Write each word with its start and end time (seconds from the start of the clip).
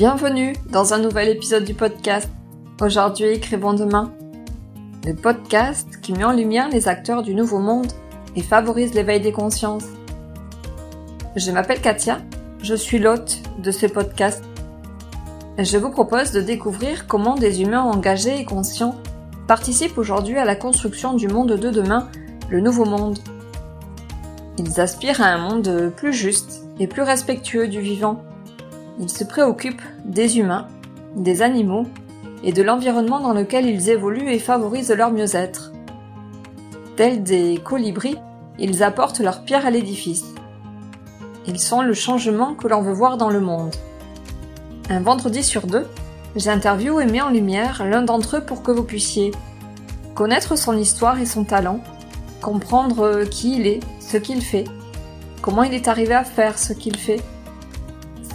Bienvenue 0.00 0.54
dans 0.70 0.94
un 0.94 0.98
nouvel 0.98 1.28
épisode 1.28 1.64
du 1.64 1.74
podcast. 1.74 2.30
Aujourd'hui, 2.80 3.26
écrivons 3.26 3.74
demain. 3.74 4.10
Le 5.04 5.12
podcast 5.12 6.00
qui 6.00 6.14
met 6.14 6.24
en 6.24 6.32
lumière 6.32 6.70
les 6.70 6.88
acteurs 6.88 7.22
du 7.22 7.34
nouveau 7.34 7.58
monde 7.58 7.92
et 8.34 8.40
favorise 8.40 8.94
l'éveil 8.94 9.20
des 9.20 9.32
consciences. 9.32 9.84
Je 11.36 11.50
m'appelle 11.50 11.82
Katia, 11.82 12.22
je 12.62 12.74
suis 12.74 12.98
l'hôte 12.98 13.42
de 13.58 13.70
ce 13.70 13.84
podcast. 13.84 14.42
Je 15.58 15.76
vous 15.76 15.90
propose 15.90 16.30
de 16.30 16.40
découvrir 16.40 17.06
comment 17.06 17.34
des 17.34 17.60
humains 17.60 17.82
engagés 17.82 18.40
et 18.40 18.46
conscients 18.46 18.94
participent 19.46 19.98
aujourd'hui 19.98 20.38
à 20.38 20.46
la 20.46 20.56
construction 20.56 21.12
du 21.12 21.28
monde 21.28 21.52
de 21.52 21.68
demain, 21.68 22.08
le 22.48 22.62
nouveau 22.62 22.86
monde. 22.86 23.18
Ils 24.56 24.80
aspirent 24.80 25.20
à 25.20 25.26
un 25.26 25.50
monde 25.50 25.92
plus 25.94 26.14
juste 26.14 26.62
et 26.78 26.86
plus 26.86 27.02
respectueux 27.02 27.68
du 27.68 27.82
vivant. 27.82 28.24
Ils 28.98 29.10
se 29.10 29.24
préoccupent 29.24 29.82
des 30.04 30.38
humains, 30.38 30.66
des 31.16 31.42
animaux 31.42 31.86
et 32.42 32.52
de 32.52 32.62
l'environnement 32.62 33.20
dans 33.20 33.32
lequel 33.32 33.66
ils 33.66 33.90
évoluent 33.90 34.30
et 34.30 34.38
favorisent 34.38 34.92
leur 34.92 35.12
mieux-être. 35.12 35.72
Tels 36.96 37.22
des 37.22 37.60
colibris, 37.62 38.16
ils 38.58 38.82
apportent 38.82 39.20
leur 39.20 39.44
pierre 39.44 39.66
à 39.66 39.70
l'édifice. 39.70 40.24
Ils 41.46 41.58
sont 41.58 41.82
le 41.82 41.94
changement 41.94 42.54
que 42.54 42.68
l'on 42.68 42.82
veut 42.82 42.92
voir 42.92 43.16
dans 43.16 43.30
le 43.30 43.40
monde. 43.40 43.74
Un 44.90 45.00
vendredi 45.00 45.42
sur 45.42 45.66
deux, 45.66 45.86
j'interviewe 46.36 47.00
et 47.00 47.06
mets 47.06 47.22
en 47.22 47.30
lumière 47.30 47.84
l'un 47.84 48.02
d'entre 48.02 48.38
eux 48.38 48.44
pour 48.44 48.62
que 48.62 48.70
vous 48.70 48.84
puissiez 48.84 49.30
connaître 50.14 50.56
son 50.56 50.76
histoire 50.76 51.18
et 51.18 51.26
son 51.26 51.44
talent, 51.44 51.80
comprendre 52.42 53.24
qui 53.24 53.56
il 53.56 53.66
est, 53.66 53.80
ce 54.00 54.16
qu'il 54.16 54.42
fait, 54.42 54.64
comment 55.40 55.62
il 55.62 55.72
est 55.72 55.88
arrivé 55.88 56.14
à 56.14 56.24
faire 56.24 56.58
ce 56.58 56.72
qu'il 56.72 56.96
fait, 56.96 57.20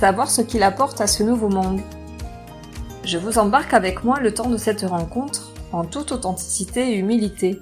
ce 0.06 0.42
qu'il 0.42 0.61
apporte 0.61 1.02
à 1.02 1.08
ce 1.08 1.23
nouveau 1.23 1.50
monde. 1.50 1.81
Je 3.03 3.17
vous 3.17 3.39
embarque 3.39 3.73
avec 3.73 4.03
moi 4.03 4.20
le 4.20 4.31
temps 4.31 4.52
de 4.52 4.58
cette 4.58 4.81
rencontre 4.81 5.52
en 5.72 5.84
toute 5.84 6.11
authenticité 6.11 6.92
et 6.92 6.95
humilité. 6.98 7.59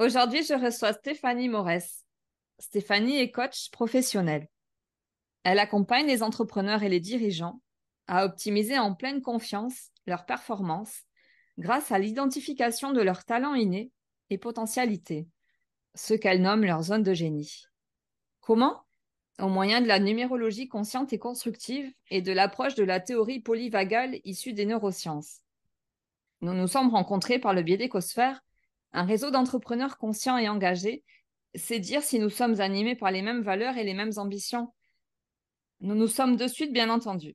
Aujourd'hui, 0.00 0.42
je 0.42 0.54
reçois 0.54 0.94
Stéphanie 0.94 1.48
Morès. 1.48 2.04
Stéphanie 2.58 3.20
est 3.20 3.30
coach 3.30 3.70
professionnelle. 3.70 4.48
Elle 5.44 5.60
accompagne 5.60 6.08
les 6.08 6.24
entrepreneurs 6.24 6.82
et 6.82 6.88
les 6.88 7.00
dirigeants 7.00 7.60
à 8.08 8.24
optimiser 8.24 8.80
en 8.80 8.94
pleine 8.94 9.22
confiance 9.22 9.92
leurs 10.08 10.26
performances 10.26 11.04
grâce 11.56 11.92
à 11.92 12.00
l'identification 12.00 12.92
de 12.92 13.00
leurs 13.00 13.24
talents 13.24 13.54
innés 13.54 13.92
et 14.30 14.38
potentialités, 14.38 15.28
ce 15.94 16.14
qu'elle 16.14 16.42
nomme 16.42 16.64
leur 16.64 16.82
zone 16.82 17.04
de 17.04 17.14
génie. 17.14 17.66
Comment? 18.46 18.84
Au 19.40 19.48
moyen 19.48 19.80
de 19.80 19.88
la 19.88 19.98
numérologie 19.98 20.68
consciente 20.68 21.12
et 21.12 21.18
constructive 21.18 21.92
et 22.10 22.22
de 22.22 22.30
l'approche 22.30 22.76
de 22.76 22.84
la 22.84 23.00
théorie 23.00 23.40
polyvagale 23.40 24.20
issue 24.22 24.52
des 24.52 24.66
neurosciences. 24.66 25.40
Nous 26.42 26.54
nous 26.54 26.68
sommes 26.68 26.90
rencontrés 26.90 27.40
par 27.40 27.54
le 27.54 27.62
biais 27.62 27.76
d'Ecosphère, 27.76 28.40
un 28.92 29.04
réseau 29.04 29.32
d'entrepreneurs 29.32 29.98
conscients 29.98 30.38
et 30.38 30.48
engagés. 30.48 31.02
C'est 31.56 31.80
dire 31.80 32.04
si 32.04 32.20
nous 32.20 32.30
sommes 32.30 32.60
animés 32.60 32.94
par 32.94 33.10
les 33.10 33.20
mêmes 33.20 33.42
valeurs 33.42 33.78
et 33.78 33.82
les 33.82 33.94
mêmes 33.94 34.16
ambitions. 34.16 34.72
Nous 35.80 35.96
nous 35.96 36.06
sommes 36.06 36.36
de 36.36 36.46
suite 36.46 36.72
bien 36.72 36.88
entendus. 36.88 37.34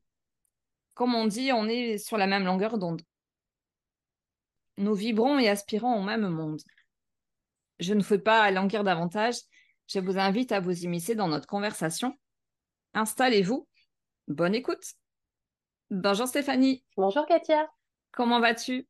Comme 0.94 1.14
on 1.14 1.28
dit, 1.28 1.52
on 1.52 1.68
est 1.68 1.98
sur 1.98 2.18
la 2.18 2.26
même 2.26 2.46
longueur 2.46 2.78
d'onde. 2.78 3.02
Nous 4.78 4.96
vibrons 4.96 5.40
et 5.40 5.50
aspirons 5.50 5.94
au 5.94 6.04
même 6.04 6.30
monde. 6.30 6.62
Je 7.82 7.94
ne 7.94 8.02
fais 8.02 8.20
pas 8.20 8.50
languir 8.52 8.86
davantage. 8.86 9.36
Je 9.94 10.00
vous 10.00 10.18
invite 10.18 10.54
à 10.54 10.62
vous 10.62 10.86
immiscer 10.86 11.16
dans 11.16 11.28
notre 11.28 11.48
conversation. 11.48 12.18
Installez-vous. 12.94 13.68
Bonne 14.30 14.56
écoute. 14.56 14.94
Bonjour 15.90 16.28
Stéphanie. 16.28 16.86
Bonjour 16.96 17.26
Katia. 17.26 17.70
Comment 18.14 18.40
vas-tu? 18.40 18.88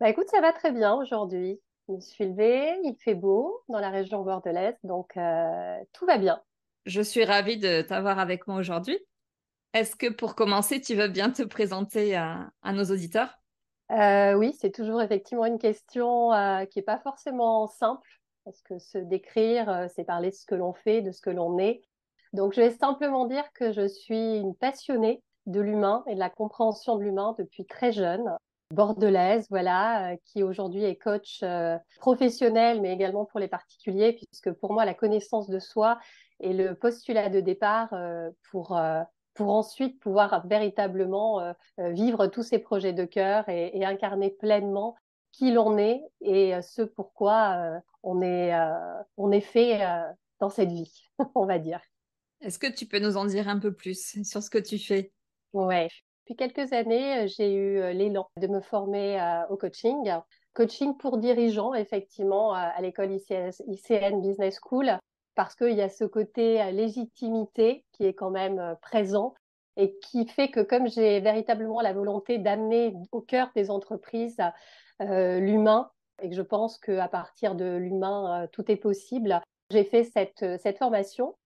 Bah 0.00 0.10
écoute, 0.10 0.28
ça 0.28 0.42
va 0.42 0.52
très 0.52 0.70
bien 0.70 0.92
aujourd'hui. 0.96 1.58
Je 1.88 1.94
me 1.94 2.00
suis 2.00 2.26
levée, 2.26 2.78
il 2.84 2.94
fait 3.02 3.14
beau 3.14 3.62
dans 3.70 3.80
la 3.80 3.88
région 3.88 4.22
bordelaise, 4.22 4.76
donc 4.82 5.16
euh, 5.16 5.78
tout 5.94 6.04
va 6.04 6.18
bien. 6.18 6.42
Je 6.84 7.00
suis 7.00 7.24
ravie 7.24 7.56
de 7.56 7.80
t'avoir 7.80 8.18
avec 8.18 8.46
moi 8.46 8.56
aujourd'hui. 8.56 8.98
Est-ce 9.72 9.96
que 9.96 10.12
pour 10.12 10.34
commencer, 10.34 10.78
tu 10.78 10.94
veux 10.94 11.08
bien 11.08 11.30
te 11.30 11.42
présenter 11.42 12.16
à, 12.16 12.50
nos 12.66 12.84
auditeurs? 12.84 13.34
Euh, 13.92 14.34
Oui, 14.34 14.54
c'est 14.60 14.74
toujours 14.74 15.00
effectivement 15.00 15.46
une 15.46 15.58
question 15.58 16.34
euh, 16.34 16.66
qui 16.66 16.80
n'est 16.80 16.84
pas 16.84 16.98
forcément 16.98 17.66
simple, 17.66 18.20
parce 18.44 18.62
que 18.62 18.78
se 18.78 18.98
décrire, 18.98 19.68
euh, 19.68 19.86
c'est 19.94 20.04
parler 20.04 20.30
de 20.30 20.34
ce 20.34 20.46
que 20.46 20.54
l'on 20.54 20.72
fait, 20.72 21.02
de 21.02 21.12
ce 21.12 21.20
que 21.20 21.30
l'on 21.30 21.58
est. 21.58 21.82
Donc 22.32 22.54
je 22.54 22.60
vais 22.60 22.70
simplement 22.70 23.26
dire 23.26 23.44
que 23.54 23.72
je 23.72 23.86
suis 23.86 24.36
une 24.36 24.54
passionnée 24.54 25.22
de 25.46 25.60
l'humain 25.60 26.02
et 26.06 26.14
de 26.14 26.18
la 26.18 26.30
compréhension 26.30 26.96
de 26.96 27.02
l'humain 27.02 27.34
depuis 27.38 27.66
très 27.66 27.92
jeune 27.92 28.36
bordelaise, 28.70 29.46
voilà, 29.50 30.16
qui 30.24 30.42
aujourd'hui 30.42 30.82
est 30.82 30.96
coach 30.96 31.44
professionnel, 32.00 32.80
mais 32.80 32.92
également 32.92 33.24
pour 33.24 33.38
les 33.38 33.46
particuliers, 33.46 34.14
puisque 34.14 34.50
pour 34.52 34.72
moi, 34.72 34.84
la 34.84 34.94
connaissance 34.94 35.48
de 35.48 35.60
soi 35.60 36.00
est 36.40 36.54
le 36.54 36.74
postulat 36.74 37.28
de 37.28 37.40
départ 37.40 37.94
pour 38.50 38.74
pour 39.34 39.50
ensuite 39.50 40.00
pouvoir 40.00 40.46
véritablement 40.46 41.40
euh, 41.40 41.52
euh, 41.80 41.90
vivre 41.90 42.28
tous 42.28 42.42
ces 42.42 42.58
projets 42.58 42.92
de 42.92 43.04
cœur 43.04 43.48
et, 43.48 43.84
incarner 43.84 44.30
pleinement 44.30 44.96
qui 45.32 45.50
l'on 45.50 45.76
est 45.76 46.02
et 46.20 46.54
euh, 46.54 46.62
ce 46.62 46.82
pourquoi 46.82 47.80
on 48.04 48.22
est, 48.22 48.52
on 49.16 49.32
est 49.32 49.40
fait 49.40 49.80
dans 50.40 50.50
cette 50.50 50.70
vie, 50.70 51.08
on 51.34 51.46
va 51.46 51.58
dire. 51.58 51.80
Est-ce 52.40 52.58
que 52.58 52.70
tu 52.70 52.86
peux 52.86 52.98
nous 52.98 53.16
en 53.16 53.24
dire 53.24 53.48
un 53.48 53.58
peu 53.58 53.72
plus 53.72 54.22
sur 54.24 54.42
ce 54.42 54.50
que 54.50 54.58
tu 54.58 54.78
fais? 54.78 55.12
Oui. 55.52 55.88
Depuis 56.26 56.36
quelques 56.36 56.72
années, 56.72 57.26
j'ai 57.28 57.54
eu 57.54 57.92
l'élan 57.92 58.28
de 58.40 58.46
me 58.46 58.60
former 58.60 59.44
au 59.50 59.56
coaching. 59.56 60.12
Coaching 60.52 60.96
pour 60.96 61.18
dirigeants, 61.18 61.74
effectivement, 61.74 62.52
à 62.52 62.80
l'école 62.80 63.10
ICN 63.12 64.20
Business 64.20 64.58
School 64.62 64.98
parce 65.34 65.54
qu'il 65.54 65.72
y 65.72 65.82
a 65.82 65.88
ce 65.88 66.04
côté 66.04 66.62
euh, 66.62 66.70
légitimité 66.70 67.84
qui 67.92 68.04
est 68.04 68.14
quand 68.14 68.30
même 68.30 68.58
euh, 68.58 68.74
présent 68.76 69.34
et 69.76 69.96
qui 69.98 70.26
fait 70.26 70.50
que 70.50 70.60
comme 70.60 70.88
j'ai 70.88 71.20
véritablement 71.20 71.80
la 71.80 71.92
volonté 71.92 72.38
d'amener 72.38 72.94
au 73.10 73.20
cœur 73.20 73.50
des 73.56 73.70
entreprises 73.70 74.38
euh, 75.02 75.40
l'humain, 75.40 75.90
et 76.22 76.28
que 76.28 76.34
je 76.34 76.42
pense 76.42 76.78
qu'à 76.78 77.08
partir 77.08 77.54
de 77.54 77.76
l'humain, 77.76 78.46
tout 78.52 78.70
est 78.70 78.76
possible, 78.76 79.40
j'ai 79.70 79.84
fait 79.84 80.04
cette, 80.04 80.60
cette 80.60 80.78
formation. 80.78 81.36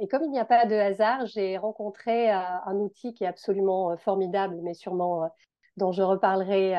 Et 0.00 0.08
comme 0.08 0.24
il 0.24 0.30
n'y 0.30 0.38
a 0.38 0.44
pas 0.44 0.64
de 0.64 0.74
hasard, 0.74 1.26
j'ai 1.26 1.58
rencontré 1.58 2.30
un 2.30 2.76
outil 2.76 3.12
qui 3.14 3.24
est 3.24 3.26
absolument 3.26 3.96
formidable, 3.98 4.58
mais 4.62 4.74
sûrement 4.74 5.28
dont 5.76 5.92
je 5.92 6.02
reparlerai 6.02 6.74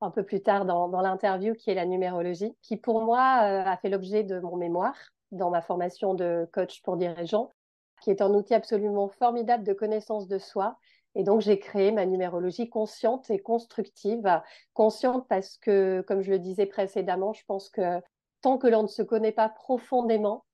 un 0.00 0.10
peu 0.10 0.24
plus 0.24 0.42
tard 0.42 0.64
dans, 0.64 0.88
dans 0.88 1.00
l'interview, 1.00 1.54
qui 1.54 1.70
est 1.70 1.74
la 1.74 1.86
numérologie, 1.86 2.56
qui 2.62 2.76
pour 2.76 3.02
moi 3.02 3.20
a 3.20 3.76
fait 3.76 3.88
l'objet 3.88 4.24
de 4.24 4.40
mon 4.40 4.56
mémoire 4.56 4.96
dans 5.32 5.50
ma 5.50 5.62
formation 5.62 6.14
de 6.14 6.48
coach 6.52 6.82
pour 6.82 6.96
dirigeants, 6.96 7.52
qui 8.02 8.10
est 8.10 8.20
un 8.20 8.32
outil 8.34 8.54
absolument 8.54 9.08
formidable 9.08 9.64
de 9.64 9.72
connaissance 9.72 10.28
de 10.28 10.38
soi. 10.38 10.76
Et 11.16 11.24
donc, 11.24 11.40
j'ai 11.40 11.58
créé 11.58 11.90
ma 11.90 12.06
numérologie 12.06 12.68
consciente 12.68 13.30
et 13.30 13.38
constructive. 13.38 14.40
Consciente 14.74 15.26
parce 15.28 15.56
que, 15.56 16.04
comme 16.06 16.22
je 16.22 16.30
le 16.30 16.38
disais 16.38 16.66
précédemment, 16.66 17.32
je 17.32 17.44
pense 17.46 17.70
que 17.70 18.00
tant 18.42 18.58
que 18.58 18.68
l'on 18.68 18.82
ne 18.82 18.88
se 18.88 19.02
connaît 19.02 19.32
pas 19.32 19.48
profondément, 19.48 20.44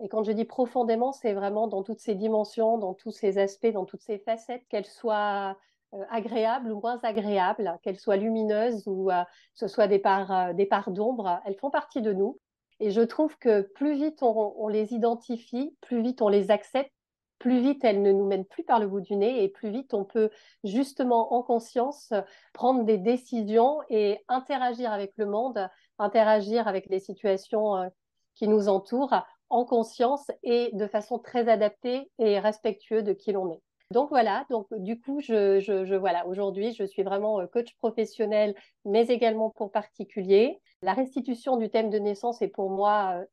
et 0.00 0.08
quand 0.08 0.22
je 0.22 0.32
dis 0.32 0.44
profondément, 0.44 1.12
c'est 1.12 1.34
vraiment 1.34 1.66
dans 1.66 1.82
toutes 1.82 2.00
ces 2.00 2.14
dimensions, 2.14 2.78
dans 2.78 2.94
tous 2.94 3.10
ces 3.10 3.38
aspects, 3.38 3.72
dans 3.72 3.84
toutes 3.84 4.02
ces 4.02 4.18
facettes, 4.18 4.66
qu'elles 4.68 4.86
soient 4.86 5.56
euh, 5.94 6.04
agréables 6.10 6.70
ou 6.70 6.80
moins 6.80 7.00
agréables, 7.02 7.78
qu'elles 7.82 7.98
soient 7.98 8.16
lumineuses 8.16 8.86
ou 8.86 9.10
euh, 9.10 9.24
ce 9.54 9.68
soit 9.68 9.88
des 9.88 9.98
parts, 9.98 10.32
euh, 10.32 10.52
des 10.52 10.66
parts 10.66 10.90
d'ombre, 10.90 11.40
elles 11.44 11.56
font 11.56 11.70
partie 11.70 12.00
de 12.00 12.12
nous. 12.12 12.38
Et 12.78 12.90
je 12.92 13.00
trouve 13.02 13.36
que 13.38 13.60
plus 13.60 13.94
vite 13.94 14.22
on, 14.22 14.68
les 14.68 14.94
identifie, 14.94 15.76
plus 15.82 16.00
vite 16.00 16.22
on 16.22 16.28
les 16.28 16.50
accepte, 16.50 16.92
plus 17.40 17.60
vite 17.60 17.82
elles 17.82 18.02
ne 18.02 18.12
nous 18.12 18.26
mènent 18.26 18.44
plus 18.44 18.62
par 18.62 18.78
le 18.78 18.86
bout 18.86 19.00
du 19.00 19.16
nez 19.16 19.42
et 19.42 19.48
plus 19.48 19.70
vite 19.70 19.94
on 19.94 20.04
peut 20.04 20.30
justement 20.62 21.34
en 21.34 21.42
conscience 21.42 22.12
prendre 22.52 22.84
des 22.84 22.98
décisions 22.98 23.80
et 23.88 24.22
interagir 24.28 24.92
avec 24.92 25.12
le 25.16 25.26
monde, 25.26 25.68
interagir 25.98 26.68
avec 26.68 26.86
les 26.88 27.00
situations 27.00 27.76
euh, 27.76 27.88
qui 28.36 28.46
nous 28.46 28.68
entourent 28.68 29.24
en 29.48 29.64
conscience 29.64 30.30
et 30.44 30.70
de 30.74 30.86
façon 30.86 31.18
très 31.18 31.48
adaptée 31.48 32.10
et 32.18 32.38
respectueuse 32.38 33.02
de 33.02 33.12
qui 33.12 33.32
l'on 33.32 33.50
est. 33.50 33.60
Donc 33.90 34.10
voilà, 34.10 34.46
donc 34.50 34.68
du 34.76 35.00
coup, 35.00 35.20
je, 35.20 35.96
voilà, 35.96 36.24
aujourd'hui, 36.28 36.72
je 36.74 36.84
suis 36.84 37.02
vraiment 37.02 37.40
euh, 37.40 37.46
coach 37.46 37.74
professionnel, 37.78 38.54
mais 38.84 39.08
également 39.08 39.50
pour 39.50 39.72
particuliers. 39.72 40.60
La 40.82 40.92
restitution 40.92 41.56
du 41.56 41.70
thème 41.70 41.90
de 41.90 41.98
naissance 41.98 42.40
est 42.40 42.48
pour 42.48 42.70
moi 42.70 43.16
euh, 43.16 43.24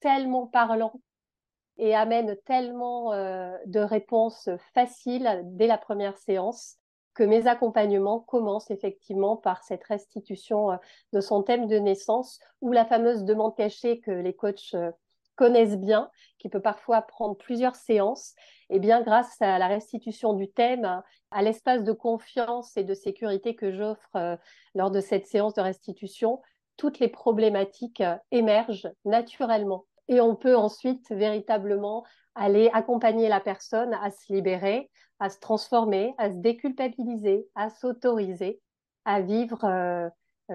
tellement 0.00 0.46
parlant 0.46 0.94
et 1.78 1.94
amène 1.94 2.36
tellement 2.44 3.12
euh, 3.12 3.56
de 3.66 3.80
réponses 3.80 4.48
faciles 4.74 5.40
dès 5.44 5.66
la 5.66 5.78
première 5.78 6.16
séance 6.18 6.76
que 7.14 7.22
mes 7.22 7.46
accompagnements 7.46 8.20
commencent 8.20 8.70
effectivement 8.70 9.36
par 9.36 9.62
cette 9.64 9.84
restitution 9.84 10.78
de 11.12 11.20
son 11.20 11.42
thème 11.42 11.66
de 11.66 11.76
naissance 11.76 12.38
ou 12.62 12.72
la 12.72 12.86
fameuse 12.86 13.24
demande 13.24 13.54
cachée 13.54 14.00
que 14.00 14.10
les 14.10 14.34
coachs 14.34 14.74
connaissent 15.36 15.78
bien, 15.78 16.10
qui 16.38 16.48
peut 16.48 16.60
parfois 16.60 17.02
prendre 17.02 17.36
plusieurs 17.36 17.76
séances, 17.76 18.34
et 18.70 18.76
eh 18.76 18.78
bien 18.78 19.02
grâce 19.02 19.40
à 19.40 19.58
la 19.58 19.66
restitution 19.66 20.34
du 20.34 20.48
thème, 20.48 21.02
à 21.30 21.42
l'espace 21.42 21.84
de 21.84 21.92
confiance 21.92 22.76
et 22.76 22.84
de 22.84 22.94
sécurité 22.94 23.54
que 23.54 23.72
j'offre 23.72 24.16
euh, 24.16 24.36
lors 24.74 24.90
de 24.90 25.00
cette 25.00 25.26
séance 25.26 25.54
de 25.54 25.60
restitution, 25.60 26.40
toutes 26.76 26.98
les 26.98 27.08
problématiques 27.08 28.00
euh, 28.00 28.16
émergent 28.30 28.90
naturellement. 29.04 29.84
Et 30.08 30.20
on 30.20 30.36
peut 30.36 30.56
ensuite 30.56 31.10
véritablement 31.10 32.04
aller 32.34 32.70
accompagner 32.72 33.28
la 33.28 33.40
personne 33.40 33.94
à 33.94 34.10
se 34.10 34.32
libérer, 34.32 34.90
à 35.20 35.28
se 35.28 35.38
transformer, 35.38 36.14
à 36.18 36.30
se 36.30 36.36
déculpabiliser, 36.36 37.46
à 37.54 37.70
s'autoriser, 37.70 38.60
à 39.04 39.20
vivre 39.20 39.64
euh, 39.64 40.08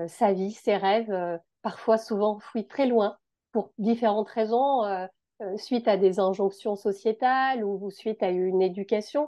sa 0.07 0.33
vie, 0.33 0.51
ses 0.51 0.75
rêves, 0.75 1.39
parfois 1.61 1.97
souvent 1.97 2.39
fouillent 2.39 2.67
très 2.67 2.87
loin 2.87 3.17
pour 3.51 3.71
différentes 3.77 4.29
raisons, 4.29 4.83
euh, 4.85 5.05
euh, 5.41 5.57
suite 5.57 5.87
à 5.87 5.97
des 5.97 6.19
injonctions 6.19 6.75
sociétales 6.75 7.63
ou, 7.63 7.89
suite 7.91 8.23
à 8.23 8.29
une 8.29 8.61
éducation 8.61 9.27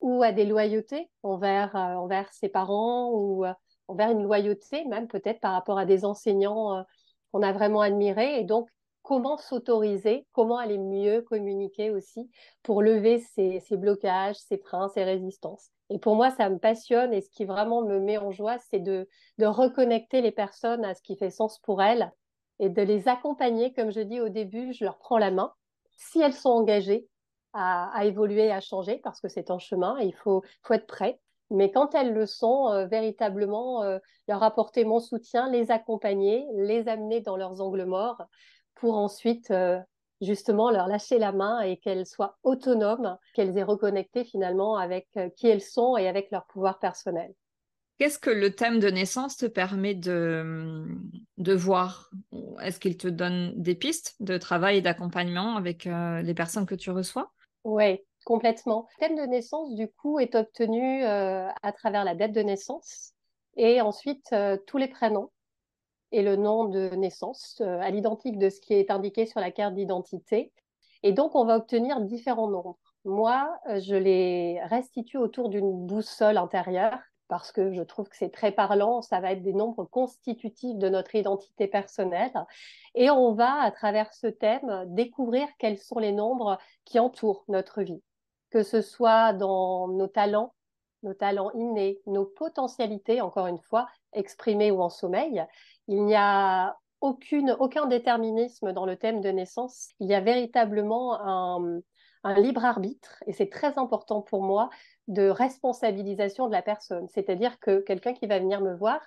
ou 0.00 0.22
à 0.22 0.32
des 0.32 0.44
loyautés 0.44 1.10
envers, 1.22 1.74
euh, 1.76 1.94
envers 1.94 2.32
ses 2.32 2.48
parents 2.48 3.10
ou 3.12 3.44
envers 3.88 4.10
une 4.10 4.22
loyauté 4.22 4.84
même 4.84 5.08
peut-être 5.08 5.40
par 5.40 5.52
rapport 5.52 5.78
à 5.78 5.84
des 5.84 6.04
enseignants 6.04 6.84
qu'on 7.32 7.42
a 7.42 7.52
vraiment 7.52 7.80
admirés. 7.80 8.38
Et 8.38 8.44
donc, 8.44 8.68
comment 9.10 9.38
s'autoriser, 9.38 10.24
comment 10.30 10.58
aller 10.58 10.78
mieux 10.78 11.22
communiquer 11.22 11.90
aussi 11.90 12.30
pour 12.62 12.80
lever 12.80 13.18
ces, 13.18 13.60
blocages, 13.72 14.36
ces 14.36 14.56
freins, 14.56 14.88
ces 14.94 15.02
résistances. 15.02 15.72
Et 15.88 15.98
pour 15.98 16.14
moi, 16.14 16.30
ça 16.30 16.48
me 16.48 16.58
passionne 16.58 17.12
et 17.12 17.20
ce 17.20 17.28
qui 17.28 17.44
vraiment 17.44 17.82
me 17.82 17.98
met 17.98 18.18
en 18.18 18.30
joie, 18.30 18.58
c'est 18.70 18.78
de, 18.78 19.08
reconnecter 19.40 20.20
les 20.20 20.30
personnes 20.30 20.84
à 20.84 20.94
ce 20.94 21.02
qui 21.02 21.16
fait 21.16 21.30
sens 21.30 21.58
pour 21.58 21.82
elles 21.82 22.12
et 22.60 22.68
de 22.68 22.82
les 22.82 23.08
accompagner. 23.08 23.72
Comme 23.72 23.90
je 23.90 24.00
dis 24.00 24.20
au 24.20 24.28
début, 24.28 24.72
je 24.74 24.84
leur 24.84 24.98
prends 24.98 25.18
la 25.18 25.32
main. 25.32 25.52
Si 25.96 26.20
elles 26.20 26.32
sont 26.32 26.50
engagées 26.50 27.08
à, 27.52 28.04
évoluer, 28.04 28.52
à 28.52 28.60
changer, 28.60 29.00
parce 29.02 29.20
que 29.20 29.26
c'est 29.26 29.50
en 29.50 29.58
chemin, 29.58 29.98
il 29.98 30.14
faut, 30.14 30.44
faut 30.62 30.74
être 30.74 30.86
prêt. 30.86 31.18
Mais 31.50 31.72
quand 31.72 31.96
elles 31.96 32.14
le 32.14 32.26
sont, 32.26 32.68
euh, 32.68 32.86
véritablement, 32.86 33.82
euh, 33.82 33.98
leur 34.28 34.44
apporter 34.44 34.84
mon 34.84 35.00
soutien, 35.00 35.50
les 35.50 35.72
accompagner, 35.72 36.46
les 36.54 36.86
amener 36.86 37.20
dans 37.20 37.36
leurs 37.36 37.60
angles 37.60 37.86
morts 37.86 38.22
pour 38.80 38.96
ensuite 38.96 39.50
euh, 39.50 39.78
justement 40.20 40.70
leur 40.70 40.88
lâcher 40.88 41.18
la 41.18 41.32
main 41.32 41.60
et 41.60 41.76
qu'elles 41.76 42.06
soient 42.06 42.38
autonomes, 42.42 43.16
qu'elles 43.34 43.56
aient 43.56 43.62
reconnecté 43.62 44.24
finalement 44.24 44.76
avec 44.76 45.08
qui 45.36 45.46
elles 45.46 45.62
sont 45.62 45.96
et 45.96 46.08
avec 46.08 46.30
leur 46.30 46.46
pouvoir 46.46 46.78
personnel. 46.78 47.32
Qu'est-ce 48.00 48.18
que 48.18 48.30
le 48.30 48.54
thème 48.54 48.80
de 48.80 48.88
naissance 48.88 49.36
te 49.36 49.44
permet 49.44 49.94
de, 49.94 50.86
de 51.36 51.52
voir? 51.52 52.10
Est-ce 52.62 52.80
qu'il 52.80 52.96
te 52.96 53.08
donne 53.08 53.52
des 53.56 53.74
pistes 53.74 54.16
de 54.20 54.38
travail 54.38 54.78
et 54.78 54.80
d'accompagnement 54.80 55.54
avec 55.56 55.86
euh, 55.86 56.22
les 56.22 56.32
personnes 56.32 56.64
que 56.64 56.74
tu 56.74 56.90
reçois? 56.90 57.30
Oui, 57.64 58.00
complètement. 58.24 58.86
Le 58.98 59.06
thème 59.06 59.18
de 59.18 59.30
naissance, 59.30 59.74
du 59.74 59.86
coup, 59.86 60.18
est 60.18 60.34
obtenu 60.34 61.04
euh, 61.04 61.46
à 61.62 61.72
travers 61.72 62.04
la 62.04 62.14
date 62.14 62.32
de 62.32 62.40
naissance 62.40 63.12
et 63.58 63.82
ensuite 63.82 64.32
euh, 64.32 64.56
tous 64.66 64.78
les 64.78 64.88
prénoms 64.88 65.30
et 66.12 66.22
le 66.22 66.36
nom 66.36 66.64
de 66.64 66.90
naissance 66.96 67.60
à 67.60 67.90
l'identique 67.90 68.38
de 68.38 68.50
ce 68.50 68.60
qui 68.60 68.74
est 68.74 68.90
indiqué 68.90 69.26
sur 69.26 69.40
la 69.40 69.50
carte 69.50 69.74
d'identité. 69.74 70.52
Et 71.02 71.12
donc, 71.12 71.34
on 71.34 71.44
va 71.44 71.56
obtenir 71.56 72.00
différents 72.00 72.48
nombres. 72.48 72.78
Moi, 73.04 73.50
je 73.78 73.94
les 73.94 74.60
restitue 74.64 75.16
autour 75.16 75.48
d'une 75.48 75.86
boussole 75.86 76.36
intérieure 76.36 76.98
parce 77.28 77.52
que 77.52 77.72
je 77.72 77.82
trouve 77.82 78.08
que 78.08 78.16
c'est 78.16 78.32
très 78.32 78.52
parlant. 78.52 79.00
Ça 79.02 79.20
va 79.20 79.32
être 79.32 79.42
des 79.42 79.54
nombres 79.54 79.84
constitutifs 79.84 80.76
de 80.76 80.88
notre 80.88 81.14
identité 81.14 81.68
personnelle. 81.68 82.32
Et 82.94 83.08
on 83.08 83.32
va, 83.32 83.62
à 83.62 83.70
travers 83.70 84.12
ce 84.12 84.26
thème, 84.26 84.84
découvrir 84.88 85.48
quels 85.58 85.78
sont 85.78 86.00
les 86.00 86.12
nombres 86.12 86.58
qui 86.84 86.98
entourent 86.98 87.44
notre 87.48 87.82
vie, 87.82 88.02
que 88.50 88.62
ce 88.62 88.82
soit 88.82 89.32
dans 89.32 89.88
nos 89.88 90.08
talents, 90.08 90.52
nos 91.02 91.14
talents 91.14 91.52
innés, 91.52 92.00
nos 92.06 92.26
potentialités, 92.26 93.20
encore 93.20 93.46
une 93.46 93.60
fois, 93.60 93.88
exprimées 94.12 94.72
ou 94.72 94.82
en 94.82 94.90
sommeil. 94.90 95.42
Il 95.90 96.04
n'y 96.04 96.14
a 96.14 96.78
aucun 97.00 97.86
déterminisme 97.86 98.72
dans 98.72 98.86
le 98.86 98.96
thème 98.96 99.20
de 99.20 99.28
naissance. 99.28 99.88
Il 99.98 100.08
y 100.08 100.14
a 100.14 100.20
véritablement 100.20 101.20
un, 101.20 101.80
un 102.22 102.34
libre 102.34 102.64
arbitre, 102.64 103.24
et 103.26 103.32
c'est 103.32 103.50
très 103.50 103.76
important 103.76 104.22
pour 104.22 104.42
moi, 104.42 104.70
de 105.08 105.28
responsabilisation 105.28 106.46
de 106.46 106.52
la 106.52 106.62
personne. 106.62 107.08
C'est-à-dire 107.08 107.58
que 107.58 107.80
quelqu'un 107.80 108.12
qui 108.12 108.28
va 108.28 108.38
venir 108.38 108.60
me 108.60 108.72
voir 108.72 109.00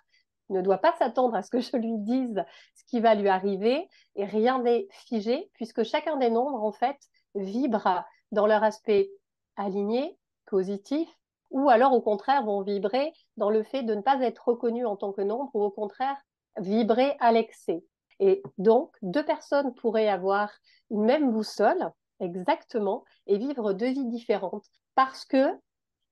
ne 0.49 0.59
doit 0.59 0.79
pas 0.79 0.93
s'attendre 0.99 1.35
à 1.35 1.41
ce 1.41 1.49
que 1.49 1.61
je 1.61 1.77
lui 1.77 1.97
dise 1.99 2.43
ce 2.75 2.83
qui 2.87 2.99
va 2.99 3.15
lui 3.15 3.29
arriver 3.29 3.87
et 4.17 4.25
rien 4.25 4.61
n'est 4.61 4.87
figé 4.91 5.49
puisque 5.53 5.83
chacun 5.83 6.17
des 6.17 6.29
nombres, 6.29 6.61
en 6.61 6.73
fait, 6.73 6.97
vibre 7.33 8.03
dans 8.33 8.45
leur 8.45 8.61
aspect 8.61 9.09
aligné, 9.55 10.17
positif, 10.47 11.07
ou 11.49 11.69
alors 11.69 11.93
au 11.93 12.01
contraire 12.01 12.43
vont 12.43 12.61
vibrer 12.61 13.13
dans 13.37 13.49
le 13.49 13.63
fait 13.63 13.83
de 13.83 13.95
ne 13.95 14.01
pas 14.01 14.19
être 14.21 14.49
reconnu 14.49 14.85
en 14.85 14.97
tant 14.97 15.13
que 15.13 15.21
nombre 15.21 15.49
ou 15.53 15.63
au 15.63 15.71
contraire 15.71 16.17
vibrer 16.57 17.15
à 17.19 17.31
l'excès. 17.31 17.83
Et 18.19 18.41
donc, 18.57 18.95
deux 19.01 19.25
personnes 19.25 19.73
pourraient 19.75 20.09
avoir 20.09 20.51
une 20.91 21.03
même 21.03 21.31
boussole, 21.31 21.91
exactement, 22.19 23.03
et 23.27 23.37
vivre 23.37 23.73
deux 23.73 23.91
vies 23.91 24.05
différentes 24.05 24.65
parce 24.95 25.25
que 25.25 25.45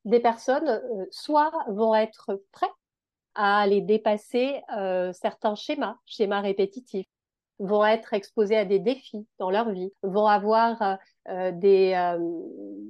des 0.05 0.19
personnes 0.19 0.67
euh, 0.67 1.05
soit 1.11 1.51
vont 1.67 1.93
être 1.93 2.43
prêtes 2.51 2.69
à 3.35 3.61
aller 3.61 3.81
dépasser 3.81 4.61
euh, 4.75 5.13
certains 5.13 5.55
schémas, 5.55 5.95
schémas 6.05 6.41
répétitifs, 6.41 7.07
vont 7.59 7.85
être 7.85 8.13
exposés 8.13 8.57
à 8.57 8.65
des 8.65 8.79
défis 8.79 9.25
dans 9.37 9.51
leur 9.51 9.69
vie, 9.71 9.94
vont 10.01 10.25
avoir 10.25 10.97
euh, 11.29 11.51
des, 11.53 11.94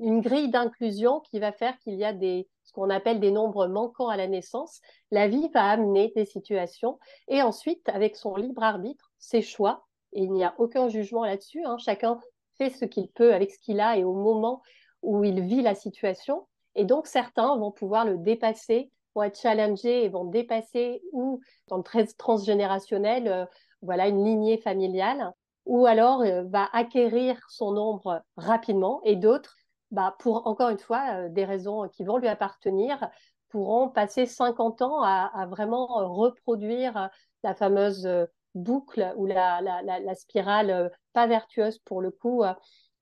une 0.01 0.21
grille 0.21 0.49
d'inclusion 0.49 1.21
qui 1.21 1.39
va 1.39 1.51
faire 1.51 1.77
qu'il 1.79 1.95
y 1.95 2.03
a 2.03 2.11
des, 2.11 2.47
ce 2.63 2.73
qu'on 2.73 2.89
appelle 2.89 3.19
des 3.19 3.31
nombres 3.31 3.67
manquants 3.67 4.09
à 4.09 4.17
la 4.17 4.27
naissance. 4.27 4.81
La 5.11 5.27
vie 5.27 5.49
va 5.53 5.65
amener 5.69 6.11
des 6.15 6.25
situations. 6.25 6.99
Et 7.27 7.41
ensuite, 7.41 7.87
avec 7.87 8.15
son 8.15 8.35
libre 8.35 8.63
arbitre, 8.63 9.11
ses 9.19 9.41
choix, 9.41 9.85
et 10.13 10.23
il 10.23 10.31
n'y 10.33 10.43
a 10.43 10.55
aucun 10.57 10.89
jugement 10.89 11.23
là-dessus, 11.23 11.63
hein, 11.63 11.77
chacun 11.77 12.19
fait 12.57 12.69
ce 12.69 12.85
qu'il 12.85 13.07
peut 13.09 13.33
avec 13.33 13.51
ce 13.51 13.59
qu'il 13.59 13.79
a 13.79 13.95
et 13.95 14.03
au 14.03 14.13
moment 14.13 14.61
où 15.01 15.23
il 15.23 15.41
vit 15.41 15.61
la 15.61 15.75
situation, 15.75 16.45
et 16.75 16.85
donc, 16.85 17.07
certains 17.07 17.55
vont 17.57 17.71
pouvoir 17.71 18.05
le 18.05 18.17
dépasser, 18.17 18.91
vont 19.15 19.23
être 19.23 19.39
challengés 19.39 20.05
et 20.05 20.09
vont 20.09 20.25
dépasser 20.25 21.01
ou 21.11 21.41
dans 21.67 21.77
le 21.77 22.13
transgénérationnel, 22.17 23.27
euh, 23.27 23.45
voilà, 23.81 24.07
une 24.07 24.23
lignée 24.23 24.57
familiale, 24.57 25.33
ou 25.65 25.85
alors 25.85 26.21
euh, 26.21 26.43
va 26.43 26.69
acquérir 26.71 27.37
son 27.49 27.71
nombre 27.71 28.23
rapidement 28.37 29.01
et 29.03 29.15
d'autres, 29.15 29.57
bah, 29.91 30.15
pour 30.19 30.47
encore 30.47 30.69
une 30.69 30.79
fois, 30.79 31.03
euh, 31.13 31.29
des 31.29 31.45
raisons 31.45 31.87
qui 31.89 32.03
vont 32.03 32.17
lui 32.17 32.27
appartenir, 32.27 33.09
pourront 33.49 33.89
passer 33.89 34.25
50 34.25 34.81
ans 34.81 35.03
à, 35.03 35.45
vraiment 35.49 35.85
reproduire 35.87 37.09
la 37.43 37.53
fameuse 37.53 38.07
boucle 38.55 39.13
ou 39.17 39.25
la, 39.25 39.61
la, 39.61 40.15
spirale 40.15 40.89
pas 41.11 41.27
vertueuse 41.27 41.77
pour 41.79 42.01
le 42.01 42.11
coup 42.11 42.43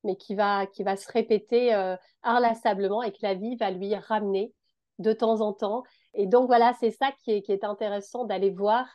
mais 0.03 0.15
qui 0.15 0.35
va, 0.35 0.65
qui 0.67 0.83
va 0.83 0.95
se 0.95 1.11
répéter 1.11 1.73
euh, 1.73 1.95
inlassablement 2.23 3.03
et 3.03 3.11
que 3.11 3.19
la 3.21 3.33
vie 3.33 3.55
va 3.55 3.71
lui 3.71 3.95
ramener 3.95 4.53
de 4.99 5.13
temps 5.13 5.41
en 5.41 5.53
temps. 5.53 5.83
Et 6.13 6.27
donc 6.27 6.47
voilà, 6.47 6.73
c'est 6.79 6.91
ça 6.91 7.11
qui 7.23 7.31
est 7.31 7.63
intéressant 7.63 8.25
d'aller 8.25 8.49
voir 8.49 8.87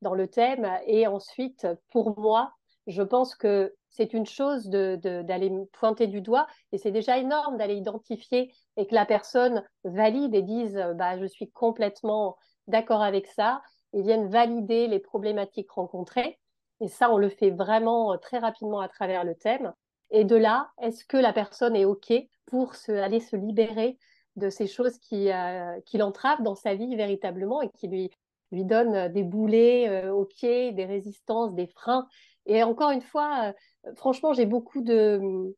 dans 0.00 0.14
le 0.14 0.28
thème. 0.28 0.68
Et 0.86 1.06
ensuite, 1.06 1.66
pour 1.90 2.18
moi, 2.18 2.52
je 2.86 3.02
pense 3.02 3.34
que 3.34 3.74
c'est 3.92 4.14
une 4.14 4.26
chose 4.26 4.68
d'aller 4.68 5.52
pointer 5.72 6.06
du 6.06 6.20
doigt 6.20 6.46
et 6.72 6.78
c'est 6.78 6.90
déjà 6.90 7.18
énorme 7.18 7.58
d'aller 7.58 7.76
identifier 7.76 8.52
et 8.76 8.86
que 8.86 8.94
la 8.94 9.06
personne 9.06 9.62
valide 9.84 10.34
et 10.34 10.42
dise 10.42 10.74
bah, 10.96 11.18
je 11.18 11.26
suis 11.26 11.50
complètement 11.50 12.36
d'accord 12.66 13.02
avec 13.02 13.26
ça 13.26 13.62
et 13.92 14.02
vienne 14.02 14.28
valider 14.28 14.88
les 14.88 14.98
problématiques 14.98 15.70
rencontrées. 15.70 16.38
Et 16.80 16.88
ça, 16.88 17.12
on 17.12 17.18
le 17.18 17.28
fait 17.28 17.50
vraiment 17.50 18.16
très 18.18 18.38
rapidement 18.38 18.80
à 18.80 18.88
travers 18.88 19.24
le 19.24 19.34
thème. 19.34 19.72
Et 20.10 20.24
de 20.24 20.36
là, 20.36 20.70
est-ce 20.80 21.04
que 21.04 21.16
la 21.16 21.32
personne 21.32 21.76
est 21.76 21.84
OK 21.84 22.12
pour 22.46 22.74
se, 22.74 22.92
aller 22.92 23.20
se 23.20 23.36
libérer 23.36 23.98
de 24.36 24.50
ces 24.50 24.66
choses 24.66 24.98
qui, 24.98 25.30
euh, 25.30 25.78
l'entravent 25.94 26.42
dans 26.42 26.54
sa 26.54 26.74
vie 26.74 26.96
véritablement 26.96 27.62
et 27.62 27.68
qui 27.70 27.88
lui, 27.88 28.10
lui 28.50 28.64
donnent 28.64 29.08
des 29.12 29.22
boulets 29.22 29.88
euh, 29.88 30.12
au 30.12 30.24
pied, 30.24 30.72
des 30.72 30.84
résistances, 30.84 31.54
des 31.54 31.66
freins. 31.66 32.06
Et 32.46 32.62
encore 32.62 32.90
une 32.90 33.02
fois, 33.02 33.52
euh, 33.86 33.94
franchement, 33.96 34.32
j'ai 34.32 34.46
beaucoup 34.46 34.82
de 34.82 35.54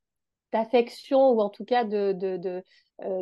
d'affection 0.52 1.30
ou 1.30 1.40
en 1.40 1.50
tout 1.50 1.64
cas 1.64 1.82
de, 1.82 2.12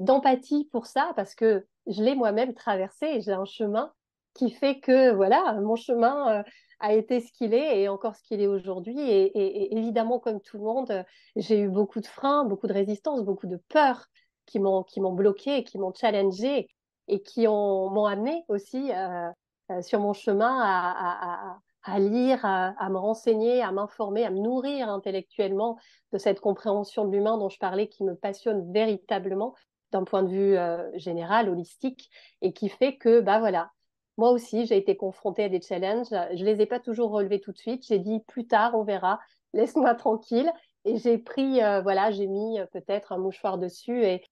d'empathie 0.00 0.69
pour 0.71 0.85
ça 0.85 1.12
parce 1.16 1.35
que 1.35 1.66
je 1.87 2.02
l'ai 2.02 2.14
moi-même 2.14 2.52
traversé. 2.52 3.23
J'ai 3.23 3.33
un 3.33 3.47
chemin 3.47 3.90
qui 4.35 4.50
fait 4.50 4.81
que 4.81 5.12
voilà, 5.12 5.54
mon 5.62 5.76
chemin 5.76 6.45
a 6.83 6.92
été 6.92 7.21
ce 7.21 7.33
qu'il 7.33 7.54
est 7.54 7.81
et 7.81 7.88
encore 7.88 8.16
ce 8.16 8.23
qu'il 8.25 8.42
est 8.42 8.49
aujourd'hui. 8.49 9.00
Et, 9.00 9.75
évidemment, 9.75 10.19
comme 10.19 10.40
tout 10.40 10.59
le 10.59 10.64
monde, 10.64 11.04
j'ai 11.37 11.59
eu 11.61 11.69
beaucoup 11.69 12.00
de 12.00 12.07
freins, 12.07 12.45
beaucoup 12.45 12.66
de 12.66 12.73
résistance, 12.73 13.23
beaucoup 13.23 13.47
de 13.47 13.57
peurs 13.69 14.07
qui 14.47 14.59
m'ont 14.59 14.83
qui 14.83 15.00
m'ont 15.00 15.12
bloqué, 15.12 15.64
qui 15.64 15.78
m'ont 15.78 15.95
challengé 15.95 16.69
et 17.09 17.23
qui 17.23 17.47
ont 17.47 17.88
m'ont 17.88 18.07
amené 18.07 18.45
aussi 18.49 18.92
euh, 18.92 19.31
euh, 19.71 19.81
sur 19.81 20.00
mon 20.00 20.12
chemin 20.12 20.61
à 20.61 21.59
lire, 21.99 22.45
à, 22.45 22.89
me 22.91 22.99
renseigner, 22.99 23.62
à 23.62 23.73
m'informer, 23.73 24.25
à 24.25 24.31
me 24.31 24.39
nourrir 24.39 24.89
intellectuellement 24.89 25.79
de 26.12 26.19
cette 26.19 26.41
compréhension 26.41 27.05
de 27.05 27.12
l'humain 27.12 27.39
dont 27.39 27.49
je 27.49 27.59
parlais 27.59 27.89
qui 27.89 28.05
me 28.05 28.15
passionne 28.15 28.73
véritablement 28.73 29.55
d'un 29.91 30.05
point 30.05 30.23
de 30.23 30.29
vue 30.31 30.57
euh, 30.57 30.91
général, 30.97 31.49
holistique, 31.49 32.11
et 32.41 32.53
qui 32.53 32.69
fait 32.69 32.97
que, 32.97 33.21
bah 33.21 33.39
voilà, 33.41 33.71
moi 34.19 34.31
aussi, 34.31 34.67
j'ai 34.67 34.77
été 34.77 34.97
confrontée 34.97 35.45
à 35.45 35.49
des 35.49 35.61
challenges. 35.61 36.09
Je 36.11 36.45
les 36.45 36.61
ai 36.61 36.67
pas 36.67 36.81
toujours 36.81 37.11
relevés 37.11 37.41
tout 37.41 37.53
de 37.53 37.59
suite. 37.59 37.87
J'ai 37.87 37.99
dit 37.99 38.21
plus 38.27 38.47
tard, 38.47 38.75
on 38.75 38.85
verra. 38.85 39.19
Laisse-moi 39.53 39.95
tranquille. 39.95 40.51
Et 40.85 40.97
j'ai 40.99 41.19
pris, 41.19 41.62
euh, 41.62 41.81
voilà, 41.81 42.11
j'ai 42.11 42.27
mis 42.27 42.59
euh, 42.59 42.67
peut-être 42.67 43.12
un 43.12 43.19
mouchoir 43.19 43.59
dessus 43.59 44.05
et, 44.05 44.23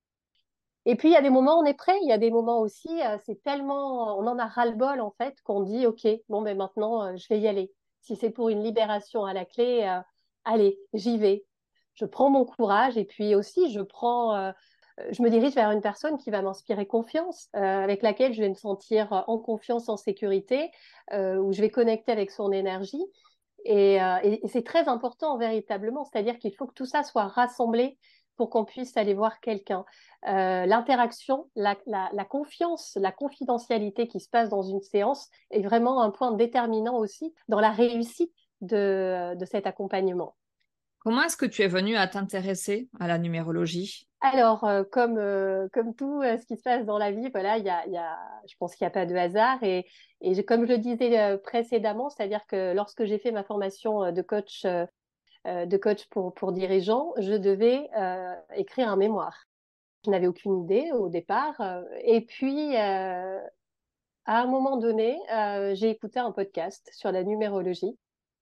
et 0.87 0.96
puis, 0.96 1.08
il 1.08 1.12
y 1.12 1.16
a 1.16 1.22
des 1.22 1.30
moments 1.30 1.58
où 1.58 1.62
on 1.62 1.66
est 1.66 1.75
prêt, 1.75 1.99
il 2.02 2.08
y 2.08 2.12
a 2.12 2.18
des 2.18 2.30
moments 2.30 2.60
aussi, 2.60 2.88
euh, 3.02 3.18
c'est 3.26 3.42
tellement, 3.42 4.18
on 4.18 4.26
en 4.26 4.38
a 4.38 4.46
ras-le-bol, 4.46 5.00
en 5.00 5.10
fait, 5.10 5.37
qu'on 5.44 5.60
dit, 5.60 5.87
OK, 5.87 6.06
bon, 6.28 6.40
ben 6.42 6.56
maintenant, 6.56 7.04
euh, 7.04 7.16
je 7.16 7.28
vais 7.28 7.38
y 7.38 7.49
aller. 7.49 7.70
Si 8.00 8.16
c'est 8.16 8.30
pour 8.30 8.49
une 8.49 8.62
libération 8.62 9.26
à 9.26 9.34
la 9.34 9.44
clé, 9.44 9.82
euh, 9.84 10.00
allez, 10.44 10.78
j'y 10.94 11.18
vais. 11.18 11.44
Je 11.94 12.06
prends 12.06 12.30
mon 12.30 12.46
courage 12.46 12.96
et 12.96 13.04
puis 13.04 13.34
aussi, 13.34 13.70
je 13.72 13.80
prends, 13.80 14.52
je 15.10 15.22
me 15.22 15.28
dirige 15.28 15.54
vers 15.54 15.70
une 15.70 15.82
personne 15.82 16.16
qui 16.16 16.30
va 16.30 16.40
m'inspirer 16.40 16.87
confiance, 16.87 17.49
avec 17.52 18.00
laquelle 18.00 18.32
je 18.32 18.40
vais 18.40 18.49
me 18.49 18.54
sentir 18.54 19.25
en 19.26 19.37
confiance, 19.37 19.90
en 19.90 19.99
sécurité, 19.99 20.70
où 21.12 21.52
je 21.52 21.60
vais 21.60 21.68
connecter 21.68 22.10
avec 22.10 22.30
son 22.30 22.52
énergie. 22.52 23.04
Et 23.64 23.99
c'est 24.46 24.64
très 24.64 24.88
important 24.88 25.37
véritablement, 25.37 26.04
c'est-à-dire 26.04 26.38
qu'il 26.38 26.54
faut 26.54 26.66
que 26.66 26.75
tout 26.75 26.87
ça 26.87 27.02
soit 27.02 27.26
rassemblé 27.26 27.99
pour 28.40 28.49
qu'on 28.49 28.64
puisse 28.64 28.97
aller 28.97 29.12
voir 29.12 29.38
quelqu'un. 29.40 29.85
Euh, 30.26 30.64
l'interaction, 30.64 31.50
la, 31.56 31.76
confiance, 32.25 32.97
la 32.99 33.12
confidentialité 33.12 34.09
qui 34.09 34.18
se 34.18 34.30
passe 34.30 34.49
dans 34.49 34.62
une 34.62 34.80
séance 34.80 35.28
est 35.50 35.61
vraiment 35.61 36.00
un 36.00 36.09
point 36.09 36.32
déterminant 36.32 36.97
aussi 36.97 37.35
dans 37.49 37.61
la 37.61 37.70
réussite 37.70 38.32
de, 38.62 39.37
cet 39.44 39.66
accompagnement. 39.66 40.37
Comment 41.00 41.25
est-ce 41.25 41.37
que 41.37 41.44
tu 41.44 41.61
es 41.61 41.68
venue 41.68 41.97
à 41.97 42.06
t'intéresser 42.06 42.88
à 42.99 43.09
la 43.09 43.18
numérologie? 43.18 44.09
Alors, 44.23 44.64
euh, 44.64 44.85
comme, 44.90 45.18
euh, 45.18 45.68
comme 45.75 45.94
tout 45.94 46.23
ce 46.23 46.47
qui 46.47 46.56
se 46.56 46.62
passe 46.62 46.87
dans 46.87 46.97
la 46.97 47.12
vie, 47.12 47.28
voilà, 47.35 47.59
y 47.59 47.68
a, 47.68 47.87
y 47.88 47.99
a, 47.99 48.18
je 48.49 48.54
pense 48.59 48.75
qu'il 48.75 48.87
n'y 48.87 48.88
a 48.88 48.92
pas 48.92 49.04
de 49.04 49.14
hasard. 49.14 49.62
Et, 49.62 49.85
et 50.23 50.42
comme 50.47 50.64
je 50.64 50.73
le 50.73 50.78
disais 50.78 51.37
précédemment, 51.44 52.09
c'est-à-dire 52.09 52.47
que 52.47 52.73
lorsque 52.73 53.04
j'ai 53.04 53.18
fait 53.18 53.32
ma 53.32 53.44
formation 53.44 54.11
de 54.12 54.23
coach 54.23 54.64
de 55.47 55.76
coach 55.76 56.06
pour, 56.09 56.35
pour 56.35 56.52
dirigeants, 56.52 57.12
je 57.18 57.32
devais 57.32 57.88
euh, 57.97 58.35
écrire 58.54 58.88
un 58.88 58.97
mémoire. 58.97 59.47
Je 60.04 60.11
n'avais 60.11 60.26
aucune 60.26 60.64
idée 60.64 60.92
au 60.92 61.09
départ. 61.09 61.61
Euh, 61.61 61.82
et 62.02 62.23
puis, 62.23 62.76
à 62.76 63.40
un 64.26 64.47
moment 64.47 64.76
donné, 64.76 65.18
j'ai 65.75 65.90
écouté 65.90 66.18
un 66.20 66.32
podcast 66.32 66.90
sur 66.92 67.11
la 67.12 67.25
numérologie. 67.25 67.99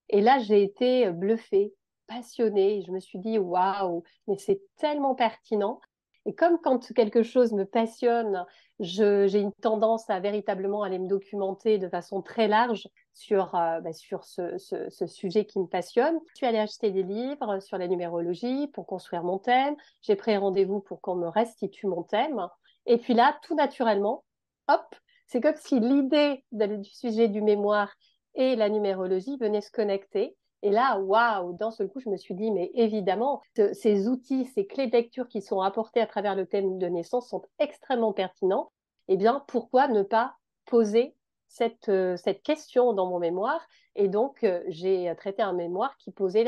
Et 0.09 0.21
là, 0.21 0.38
j'ai 0.38 0.62
été 0.62 1.11
bluffée, 1.11 1.73
passionnée. 2.07 2.83
Je 2.87 2.90
me 2.90 3.00
suis 3.00 3.19
dit, 3.19 3.38
waouh, 3.38 4.02
mais 4.26 4.38
c'est 4.38 4.61
tellement 4.76 5.14
pertinent. 5.14 5.81
Et 6.26 6.35
comme 6.35 6.59
quand 6.61 6.93
quelque 6.93 7.23
chose 7.23 7.52
me 7.52 7.64
passionne, 7.64 8.45
j'ai 8.81 9.38
une 9.38 9.52
tendance 9.62 10.11
à 10.11 10.21
véritablement 10.21 10.83
aller 10.83 10.99
me 10.99 11.09
documenter 11.09 11.78
de 11.78 11.88
façon 11.88 12.23
très 12.23 12.49
large 12.49 12.88
sur, 13.18 13.56
euh, 13.56 13.80
bah, 13.80 13.92
sur 13.92 14.25
ce, 14.25 14.56
ce, 14.58 15.06
sujet 15.06 15.44
qui 15.44 15.58
me 15.58 15.66
passionne. 15.66 16.18
Je 16.30 16.37
suis 16.37 16.46
allée 16.46 16.58
acheter 16.58 16.92
des 16.92 17.02
livres 17.02 17.58
sur 17.58 17.76
la 17.76 17.88
numérologie 17.88 18.68
pour 18.68 18.87
construire 18.87 19.25
mon 19.25 19.38
thème. 19.38 19.75
J'ai 20.02 20.14
pris 20.14 20.37
rendez-vous 20.37 20.80
pour 20.80 21.00
qu'on 21.00 21.16
me 21.16 21.26
restitue 21.26 21.88
mon 21.88 22.04
thème. 22.04 22.48
Et 22.87 22.96
puis 22.96 23.14
là, 23.14 23.37
tout 23.42 23.56
naturellement, 23.56 24.25
hop, 24.68 24.94
c'est 25.26 25.40
comme 25.40 25.56
si 25.56 25.80
l'idée 25.80 26.44
du 26.52 26.84
sujet 26.84 27.26
du 27.26 27.42
mémoire 27.42 27.92
et 28.37 28.54
la 28.54 28.68
numérologie 28.68 29.37
venaient 29.37 29.62
se 29.62 29.72
connecter. 29.72 30.37
Et 30.62 30.70
là, 30.70 31.00
waouh, 31.00 31.54
dans 31.54 31.72
ce 31.72 31.82
coup, 31.82 31.98
je 31.98 32.08
me 32.08 32.16
suis 32.16 32.34
dit, 32.34 32.52
mais 32.52 32.70
évidemment, 32.75 33.42
ces 33.72 34.06
outils, 34.06 34.44
ces 34.44 34.66
clés 34.66 34.87
de 34.87 34.92
lecture 34.92 35.26
qui 35.26 35.42
sont 35.42 35.60
apportées 35.60 36.00
à 36.00 36.06
travers 36.06 36.37
le 36.37 36.46
thème 36.46 36.78
de 36.78 36.87
naissance 36.87 37.28
sont 37.28 37.42
extrêmement 37.58 38.12
pertinents. 38.12 38.70
Eh 39.08 39.16
bien, 39.16 39.44
pourquoi 39.48 39.88
ne 39.88 40.02
pas 40.02 40.37
poser 40.66 41.16
cette, 41.49 41.88
euh, 41.88 42.17
cette 42.17 42.43
question 42.43 42.93
dans 42.93 43.07
mon 43.07 43.19
mémoire 43.19 43.67
Et 43.97 44.09
donc, 44.09 44.45
euh, 44.45 44.62
j'ai 44.69 45.12
traité 45.17 45.43
un 45.43 45.52
mémoire 45.52 45.97
qui 45.99 46.12
posait 46.12 46.45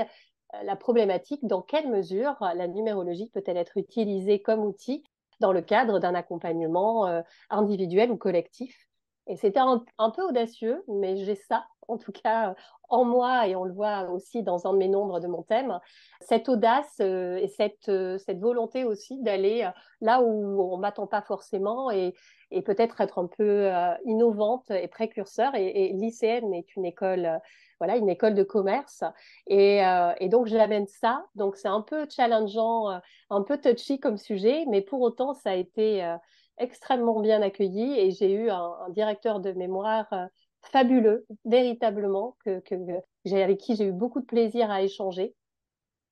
la, 0.65 0.77
problématique 0.77 1.47
dans 1.47 1.63
quelle 1.63 1.89
mesure 1.89 2.37
la 2.41 2.67
numérologie 2.67 3.31
peut-elle 3.31 3.57
être 3.57 3.77
utilisée 3.77 4.43
comme 4.43 4.65
outil 4.65 5.05
dans 5.41 5.53
le 5.53 5.63
cadre 5.63 5.99
d'un 5.99 6.15
accompagnement 6.15 7.07
euh, 7.07 7.23
individuel 7.49 8.11
ou 8.11 8.17
collectif. 8.17 8.87
Et 9.27 9.37
c'était 9.37 9.61
un, 9.61 10.11
peu 10.11 10.23
audacieux, 10.23 10.83
mais 10.89 11.17
j'ai 11.17 11.37
ça, 11.37 11.67
en 11.91 11.99
tout 11.99 12.13
cas, 12.13 12.55
en 12.91 13.05
moi, 13.05 13.47
et 13.47 13.57
on 13.57 13.65
le 13.65 13.73
voit 13.73 14.11
aussi 14.11 14.43
dans 14.43 14.67
un 14.67 14.73
de 14.73 14.79
mes 14.79 14.89
nombres 14.89 15.21
de 15.21 15.29
mon 15.29 15.43
thème, 15.43 15.79
cette 16.21 16.49
audace 16.49 16.97
euh, 17.01 17.37
et 17.37 17.49
cette, 17.49 17.89
euh, 17.89 18.19
cette 18.19 18.41
volonté 18.41 18.85
aussi 18.85 19.23
d'aller 19.23 19.63
euh, 19.63 19.71
là 20.01 20.21
où 20.23 20.61
on 20.61 20.77
m'attend 20.77 21.07
pas 21.07 21.23
forcément 21.23 21.91
et, 21.91 22.15
peut-être 22.67 23.01
être 23.01 23.21
un 23.21 23.29
peu 23.29 23.71
innovante 24.05 24.73
et 24.73 24.89
précurseur. 24.89 25.55
Et, 25.55 25.69
et 25.69 25.93
l'ICN 25.93 26.53
est 26.53 26.75
une 26.75 26.85
école, 26.85 27.39
voilà, 27.79 27.97
une 27.97 28.09
école 28.09 28.35
de 28.35 28.43
commerce. 28.43 29.05
Et, 29.47 29.83
et 30.19 30.29
donc, 30.29 30.49
j'amène 30.49 30.89
ça. 30.89 31.25
Donc, 31.37 31.55
c'est 31.55 31.69
un 31.69 31.81
peu 31.81 32.09
challengeant, 32.11 32.89
un 33.31 33.43
peu 33.43 33.57
touchy 33.57 34.01
comme 34.01 34.17
sujet, 34.17 34.65
mais 34.69 34.81
pour 34.81 35.01
autant, 35.01 35.33
ça 35.33 35.51
a 35.51 35.55
été 35.55 36.17
extrêmement 36.59 37.21
bien 37.21 37.41
accueilli 37.41 37.97
et 38.01 38.11
j'ai 38.11 38.33
eu 38.33 38.51
un 38.51 38.89
directeur 38.89 39.39
de 39.39 39.53
mémoire 39.53 40.09
fabuleux, 40.63 41.27
véritablement, 41.45 42.37
que, 42.45 42.61
que, 42.61 42.75
avec 43.35 43.59
qui 43.59 43.77
j'ai 43.77 43.87
eu 43.87 43.93
beaucoup 43.93 44.21
de 44.21 44.27
plaisir 44.27 44.71
à 44.71 44.83
échanger. 44.83 45.35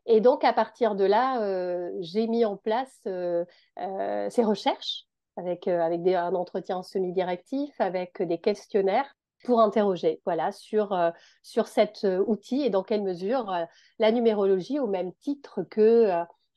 Et 0.06 0.20
donc, 0.20 0.42
à 0.42 0.52
partir 0.52 0.94
de 0.94 1.04
là, 1.04 1.42
euh, 1.42 1.90
j'ai 2.00 2.26
mis 2.26 2.44
en 2.44 2.56
place 2.56 3.00
euh, 3.06 3.44
euh, 3.78 4.30
ces 4.30 4.42
recherches 4.42 5.04
avec, 5.36 5.68
avec 5.68 6.00
un 6.06 6.34
entretien 6.34 6.82
semi-directif, 6.82 7.78
avec 7.78 8.22
des 8.22 8.38
questionnaires 8.38 9.14
pour 9.44 9.60
interroger 9.60 10.20
voilà, 10.24 10.50
sur, 10.50 10.98
sur 11.44 11.68
cet 11.68 12.04
outil 12.26 12.62
et 12.62 12.70
dans 12.70 12.82
quelle 12.82 13.04
mesure 13.04 13.54
la 14.00 14.10
numérologie, 14.10 14.80
au 14.80 14.88
même 14.88 15.12
titre 15.20 15.62
que 15.62 16.10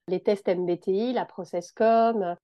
les 0.08 0.24
tests 0.24 0.48
MBTI, 0.48 1.14
la 1.14 1.26
ProcessCom, 1.26 2.36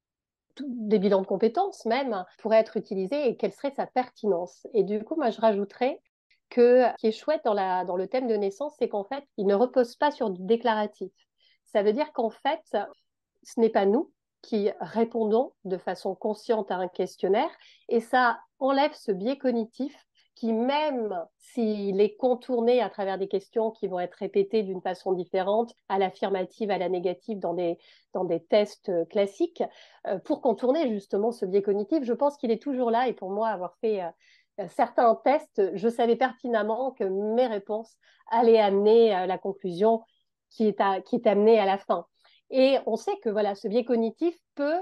des 0.65 0.99
bilans 0.99 1.21
de 1.21 1.27
compétences 1.27 1.85
même, 1.85 2.25
pourraient 2.39 2.59
être 2.59 2.77
utilisés 2.77 3.27
et 3.27 3.37
quelle 3.37 3.53
serait 3.53 3.73
sa 3.75 3.87
pertinence. 3.87 4.67
Et 4.73 4.83
du 4.83 5.03
coup, 5.03 5.15
moi, 5.15 5.29
je 5.29 5.41
rajouterais 5.41 6.01
que 6.49 6.83
ce 6.83 6.95
qui 6.97 7.07
est 7.07 7.11
chouette 7.11 7.41
dans 7.43 7.95
le 7.95 8.07
thème 8.07 8.27
de 8.27 8.35
naissance, 8.35 8.73
c'est 8.79 8.89
qu'en 8.89 9.03
fait, 9.03 9.23
il 9.37 9.45
ne 9.47 9.55
repose 9.55 9.95
pas 9.95 10.11
sur 10.11 10.29
du 10.29 10.43
déclaratif. 10.43 11.11
Ça 11.65 11.83
veut 11.83 11.93
dire 11.93 12.11
qu'en 12.13 12.29
fait, 12.29 12.77
ce 13.43 13.59
n'est 13.59 13.69
pas 13.69 13.85
nous 13.85 14.11
qui 14.41 14.69
répondons 14.79 15.51
de 15.65 15.77
façon 15.77 16.15
consciente 16.15 16.71
à 16.71 16.75
un 16.75 16.87
questionnaire 16.87 17.49
et 17.89 17.99
ça 17.99 18.39
enlève 18.59 18.93
ce 18.93 19.11
biais 19.11 19.37
cognitif 19.37 20.06
qui, 20.37 20.53
même 20.53 21.25
s'il 21.39 21.99
est 21.99 22.15
contourné 22.15 22.79
à 22.79 22.91
travers 22.91 23.17
des 23.17 23.27
questions 23.27 23.71
qui 23.71 23.87
vont 23.87 23.99
être 23.99 24.13
répétées 24.13 24.61
d'une 24.61 24.81
façon 24.81 25.13
différente, 25.13 25.73
à 25.89 25.97
l'affirmative, 25.97 26.69
à 26.69 26.77
la 26.77 26.89
négative, 26.89 27.39
dans 27.39 27.55
des, 27.55 27.79
dans 28.13 28.23
des 28.23 28.43
tests 28.43 28.89
euh, 28.89 29.03
classiques, 29.05 29.63
euh, 30.05 30.19
pour 30.19 30.41
contourner 30.41 30.89
justement 30.89 31.31
ce 31.31 31.47
biais 31.47 31.63
cognitif, 31.63 32.03
je 32.03 32.13
pense 32.13 32.37
qu'il 32.37 32.51
est 32.51 32.61
toujours 32.61 32.91
là. 32.91 33.07
Et 33.07 33.13
pour 33.13 33.31
moi, 33.31 33.49
avoir 33.49 33.75
fait 33.81 34.03
euh, 34.03 34.67
certains 34.67 35.15
tests, 35.23 35.71
je 35.73 35.89
savais 35.89 36.15
pertinemment 36.15 36.91
que 36.91 37.03
mes 37.03 37.47
réponses 37.47 37.97
allaient 38.29 38.59
amener 38.59 39.25
la 39.25 39.37
conclusion 39.39 40.03
qui 40.51 40.67
est, 40.67 41.03
qui 41.05 41.15
est 41.15 41.27
amenée 41.27 41.57
à 41.57 41.65
la 41.65 41.79
fin. 41.79 42.05
Et 42.51 42.77
on 42.85 42.95
sait 42.95 43.17
que 43.23 43.29
voilà, 43.29 43.55
ce 43.55 43.67
biais 43.67 43.85
cognitif 43.85 44.35
peut 44.55 44.81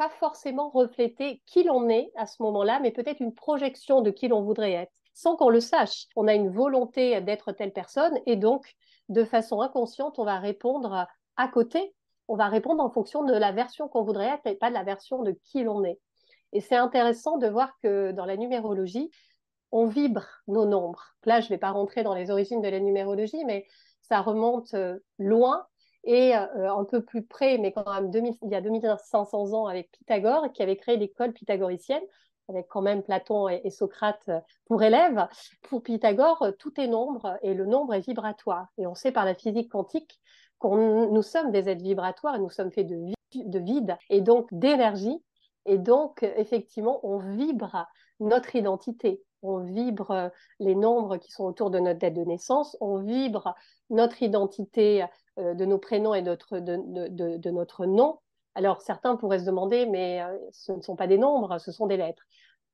pas 0.00 0.08
forcément 0.08 0.70
refléter 0.70 1.42
qui 1.44 1.62
l'on 1.62 1.90
est 1.90 2.10
à 2.16 2.24
ce 2.24 2.42
moment-là, 2.42 2.80
mais 2.80 2.90
peut-être 2.90 3.20
une 3.20 3.34
projection 3.34 4.00
de 4.00 4.10
qui 4.10 4.28
l'on 4.28 4.40
voudrait 4.40 4.72
être, 4.72 4.92
sans 5.12 5.36
qu'on 5.36 5.50
le 5.50 5.60
sache. 5.60 6.06
On 6.16 6.26
a 6.26 6.32
une 6.32 6.48
volonté 6.48 7.20
d'être 7.20 7.52
telle 7.52 7.74
personne 7.74 8.18
et 8.24 8.36
donc, 8.36 8.76
de 9.10 9.24
façon 9.24 9.60
inconsciente, 9.60 10.18
on 10.18 10.24
va 10.24 10.38
répondre 10.38 11.06
à 11.36 11.48
côté. 11.48 11.94
On 12.28 12.34
va 12.34 12.48
répondre 12.48 12.82
en 12.82 12.88
fonction 12.88 13.24
de 13.24 13.34
la 13.34 13.52
version 13.52 13.88
qu'on 13.88 14.02
voudrait 14.02 14.28
être 14.28 14.46
et 14.46 14.54
pas 14.54 14.70
de 14.70 14.74
la 14.74 14.84
version 14.84 15.22
de 15.22 15.32
qui 15.44 15.64
l'on 15.64 15.84
est. 15.84 16.00
Et 16.54 16.62
c'est 16.62 16.76
intéressant 16.76 17.36
de 17.36 17.48
voir 17.48 17.78
que 17.82 18.12
dans 18.12 18.24
la 18.24 18.38
numérologie, 18.38 19.10
on 19.70 19.84
vibre 19.84 20.24
nos 20.48 20.64
nombres. 20.64 21.14
Là, 21.26 21.40
je 21.40 21.44
ne 21.44 21.50
vais 21.50 21.58
pas 21.58 21.72
rentrer 21.72 22.04
dans 22.04 22.14
les 22.14 22.30
origines 22.30 22.62
de 22.62 22.68
la 22.70 22.80
numérologie, 22.80 23.44
mais 23.44 23.66
ça 24.00 24.22
remonte 24.22 24.72
euh, 24.72 24.98
loin 25.18 25.66
et 26.04 26.34
euh, 26.34 26.74
un 26.74 26.84
peu 26.84 27.02
plus 27.02 27.22
près, 27.22 27.58
mais 27.58 27.72
quand 27.72 27.84
même 27.92 28.10
il 28.42 28.50
y 28.50 28.54
a 28.54 28.60
2500 28.60 29.52
ans 29.52 29.66
avec 29.66 29.90
Pythagore, 29.92 30.52
qui 30.52 30.62
avait 30.62 30.76
créé 30.76 30.96
l'école 30.96 31.32
pythagoricienne, 31.32 32.02
avec 32.48 32.68
quand 32.68 32.82
même 32.82 33.02
Platon 33.02 33.48
et, 33.48 33.70
Socrate 33.70 34.28
euh, 34.28 34.40
pour 34.66 34.82
élèves. 34.82 35.26
Pour 35.62 35.82
Pythagore, 35.82 36.42
euh, 36.42 36.52
tout 36.52 36.80
est 36.80 36.88
nombre 36.88 37.38
et 37.42 37.54
le 37.54 37.66
nombre 37.66 37.94
est 37.94 38.00
vibratoire. 38.00 38.66
Et 38.78 38.86
on 38.86 38.94
sait 38.94 39.12
par 39.12 39.24
la 39.24 39.34
physique 39.34 39.70
quantique 39.70 40.20
que 40.60 40.68
nous 40.68 41.22
sommes 41.22 41.52
des 41.52 41.70
êtres 41.70 41.82
vibratoires 41.82 42.38
nous 42.38 42.50
sommes 42.50 42.70
faits 42.70 42.86
de 42.86 43.58
vide 43.58 43.96
et 44.10 44.20
donc 44.20 44.52
d'énergie. 44.52 45.22
Et 45.64 45.78
donc, 45.78 46.22
effectivement, 46.36 47.00
on 47.02 47.18
vibre 47.18 47.86
notre 48.18 48.54
identité. 48.56 49.22
on 49.42 49.58
vibre 49.60 50.30
les 50.58 50.74
nombres 50.74 51.16
qui 51.16 51.32
sont 51.32 51.44
autour 51.44 51.70
de 51.70 51.78
notre 51.78 51.98
date 51.98 52.12
de 52.12 52.24
naissance, 52.24 52.76
on 52.80 52.98
vibre 52.98 53.54
notre 53.88 54.22
identité 54.22 55.06
euh, 55.40 55.54
de 55.54 55.64
nos 55.64 55.78
prénoms 55.78 56.14
et 56.14 56.22
notre, 56.22 56.58
de, 56.58 57.50
notre 57.50 57.86
nom. 57.86 58.18
Alors 58.54 58.80
certains 58.80 59.16
pourraient 59.16 59.40
se 59.40 59.46
demander, 59.46 59.86
mais 59.86 60.22
euh, 60.22 60.36
ce 60.52 60.72
ne 60.72 60.80
sont 60.80 60.96
pas 60.96 61.06
des 61.06 61.18
nombres, 61.18 61.58
ce 61.58 61.72
sont 61.72 61.86
des 61.86 61.96
lettres. 61.96 62.22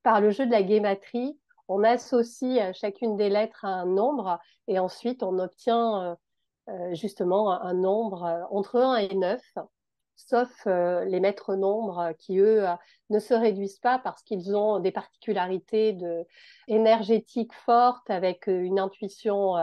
Par 0.02 0.20
le 0.20 0.30
jeu 0.30 0.46
de 0.46 0.52
la 0.52 0.62
guématrie, 0.62 1.38
on 1.68 1.82
associe 1.82 2.73
chacune 2.75 3.16
des 3.16 3.28
lettres 3.28 3.64
à 3.64 3.68
un 3.68 3.87
nombre 3.87 4.38
et 4.68 4.78
ensuite 4.78 5.25
on 5.25 5.38
obtient 5.40 6.16
justement 6.92 7.50
un 7.50 7.75
nombre 7.75 8.46
entre 8.50 8.78
1 8.78 8.96
et 8.99 9.14
9 9.16 9.40
sauf 10.16 10.50
euh, 10.66 11.04
les 11.04 11.20
maîtres 11.20 11.54
nombres 11.54 12.12
qui, 12.18 12.38
eux, 12.38 12.68
euh, 12.68 12.75
ne 13.11 13.18
se 13.18 13.35
réduisent 13.35 13.78
pas 13.78 13.99
parce 13.99 14.23
qu'ils 14.23 14.56
ont 14.56 14.80
des 14.80 14.90
particularités 14.90 15.92
de, 15.92 16.25
énergétiques 16.68 17.52
fortes 17.52 18.11
avec 18.11 18.49
euh, 18.49 18.62
une 18.62 18.80
intuition 18.80 19.54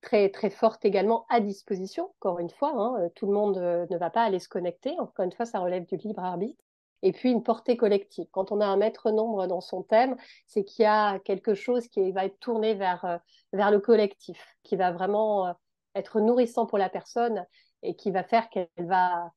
très, 0.00 0.28
très 0.30 0.50
forte 0.50 0.84
également 0.84 1.26
à 1.28 1.40
disposition. 1.40 2.10
Encore 2.20 2.38
une 2.38 2.50
fois, 2.50 2.72
hein, 2.74 3.08
tout 3.14 3.26
le 3.26 3.32
monde 3.32 3.56
ne 3.58 3.98
va 3.98 4.10
pas 4.10 4.22
aller 4.22 4.38
se 4.38 4.48
connecter. 4.48 4.98
Encore 4.98 5.24
une 5.24 5.32
fois, 5.32 5.46
ça 5.46 5.60
relève 5.60 5.86
du 5.86 5.96
libre 5.96 6.22
arbitre. 6.22 6.62
Et 7.02 7.12
puis 7.12 7.30
une 7.30 7.44
portée 7.44 7.76
collective. 7.76 8.26
Quand 8.32 8.50
on 8.50 8.60
a 8.60 8.66
un 8.66 8.76
maître 8.76 9.10
nombre 9.12 9.46
dans 9.46 9.60
son 9.60 9.82
thème, 9.82 10.16
c'est 10.46 10.64
qu'il 10.64 10.82
y 10.82 10.86
a 10.86 11.20
quelque 11.20 11.54
chose 11.54 11.86
qui 11.88 12.10
va 12.10 12.24
être 12.24 12.38
tourné 12.40 12.74
vers, 12.74 13.20
vers 13.52 13.70
le 13.70 13.78
collectif, 13.78 14.56
qui 14.64 14.74
va 14.74 14.90
vraiment 14.90 15.54
être 15.94 16.20
nourrissant 16.20 16.66
pour 16.66 16.78
la 16.78 16.88
personne 16.88 17.46
et 17.82 17.94
qui 17.94 18.10
va 18.10 18.24
faire 18.24 18.50
qu'elle 18.50 18.68
va 18.78 19.32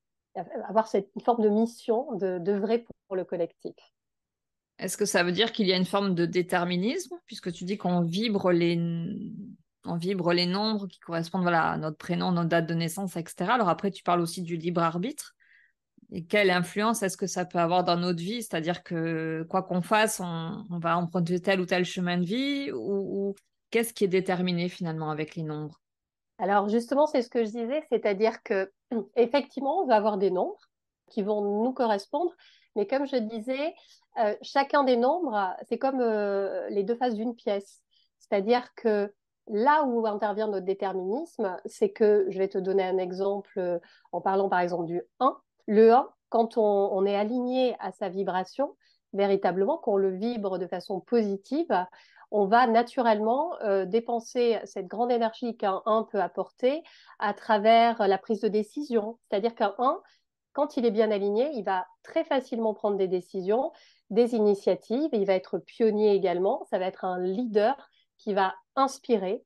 avoir 0.67 0.87
cette 0.87 1.11
forme 1.23 1.43
de 1.43 1.49
mission 1.49 2.13
de, 2.13 2.39
de 2.39 2.85
pour 3.07 3.15
le 3.15 3.25
collectif. 3.25 3.75
Est-ce 4.79 4.97
que 4.97 5.05
ça 5.05 5.23
veut 5.23 5.31
dire 5.31 5.51
qu'il 5.51 5.67
y 5.67 5.73
a 5.73 5.77
une 5.77 5.85
forme 5.85 6.15
de 6.15 6.25
déterminisme, 6.25 7.15
puisque 7.27 7.51
tu 7.51 7.65
dis 7.65 7.77
qu'on 7.77 8.01
vibre 8.01 8.51
les, 8.51 8.79
on 9.85 9.95
vibre 9.95 10.33
les 10.33 10.45
nombres 10.45 10.87
qui 10.87 10.99
correspondent 10.99 11.41
voilà, 11.41 11.71
à 11.71 11.77
notre 11.77 11.97
prénom, 11.97 12.31
notre 12.31 12.49
date 12.49 12.67
de 12.67 12.73
naissance, 12.73 13.15
etc. 13.15 13.51
Alors 13.51 13.69
après, 13.69 13.91
tu 13.91 14.03
parles 14.03 14.21
aussi 14.21 14.41
du 14.41 14.57
libre 14.57 14.81
arbitre. 14.81 15.35
Et 16.11 16.25
quelle 16.25 16.51
influence 16.51 17.03
est-ce 17.03 17.17
que 17.17 17.27
ça 17.27 17.45
peut 17.45 17.57
avoir 17.57 17.83
dans 17.83 17.95
notre 17.95 18.19
vie? 18.19 18.43
C'est-à-dire 18.43 18.83
que 18.83 19.45
quoi 19.49 19.63
qu'on 19.63 19.81
fasse, 19.81 20.19
on, 20.19 20.65
va 20.69 20.97
emprunter 20.97 21.39
tel 21.39 21.61
ou 21.61 21.65
tel 21.65 21.85
chemin 21.85 22.17
de 22.17 22.25
vie 22.25 22.71
ou, 22.71 23.29
ou 23.29 23.35
qu'est-ce 23.69 23.93
qui 23.93 24.03
est 24.03 24.09
déterminé 24.09 24.67
finalement 24.67 25.09
avec 25.09 25.35
les 25.35 25.43
nombres? 25.43 25.79
Alors 26.37 26.67
justement, 26.67 27.07
c'est 27.07 27.21
ce 27.21 27.29
que 27.29 27.43
je 27.45 27.49
disais, 27.49 27.83
c'est-à-dire 27.91 28.43
que 28.43 28.71
effectivement, 29.15 29.81
on 29.83 29.87
va 29.87 29.95
avoir 29.95 30.17
des 30.17 30.31
nombres 30.31 30.59
qui 31.09 31.21
vont 31.21 31.63
nous 31.63 31.71
correspondre, 31.71 32.31
mais 32.75 32.87
comme 32.87 33.05
je 33.05 33.17
disais, 33.17 33.73
euh, 34.17 34.35
chacun 34.41 34.83
des 34.83 34.97
nombres, 34.97 35.55
c'est 35.69 35.77
comme 35.77 36.01
euh, 36.01 36.67
les 36.69 36.83
deux 36.83 36.95
faces 36.95 37.15
d'une 37.15 37.35
pièce. 37.35 37.81
C'est-à-dire 38.19 38.73
que 38.75 39.13
là 39.51 39.83
où 39.83 40.05
intervient 40.07 40.47
notre 40.47 40.65
déterminisme, 40.65 41.57
c'est 41.65 41.91
que, 41.91 42.25
je 42.29 42.37
vais 42.37 42.47
te 42.47 42.57
donner 42.57 42.83
un 42.83 42.97
exemple 42.97 43.51
euh, 43.57 43.79
en 44.11 44.21
parlant 44.21 44.49
par 44.49 44.59
exemple 44.59 44.85
du 44.85 45.01
1. 45.19 45.37
Le 45.67 45.93
1, 45.93 46.09
quand 46.29 46.57
on 46.57 47.05
est 47.05 47.15
aligné 47.15 47.75
à 47.79 47.91
sa 47.91 48.09
vibration, 48.09 48.75
véritablement, 49.13 49.77
qu'on 49.77 49.97
le 49.97 50.15
vibre 50.15 50.57
de 50.57 50.67
façon 50.67 51.01
positive, 51.01 51.85
on 52.31 52.45
va 52.45 52.65
naturellement 52.65 53.61
euh, 53.61 53.85
dépenser 53.85 54.59
cette 54.63 54.87
grande 54.87 55.11
énergie 55.11 55.57
qu'un 55.57 55.81
1 55.85 56.03
peut 56.03 56.21
apporter 56.21 56.81
à 57.19 57.33
travers 57.33 58.07
la 58.07 58.17
prise 58.17 58.39
de 58.39 58.47
décision. 58.47 59.19
C'est-à-dire 59.29 59.53
qu'un 59.53 59.75
1, 59.77 59.99
quand 60.53 60.77
il 60.77 60.85
est 60.85 60.91
bien 60.91 61.11
aligné, 61.11 61.51
il 61.53 61.63
va 61.63 61.85
très 62.03 62.23
facilement 62.23 62.73
prendre 62.73 62.97
des 62.97 63.09
décisions, 63.09 63.71
des 64.09 64.35
initiatives, 64.35 65.09
il 65.11 65.25
va 65.25 65.33
être 65.33 65.57
pionnier 65.57 66.13
également, 66.13 66.65
ça 66.69 66.79
va 66.79 66.85
être 66.85 67.05
un 67.05 67.19
leader 67.19 67.89
qui 68.21 68.33
va 68.33 68.53
inspirer. 68.75 69.43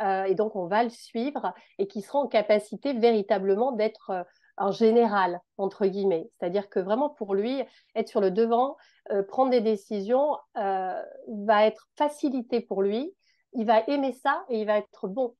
Euh, 0.00 0.24
et 0.24 0.34
donc, 0.34 0.54
on 0.56 0.66
va 0.66 0.84
le 0.84 0.90
suivre 0.90 1.52
et 1.78 1.88
qui 1.88 2.02
sera 2.02 2.20
en 2.20 2.28
capacité 2.28 2.92
véritablement 2.92 3.72
d'être 3.72 4.10
euh, 4.10 4.22
un 4.56 4.70
général, 4.70 5.40
entre 5.56 5.86
guillemets. 5.86 6.30
C'est-à-dire 6.38 6.68
que 6.68 6.80
vraiment 6.80 7.10
pour 7.10 7.34
lui, 7.34 7.62
être 7.94 8.08
sur 8.08 8.20
le 8.20 8.30
devant, 8.30 8.76
euh, 9.10 9.22
prendre 9.22 9.50
des 9.50 9.60
décisions 9.60 10.36
va 10.54 11.66
être 11.66 11.88
facilité 11.96 12.60
pour 12.60 12.82
lui. 12.82 13.14
Il 13.54 13.66
va 13.66 13.82
aimer 13.88 14.12
ça 14.12 14.44
et 14.48 14.60
il 14.60 14.66
va 14.66 14.78
être 14.78 15.08
bon. 15.08 15.34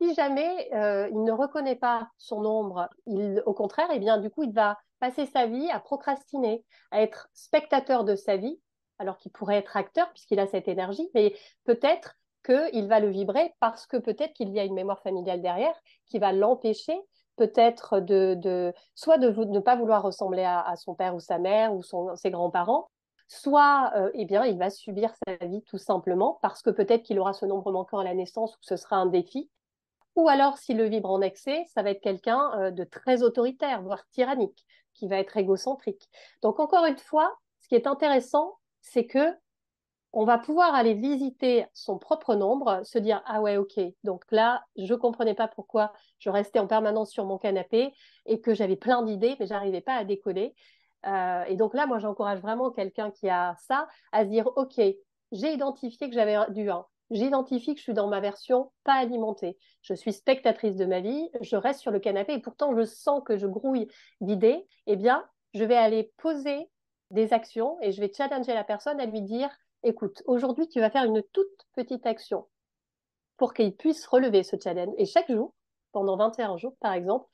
Si 0.00 0.14
jamais 0.14 0.68
il 0.72 1.22
ne 1.22 1.32
reconnaît 1.32 1.76
pas 1.76 2.08
son 2.16 2.44
ombre, 2.44 2.88
il, 3.06 3.42
au 3.46 3.54
contraire, 3.54 3.90
et 3.90 3.96
eh 3.96 3.98
bien, 4.00 4.18
du 4.18 4.30
coup, 4.30 4.42
il 4.42 4.52
va 4.52 4.78
passer 4.98 5.26
sa 5.26 5.46
vie 5.46 5.70
à 5.70 5.78
procrastiner, 5.78 6.64
à 6.90 7.02
être 7.02 7.28
spectateur 7.34 8.04
de 8.04 8.16
sa 8.16 8.36
vie, 8.36 8.60
alors 9.02 9.18
qu'il 9.18 9.32
pourrait 9.32 9.58
être 9.58 9.76
acteur 9.76 10.08
puisqu'il 10.10 10.40
a 10.40 10.46
cette 10.46 10.68
énergie, 10.68 11.08
mais 11.14 11.34
peut-être 11.64 12.16
qu'il 12.44 12.88
va 12.88 13.00
le 13.00 13.08
vibrer 13.08 13.54
parce 13.60 13.86
que 13.86 13.96
peut-être 13.96 14.32
qu'il 14.32 14.50
y 14.50 14.58
a 14.58 14.64
une 14.64 14.74
mémoire 14.74 15.02
familiale 15.02 15.42
derrière 15.42 15.74
qui 16.06 16.18
va 16.18 16.32
l'empêcher 16.32 16.98
peut-être 17.36 18.00
de, 18.00 18.72
soit 18.94 19.18
de 19.18 19.28
ne 19.28 19.60
pas 19.60 19.76
vouloir 19.76 20.02
ressembler 20.02 20.44
à, 20.44 20.74
son 20.76 20.94
père 20.94 21.14
ou 21.14 21.20
sa 21.20 21.38
mère 21.38 21.74
ou 21.74 21.82
ses 22.14 22.30
grands-parents, 22.30 22.88
soit 23.26 23.92
euh, 23.96 24.10
eh 24.14 24.26
bien, 24.26 24.44
il 24.44 24.58
va 24.58 24.70
subir 24.70 25.12
sa 25.26 25.46
vie 25.46 25.62
tout 25.62 25.78
simplement 25.78 26.38
parce 26.42 26.62
que 26.62 26.70
peut-être 26.70 27.02
qu'il 27.02 27.18
aura 27.18 27.32
ce 27.32 27.46
nombre 27.46 27.72
manquant 27.72 27.98
à 27.98 28.04
la 28.04 28.14
naissance 28.14 28.54
ou 28.54 28.58
que 28.60 28.66
ce 28.66 28.76
sera 28.76 28.96
un 28.96 29.06
défi. 29.06 29.50
Ou 30.14 30.28
alors, 30.28 30.58
s'il 30.58 30.76
le 30.76 30.84
vibre 30.84 31.10
en 31.10 31.22
excès, 31.22 31.64
ça 31.68 31.82
va 31.82 31.90
être 31.90 32.02
quelqu'un 32.02 32.50
euh, 32.58 32.70
de 32.70 32.84
très 32.84 33.22
autoritaire, 33.22 33.82
voire 33.82 34.06
tyrannique, 34.10 34.66
qui 34.92 35.08
va 35.08 35.16
être 35.16 35.38
égocentrique. 35.38 36.06
Donc, 36.42 36.60
encore 36.60 36.84
une 36.84 36.98
fois, 36.98 37.34
ce 37.60 37.68
qui 37.68 37.74
est 37.74 37.86
intéressant, 37.86 38.58
c'est 38.82 39.06
que 39.06 39.34
on 40.12 40.24
va 40.24 40.36
pouvoir 40.36 40.74
aller 40.74 40.92
visiter 40.92 41.64
son 41.72 41.98
propre 41.98 42.34
nombre, 42.34 42.82
se 42.84 42.98
dire 42.98 43.22
ah 43.24 43.40
ouais 43.40 43.56
ok 43.56 43.80
donc 44.04 44.24
là 44.30 44.62
je 44.76 44.94
comprenais 44.94 45.34
pas 45.34 45.48
pourquoi 45.48 45.92
je 46.18 46.28
restais 46.28 46.58
en 46.58 46.66
permanence 46.66 47.10
sur 47.10 47.24
mon 47.24 47.38
canapé 47.38 47.94
et 48.26 48.40
que 48.40 48.54
j'avais 48.54 48.76
plein 48.76 49.02
d'idées 49.02 49.36
mais 49.40 49.46
j'arrivais 49.46 49.80
pas 49.80 49.94
à 49.94 50.04
décoller. 50.04 50.54
Euh, 51.06 51.44
et 51.44 51.56
donc 51.56 51.74
là 51.74 51.86
moi 51.86 51.98
j'encourage 51.98 52.40
vraiment 52.40 52.70
quelqu'un 52.70 53.10
qui 53.10 53.28
a 53.28 53.56
ça 53.58 53.88
à 54.12 54.24
se 54.24 54.28
dire 54.28 54.50
ok 54.56 54.80
j'ai 55.32 55.52
identifié 55.52 56.08
que 56.08 56.14
j'avais 56.14 56.36
du 56.50 56.70
1 56.70 56.86
j'identifie 57.10 57.74
que 57.74 57.78
je 57.78 57.84
suis 57.84 57.94
dans 57.94 58.08
ma 58.08 58.20
version 58.20 58.70
pas 58.84 58.94
alimentée. 58.94 59.56
Je 59.82 59.94
suis 59.94 60.12
spectatrice 60.12 60.76
de 60.76 60.84
ma 60.84 61.00
vie 61.00 61.30
je 61.40 61.56
reste 61.56 61.80
sur 61.80 61.90
le 61.90 62.00
canapé 62.00 62.34
et 62.34 62.38
pourtant 62.38 62.76
je 62.76 62.84
sens 62.84 63.22
que 63.24 63.38
je 63.38 63.46
grouille 63.46 63.88
d'idées. 64.20 64.66
Eh 64.86 64.96
bien 64.96 65.24
je 65.54 65.64
vais 65.64 65.76
aller 65.76 66.12
poser 66.18 66.68
des 67.12 67.32
actions 67.32 67.78
et 67.80 67.92
je 67.92 68.00
vais 68.00 68.12
challenger 68.12 68.54
la 68.54 68.64
personne 68.64 69.00
à 69.00 69.06
lui 69.06 69.22
dire 69.22 69.50
écoute, 69.82 70.22
aujourd'hui, 70.26 70.68
tu 70.68 70.80
vas 70.80 70.90
faire 70.90 71.04
une 71.04 71.22
toute 71.32 71.66
petite 71.74 72.06
action 72.06 72.46
pour 73.36 73.54
qu'il 73.54 73.74
puisse 73.76 74.06
relever 74.06 74.42
ce 74.42 74.56
challenge. 74.62 74.94
Et 74.98 75.06
chaque 75.06 75.30
jour, 75.30 75.54
pendant 75.92 76.16
21 76.16 76.56
jours, 76.56 76.74
par 76.80 76.92
exemple, 76.92 77.26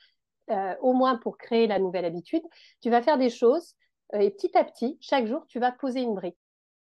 euh, 0.50 0.74
au 0.80 0.92
moins 0.94 1.16
pour 1.16 1.36
créer 1.36 1.66
la 1.66 1.78
nouvelle 1.78 2.04
habitude, 2.04 2.42
tu 2.80 2.90
vas 2.90 3.02
faire 3.02 3.18
des 3.18 3.30
choses 3.30 3.74
euh, 4.14 4.20
et 4.20 4.30
petit 4.30 4.56
à 4.56 4.64
petit, 4.64 4.96
chaque 5.00 5.26
jour, 5.26 5.44
tu 5.48 5.58
vas 5.58 5.72
poser 5.72 6.00
une 6.00 6.14
brique. 6.14 6.38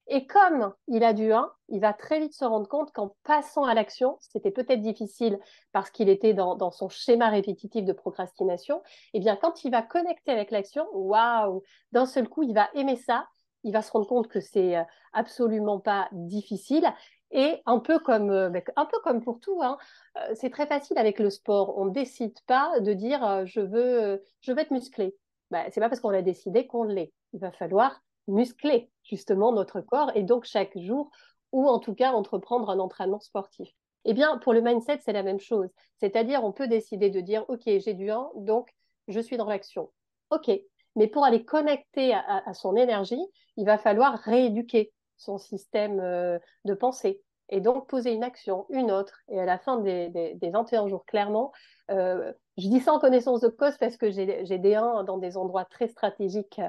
Et 0.09 0.27
comme 0.27 0.73
il 0.87 1.05
a 1.05 1.12
du 1.12 1.33
1, 1.33 1.51
il 1.68 1.81
va 1.81 1.92
très 1.92 2.18
vite 2.18 2.33
se 2.33 2.44
rendre 2.44 2.68
compte 2.68 2.92
qu'en 2.92 3.14
passant 3.25 3.64
à 3.64 3.75
l'action, 3.75 4.16
c'était 4.21 4.51
peut-être 4.51 4.81
difficile 4.81 5.38
parce 5.73 5.90
qu'il 5.90 6.09
était 6.09 6.35
dans, 6.35 6.71
son 6.71 6.88
schéma 6.88 7.29
répétitif 7.29 7.85
de 7.85 7.92
procrastination, 7.92 8.79
et 9.12 9.18
eh 9.18 9.21
bien 9.21 9.37
quand 9.37 9.64
il 9.64 9.71
va 9.71 9.83
connecter 9.83 10.33
avec 10.33 10.51
l'action, 10.51 10.87
waouh, 10.92 11.62
d'un 11.92 12.07
seul 12.07 12.29
coup, 12.29 12.42
il 12.42 12.55
va 12.55 12.68
aimer 12.75 12.97
ça 12.97 13.29
il 13.64 13.73
va 13.73 13.83
se 13.83 13.90
rendre 13.90 14.07
compte 14.07 14.29
que 14.29 14.40
c'est 14.40 14.77
euh, 14.77 14.83
absolument 15.12 15.81
pas 15.81 16.09
difficile. 16.12 16.87
Et 17.31 17.61
un 17.66 17.79
peu 17.79 17.99
comme, 17.99 18.31
euh, 18.31 18.51
un 18.77 18.87
peu 18.87 18.99
comme 19.03 19.23
pour 19.23 19.40
tout, 19.40 19.61
hein, 19.62 19.77
euh, 20.16 20.35
c'est 20.35 20.51
très 20.51 20.66
facile 20.66 20.99
avec 20.99 21.18
le 21.18 21.31
sport. 21.31 21.77
On 21.77 21.87
ne 21.87 21.90
décide 21.90 22.38
pas 22.47 22.81
de 22.81 22.92
dire 22.92 23.44
je 23.47 23.61
veux, 23.61 24.23
je 24.40 24.53
veux 24.53 24.59
être 24.59 24.71
musclé. 24.71 25.14
Bah, 25.51 25.64
c'est 25.71 25.81
pas 25.81 25.88
parce 25.88 26.01
qu'on 26.01 26.11
l'a 26.11 26.23
décidé 26.23 26.66
qu'on 26.66 26.85
l'est. 26.85 27.12
Il 27.33 27.40
va 27.40 27.53
falloir 27.53 28.01
muscler 28.29 28.91
justement 29.03 29.53
notre 29.53 29.81
corps 29.81 30.12
et 30.14 30.23
donc 30.23 30.45
chaque 30.45 30.77
jour 30.79 31.11
ou 31.53 31.69
en 31.69 31.79
tout 31.79 31.95
cas 31.95 32.12
entreprendre 32.12 32.71
un 32.71 32.79
entraînement 32.79 33.21
sportif. 33.21 33.71
Eh 34.05 34.14
bien, 34.14 34.38
pour 34.38 34.53
le 34.53 34.61
mindset, 34.61 35.01
c'est 35.05 35.12
la 35.12 35.23
même 35.23 35.41
chose. 35.41 35.69
C'est-à-dire, 35.99 36.45
on 36.45 36.53
peut 36.53 36.69
décider 36.69 37.11
de 37.11 37.21
dire, 37.21 37.45
OK, 37.49 37.62
j'ai 37.67 37.95
du 37.95 38.11
1, 38.11 38.31
donc 38.37 38.71
je 39.09 39.21
suis 39.21 39.37
dans 39.37 39.49
l'action. 39.49 39.91
OK, 40.31 40.51
mais 40.97 41.07
pour 41.09 41.25
aller 41.25 41.45
connecter 41.45 42.14
à, 42.14 42.55
son 42.55 42.77
énergie, 42.77 43.25
il 43.57 43.64
va 43.64 43.79
falloir 43.79 44.19
rééduquer 44.19 44.93
son 45.17 45.38
système 45.38 46.01
euh, 46.01 46.38
de 46.64 46.75
pensée 46.75 47.23
et 47.49 47.61
donc 47.61 47.88
poser 47.88 48.12
une 48.12 48.25
action, 48.25 48.67
une 48.69 48.91
autre. 48.91 49.21
Et 49.29 49.41
à 49.41 49.47
la 49.47 49.59
fin 49.59 49.79
des, 49.79 50.09
des, 50.09 50.51
21 50.51 50.88
jours, 50.88 51.05
clairement, 51.07 51.53
euh, 51.91 52.33
je 52.59 52.68
dis 52.68 52.81
ça 52.81 52.92
en 52.92 52.99
connaissance 52.99 53.40
de 53.40 53.49
cause 53.49 53.77
parce 53.79 53.97
que 53.97 54.11
j'ai 54.11 54.59
des 54.59 54.75
1 54.75 55.05
dans 55.05 55.16
des 55.16 55.37
endroits 55.37 55.64
très 55.64 55.87
stratégiques 55.87 56.61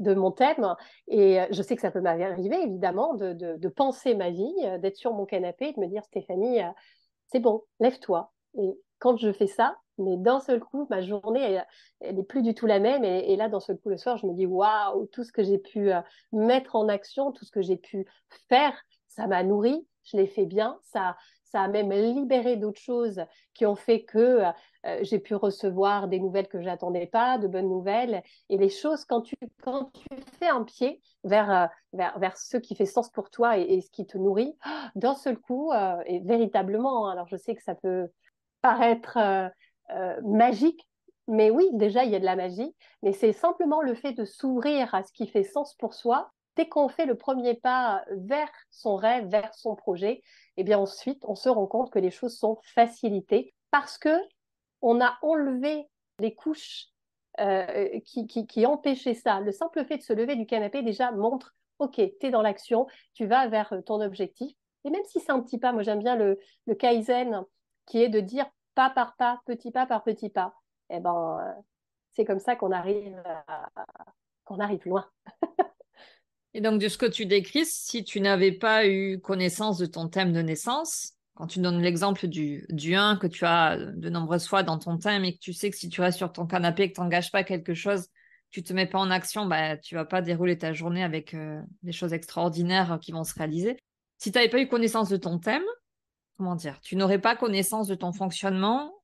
de 0.00 0.12
mon 0.12 0.32
thème. 0.32 0.74
Et 1.08 1.38
je 1.50 1.62
sais 1.62 1.76
que 1.76 1.82
ça 1.82 1.92
peut 1.92 2.00
m'arriver, 2.00 2.60
évidemment, 2.62 3.14
de, 3.14 3.68
penser 3.68 4.14
ma 4.14 4.30
vie, 4.30 4.54
d'être 4.80 4.96
sur 4.96 5.14
mon 5.14 5.24
canapé 5.24 5.68
et 5.68 5.72
de 5.72 5.80
me 5.80 5.86
dire, 5.86 6.04
Stéphanie, 6.04 6.62
euh, 6.62 6.68
c'est 7.28 7.40
bon, 7.40 7.62
lève-toi. 7.80 8.32
Et 8.58 8.78
quand 8.98 9.16
je 9.16 9.32
fais 9.32 9.46
ça, 9.46 9.76
mais 9.98 10.16
d'un 10.16 10.40
seul 10.40 10.60
coup, 10.60 10.86
ma 10.90 11.00
journée, 11.00 11.60
elle, 12.00 12.16
n'est 12.16 12.24
plus 12.24 12.42
du 12.42 12.54
tout 12.54 12.66
la 12.66 12.80
même. 12.80 13.04
Et, 13.04 13.36
là, 13.36 13.48
d'un 13.48 13.60
seul 13.60 13.78
coup, 13.78 13.88
le 13.88 13.96
soir, 13.96 14.16
je 14.16 14.26
me 14.26 14.34
dis, 14.34 14.46
waouh, 14.46 15.06
tout 15.06 15.24
ce 15.24 15.32
que 15.32 15.42
j'ai 15.42 15.58
pu 15.58 15.92
euh, 15.92 16.00
mettre 16.32 16.76
en 16.76 16.88
action, 16.88 17.32
tout 17.32 17.44
ce 17.44 17.50
que 17.50 17.62
j'ai 17.62 17.76
pu 17.76 18.06
faire, 18.48 18.74
ça 19.06 19.26
m'a 19.26 19.42
nourri, 19.42 19.86
je 20.04 20.16
l'ai 20.16 20.26
fait 20.26 20.46
bien, 20.46 20.78
ça, 20.82 21.16
ça 21.56 21.62
a 21.62 21.68
même 21.68 21.90
libéré 21.90 22.56
d'autres 22.56 22.82
choses 22.82 23.24
qui 23.54 23.64
ont 23.64 23.76
fait 23.76 24.04
que 24.04 24.42
euh, 24.84 24.98
j'ai 25.00 25.18
pu 25.18 25.34
recevoir 25.34 26.06
des 26.06 26.20
nouvelles 26.20 26.48
que 26.48 26.60
j'attendais 26.60 27.06
pas, 27.06 27.38
de 27.38 27.48
bonnes 27.48 27.70
nouvelles. 27.70 28.22
Et 28.50 28.58
les 28.58 28.68
choses, 28.68 29.06
quand 29.06 29.22
tu, 29.22 29.36
quand 29.62 29.90
tu 29.94 30.04
fais 30.38 30.48
un 30.48 30.64
pied 30.64 31.00
vers, 31.24 31.50
euh, 31.50 31.66
vers, 31.94 32.18
vers 32.18 32.36
ce 32.36 32.58
qui 32.58 32.74
fait 32.74 32.84
sens 32.84 33.08
pour 33.08 33.30
toi 33.30 33.56
et, 33.56 33.80
ce 33.80 33.88
qui 33.90 34.06
te 34.06 34.18
nourrit, 34.18 34.54
d'un 34.96 35.14
seul 35.14 35.38
coup, 35.38 35.72
euh, 35.72 35.96
et 36.04 36.20
véritablement, 36.20 37.08
hein, 37.08 37.12
alors 37.12 37.26
je 37.26 37.38
sais 37.38 37.54
que 37.54 37.62
ça 37.62 37.74
peut 37.74 38.08
paraître 38.60 39.18
magique, 40.24 40.86
mais 41.26 41.48
oui, 41.48 41.70
déjà, 41.72 42.04
il 42.04 42.10
y 42.10 42.16
a 42.16 42.20
de 42.20 42.24
la 42.24 42.36
magie, 42.36 42.74
mais 43.02 43.12
c'est 43.12 43.32
simplement 43.32 43.80
le 43.80 43.94
fait 43.94 44.12
de 44.12 44.26
s'ouvrir 44.26 44.94
à 44.94 45.04
ce 45.04 45.12
qui 45.12 45.26
fait 45.26 45.44
sens 45.44 45.74
pour 45.74 45.94
soi. 45.94 46.32
Dès 46.56 46.68
qu'on 46.68 46.88
fait 46.88 47.06
le 47.06 47.16
premier 47.16 47.54
pas 47.54 48.04
vers 48.10 48.50
son 48.70 48.96
rêve, 48.96 49.26
vers 49.28 49.54
son 49.54 49.76
projet, 49.76 50.12
et 50.12 50.62
eh 50.62 50.64
bien 50.64 50.78
ensuite, 50.78 51.22
on 51.26 51.34
se 51.34 51.50
rend 51.50 51.66
compte 51.66 51.90
que 51.90 51.98
les 51.98 52.10
choses 52.10 52.38
sont 52.38 52.58
facilitées 52.62 53.54
parce 53.70 53.98
que 53.98 54.16
on 54.80 55.00
a 55.02 55.18
enlevé 55.22 55.86
les 56.18 56.34
couches 56.34 56.86
euh, 57.40 58.00
qui, 58.00 58.66
empêchaient 58.66 59.14
ça. 59.14 59.40
Le 59.40 59.52
simple 59.52 59.84
fait 59.84 59.98
de 59.98 60.02
se 60.02 60.14
lever 60.14 60.36
du 60.36 60.46
canapé 60.46 60.82
déjà 60.82 61.12
montre, 61.12 61.54
OK, 61.78 61.96
tu 61.96 62.26
es 62.26 62.30
dans 62.30 62.40
l'action, 62.40 62.86
tu 63.12 63.26
vas 63.26 63.46
vers 63.48 63.74
ton 63.84 64.00
objectif. 64.00 64.56
Et 64.84 64.90
même 64.90 65.04
si 65.04 65.20
c'est 65.20 65.32
un 65.32 65.40
petit 65.40 65.58
pas, 65.58 65.72
moi 65.72 65.82
j'aime 65.82 65.98
bien 65.98 66.16
le, 66.16 66.38
le 66.66 66.74
Kaizen 66.74 67.44
qui 67.84 68.02
est 68.02 68.08
de 68.08 68.20
dire 68.20 68.46
pas 68.74 68.88
par 68.88 69.16
pas, 69.16 69.40
petit 69.44 69.70
pas 69.70 69.84
par 69.84 70.02
petit 70.02 70.30
pas. 70.30 70.54
Eh 70.88 71.00
ben, 71.00 71.38
euh, 71.40 71.60
c'est 72.12 72.24
comme 72.24 72.38
ça 72.38 72.56
qu'on 72.56 72.72
arrive, 72.72 73.22
qu'on 74.44 74.58
arrive 74.58 74.86
loin. 74.86 75.06
Et 76.56 76.62
donc, 76.62 76.80
de 76.80 76.88
ce 76.88 76.96
que 76.96 77.04
tu 77.04 77.26
décris, 77.26 77.66
si 77.66 78.02
tu 78.02 78.18
n'avais 78.18 78.50
pas 78.50 78.86
eu 78.86 79.20
connaissance 79.20 79.76
de 79.76 79.84
ton 79.84 80.08
thème 80.08 80.32
de 80.32 80.40
naissance, 80.40 81.12
quand 81.34 81.46
tu 81.46 81.58
donnes 81.58 81.82
l'exemple 81.82 82.28
du, 82.28 82.64
du 82.70 82.94
1 82.94 83.18
que 83.18 83.26
tu 83.26 83.44
as 83.44 83.76
de 83.76 84.08
nombreuses 84.08 84.46
fois 84.46 84.62
dans 84.62 84.78
ton 84.78 84.96
thème 84.96 85.22
et 85.26 85.34
que 85.34 85.38
tu 85.38 85.52
sais 85.52 85.68
que 85.68 85.76
si 85.76 85.90
tu 85.90 86.00
restes 86.00 86.16
sur 86.16 86.32
ton 86.32 86.46
canapé 86.46 86.84
et 86.84 86.88
que 86.88 86.94
tu 86.94 87.02
n'engages 87.02 87.30
pas 87.30 87.44
quelque 87.44 87.74
chose, 87.74 88.08
tu 88.48 88.62
te 88.62 88.72
mets 88.72 88.86
pas 88.86 88.98
en 88.98 89.10
action, 89.10 89.44
bah, 89.44 89.76
tu 89.76 89.96
vas 89.96 90.06
pas 90.06 90.22
dérouler 90.22 90.56
ta 90.56 90.72
journée 90.72 91.04
avec 91.04 91.34
euh, 91.34 91.60
des 91.82 91.92
choses 91.92 92.14
extraordinaires 92.14 92.98
qui 93.02 93.12
vont 93.12 93.24
se 93.24 93.34
réaliser. 93.34 93.76
Si 94.16 94.32
tu 94.32 94.38
n'avais 94.38 94.48
pas 94.48 94.58
eu 94.58 94.66
connaissance 94.66 95.10
de 95.10 95.18
ton 95.18 95.38
thème, 95.38 95.64
comment 96.38 96.54
dire, 96.54 96.80
tu 96.80 96.96
n'aurais 96.96 97.20
pas 97.20 97.36
connaissance 97.36 97.86
de 97.86 97.94
ton 97.94 98.14
fonctionnement. 98.14 98.94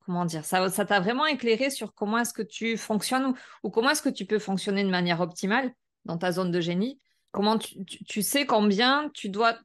Comment 0.00 0.26
dire, 0.26 0.44
ça, 0.44 0.68
ça 0.68 0.84
t'a 0.84 1.00
vraiment 1.00 1.24
éclairé 1.24 1.70
sur 1.70 1.94
comment 1.94 2.18
est-ce 2.18 2.34
que 2.34 2.42
tu 2.42 2.76
fonctionnes 2.76 3.32
ou 3.62 3.70
comment 3.70 3.88
est-ce 3.88 4.02
que 4.02 4.10
tu 4.10 4.26
peux 4.26 4.38
fonctionner 4.38 4.84
de 4.84 4.90
manière 4.90 5.22
optimale? 5.22 5.72
Dans 6.08 6.18
ta 6.18 6.32
zone 6.32 6.50
de 6.50 6.60
génie, 6.60 6.98
comment 7.30 7.58
tu, 7.58 8.22
sais 8.22 8.46
combien 8.46 9.10
tu 9.14 9.28
dois 9.28 9.56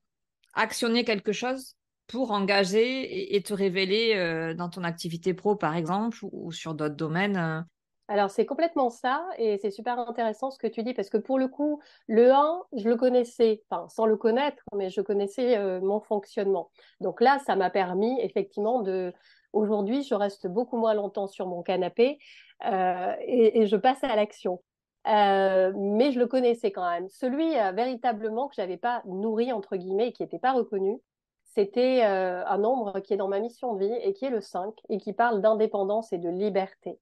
actionner 0.54 1.04
quelque 1.04 1.32
chose 1.32 1.76
pour 2.06 2.32
engager 2.32 3.36
et, 3.36 3.42
te 3.42 3.54
révéler 3.54 4.14
euh, 4.16 4.54
dans 4.54 4.70
ton 4.70 4.84
activité 4.84 5.34
pro, 5.34 5.56
par 5.56 5.76
exemple, 5.76 6.18
ou, 6.22 6.52
sur 6.52 6.76
d'autres 6.76 6.96
domaines 6.96 7.38
euh? 7.38 7.62
Alors, 8.10 8.30
c'est 8.30 8.46
complètement 8.46 8.90
ça, 8.90 9.26
et 9.38 9.58
c'est 9.58 9.72
super 9.72 9.98
intéressant 9.98 10.52
ce 10.52 10.60
que 10.60 10.68
tu 10.68 10.84
dis, 10.84 10.94
parce 10.94 11.10
que 11.10 11.18
pour 11.18 11.40
le 11.40 11.48
coup, 11.48 11.82
le 12.08 12.34
1, 12.34 12.62
je 12.76 12.90
le 12.90 12.98
connaissais, 12.98 13.64
enfin, 13.70 13.88
sans 13.88 14.06
le 14.06 14.18
connaître, 14.18 14.62
mais 14.76 14.90
je 14.90 15.00
connaissais 15.00 15.58
euh, 15.58 15.80
mon 15.80 16.02
fonctionnement. 16.02 16.70
Donc 17.00 17.22
là, 17.22 17.40
ça 17.46 17.56
m'a 17.56 17.70
permis 17.70 18.20
effectivement 18.20 18.82
de... 18.82 19.14
Aujourd'hui, 19.54 20.04
je 20.04 20.16
reste 20.16 20.48
beaucoup 20.48 20.78
moins 20.78 20.94
longtemps 20.94 21.28
sur 21.28 21.48
mon 21.48 21.64
canapé 21.64 22.18
et, 22.66 23.68
je 23.68 23.76
passe 23.76 24.04
à 24.04 24.16
l'action. 24.16 24.62
Euh, 25.08 25.74
mais 25.76 26.12
je 26.12 26.20
le 26.20 26.28
connaissais 26.28 26.72
quand 26.72 26.90
même. 26.90 27.10
Celui 27.10 27.58
euh, 27.58 27.72
véritablement 27.72 28.48
que 28.48 28.56
j'avais 28.56 28.78
pas 28.78 29.02
nourri 29.06 29.52
entre 29.52 29.76
guillemets 29.76 30.10
et 30.10 30.14
qui 30.14 30.24
n'était 30.24 30.40
pas 30.40 30.54
reconnu, 30.54 31.02
c'était 31.44 32.06
euh, 32.06 32.46
un 32.46 32.58
nombre 32.58 33.00
qui 33.02 33.14
est 33.14 33.18
dans 33.18 33.28
ma 33.28 33.40
mission 33.40 33.74
de 33.74 33.86
vie 33.86 33.94
et 34.02 34.14
qui 34.14 34.26
est 34.26 34.30
le 34.30 34.42
5 34.42 34.74
et 34.90 34.98
qui 34.98 35.14
parle 35.14 35.42
d'indépendance 35.42 36.14
et 36.14 36.18
de 36.18 36.30
liberté. 36.30 37.00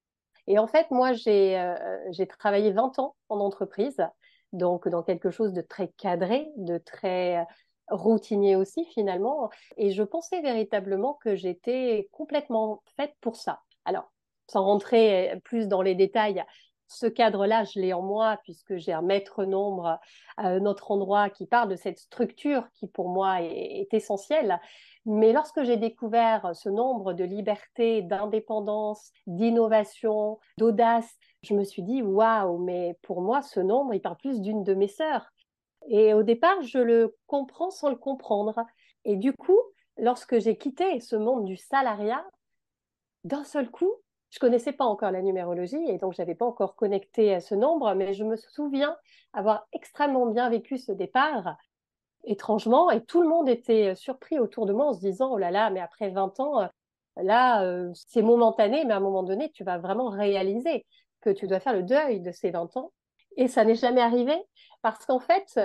Et 0.47 0.57
en 0.57 0.67
fait, 0.67 0.89
moi, 0.89 1.13
j'ai 1.13 1.55
travaillé 2.39 2.71
20 2.71 2.97
ans 2.97 3.15
en 3.29 3.39
entreprise, 3.39 4.03
donc 4.51 4.89
dans 4.89 5.03
quelque 5.03 5.29
chose 5.29 5.53
de 5.53 5.61
très 5.61 5.89
cadré, 5.89 6.49
de 6.57 6.79
très 6.79 7.45
routinier 7.89 8.55
aussi 8.55 8.85
finalement. 8.85 9.51
Et 9.77 9.91
je 9.91 10.01
pensais 10.01 10.41
véritablement 10.41 11.13
que 11.23 11.35
j'étais 11.35 12.09
complètement 12.11 12.81
faite 12.97 13.13
pour 13.21 13.35
ça. 13.35 13.61
Alors, 13.85 14.11
sans 14.47 14.65
rentrer 14.65 15.39
plus 15.43 15.67
dans 15.67 15.83
les 15.83 15.95
détails, 15.95 16.43
ce 16.91 17.05
cadre-là, 17.05 17.63
je 17.63 17.79
l'ai 17.79 17.93
en 17.93 18.01
moi 18.01 18.39
puisque 18.43 18.77
j'ai 18.77 18.93
un 18.93 19.01
maître 19.01 19.45
nombre 19.45 19.99
à 20.37 20.47
un 20.47 20.65
autre 20.65 20.91
endroit 20.91 21.29
qui 21.29 21.47
parle 21.47 21.69
de 21.69 21.75
cette 21.75 21.99
structure 21.99 22.67
qui 22.73 22.87
pour 22.87 23.09
moi 23.09 23.41
est, 23.41 23.93
essentielle. 23.93 24.59
Mais 25.05 25.33
lorsque 25.33 25.63
j'ai 25.63 25.77
découvert 25.77 26.51
ce 26.53 26.69
nombre 26.69 27.13
de 27.13 27.23
liberté, 27.23 28.01
d'indépendance, 28.01 29.11
d'innovation, 29.25 30.39
d'audace, 30.57 31.17
je 31.43 31.53
me 31.55 31.63
suis 31.63 31.81
dit 31.81 32.01
waouh, 32.01 32.59
mais 32.59 32.97
pour 33.01 33.21
moi 33.21 33.41
ce 33.41 33.59
nombre, 33.59 33.93
il 33.93 34.01
parle 34.01 34.17
plus 34.17 34.41
d'une 34.41 34.63
de 34.63 34.73
mes 34.73 34.87
sœurs. 34.87 35.31
Et 35.87 36.13
au 36.13 36.23
départ, 36.23 36.61
je 36.61 36.77
le 36.77 37.17
comprends 37.25 37.71
sans 37.71 37.89
le 37.89 37.95
comprendre. 37.95 38.63
Et 39.05 39.15
du 39.15 39.33
coup, 39.33 39.59
lorsque 39.97 40.37
j'ai 40.39 40.57
quitté 40.57 40.99
ce 40.99 41.15
monde 41.15 41.45
du 41.45 41.57
salariat, 41.57 42.23
d'un 43.23 43.43
seul 43.43 43.69
coup, 43.69 43.91
je 44.31 44.39
connaissais 44.39 44.71
pas 44.71 44.85
encore 44.85 45.11
la 45.11 45.21
numérologie 45.21 45.83
et 45.87 45.97
donc 45.97 46.13
j'avais 46.13 46.35
pas 46.35 46.45
encore 46.45 46.75
connecté 46.75 47.33
à 47.33 47.41
ce 47.41 47.53
nombre, 47.53 47.93
mais 47.93 48.13
je 48.13 48.23
me 48.23 48.37
souviens 48.37 48.97
avoir 49.33 49.67
extrêmement 49.73 50.25
bien 50.25 50.49
vécu 50.49 50.77
ce 50.77 50.93
départ, 50.93 51.57
étrangement, 52.23 52.89
et 52.89 53.03
tout 53.03 53.21
le 53.21 53.27
monde 53.27 53.49
était 53.49 53.93
surpris 53.95 54.39
autour 54.39 54.65
de 54.65 54.73
moi 54.73 54.87
en 54.87 54.93
se 54.93 55.01
disant, 55.01 55.33
oh 55.33 55.37
là 55.37 55.51
là, 55.51 55.69
mais 55.69 55.81
après 55.81 56.09
20 56.09 56.39
ans, 56.39 56.69
là, 57.17 57.63
euh, 57.63 57.91
c'est 57.93 58.21
momentané, 58.21 58.85
mais 58.85 58.93
à 58.93 58.97
un 58.97 59.01
moment 59.01 59.23
donné, 59.23 59.51
tu 59.51 59.63
vas 59.65 59.77
vraiment 59.77 60.09
réaliser 60.09 60.85
que 61.19 61.29
tu 61.29 61.47
dois 61.47 61.59
faire 61.59 61.73
le 61.73 61.83
deuil 61.83 62.21
de 62.21 62.31
ces 62.31 62.51
20 62.51 62.77
ans. 62.77 62.93
Et 63.37 63.47
ça 63.47 63.65
n'est 63.65 63.75
jamais 63.75 64.01
arrivé 64.01 64.35
parce 64.81 65.05
qu'en 65.05 65.19
fait, 65.19 65.59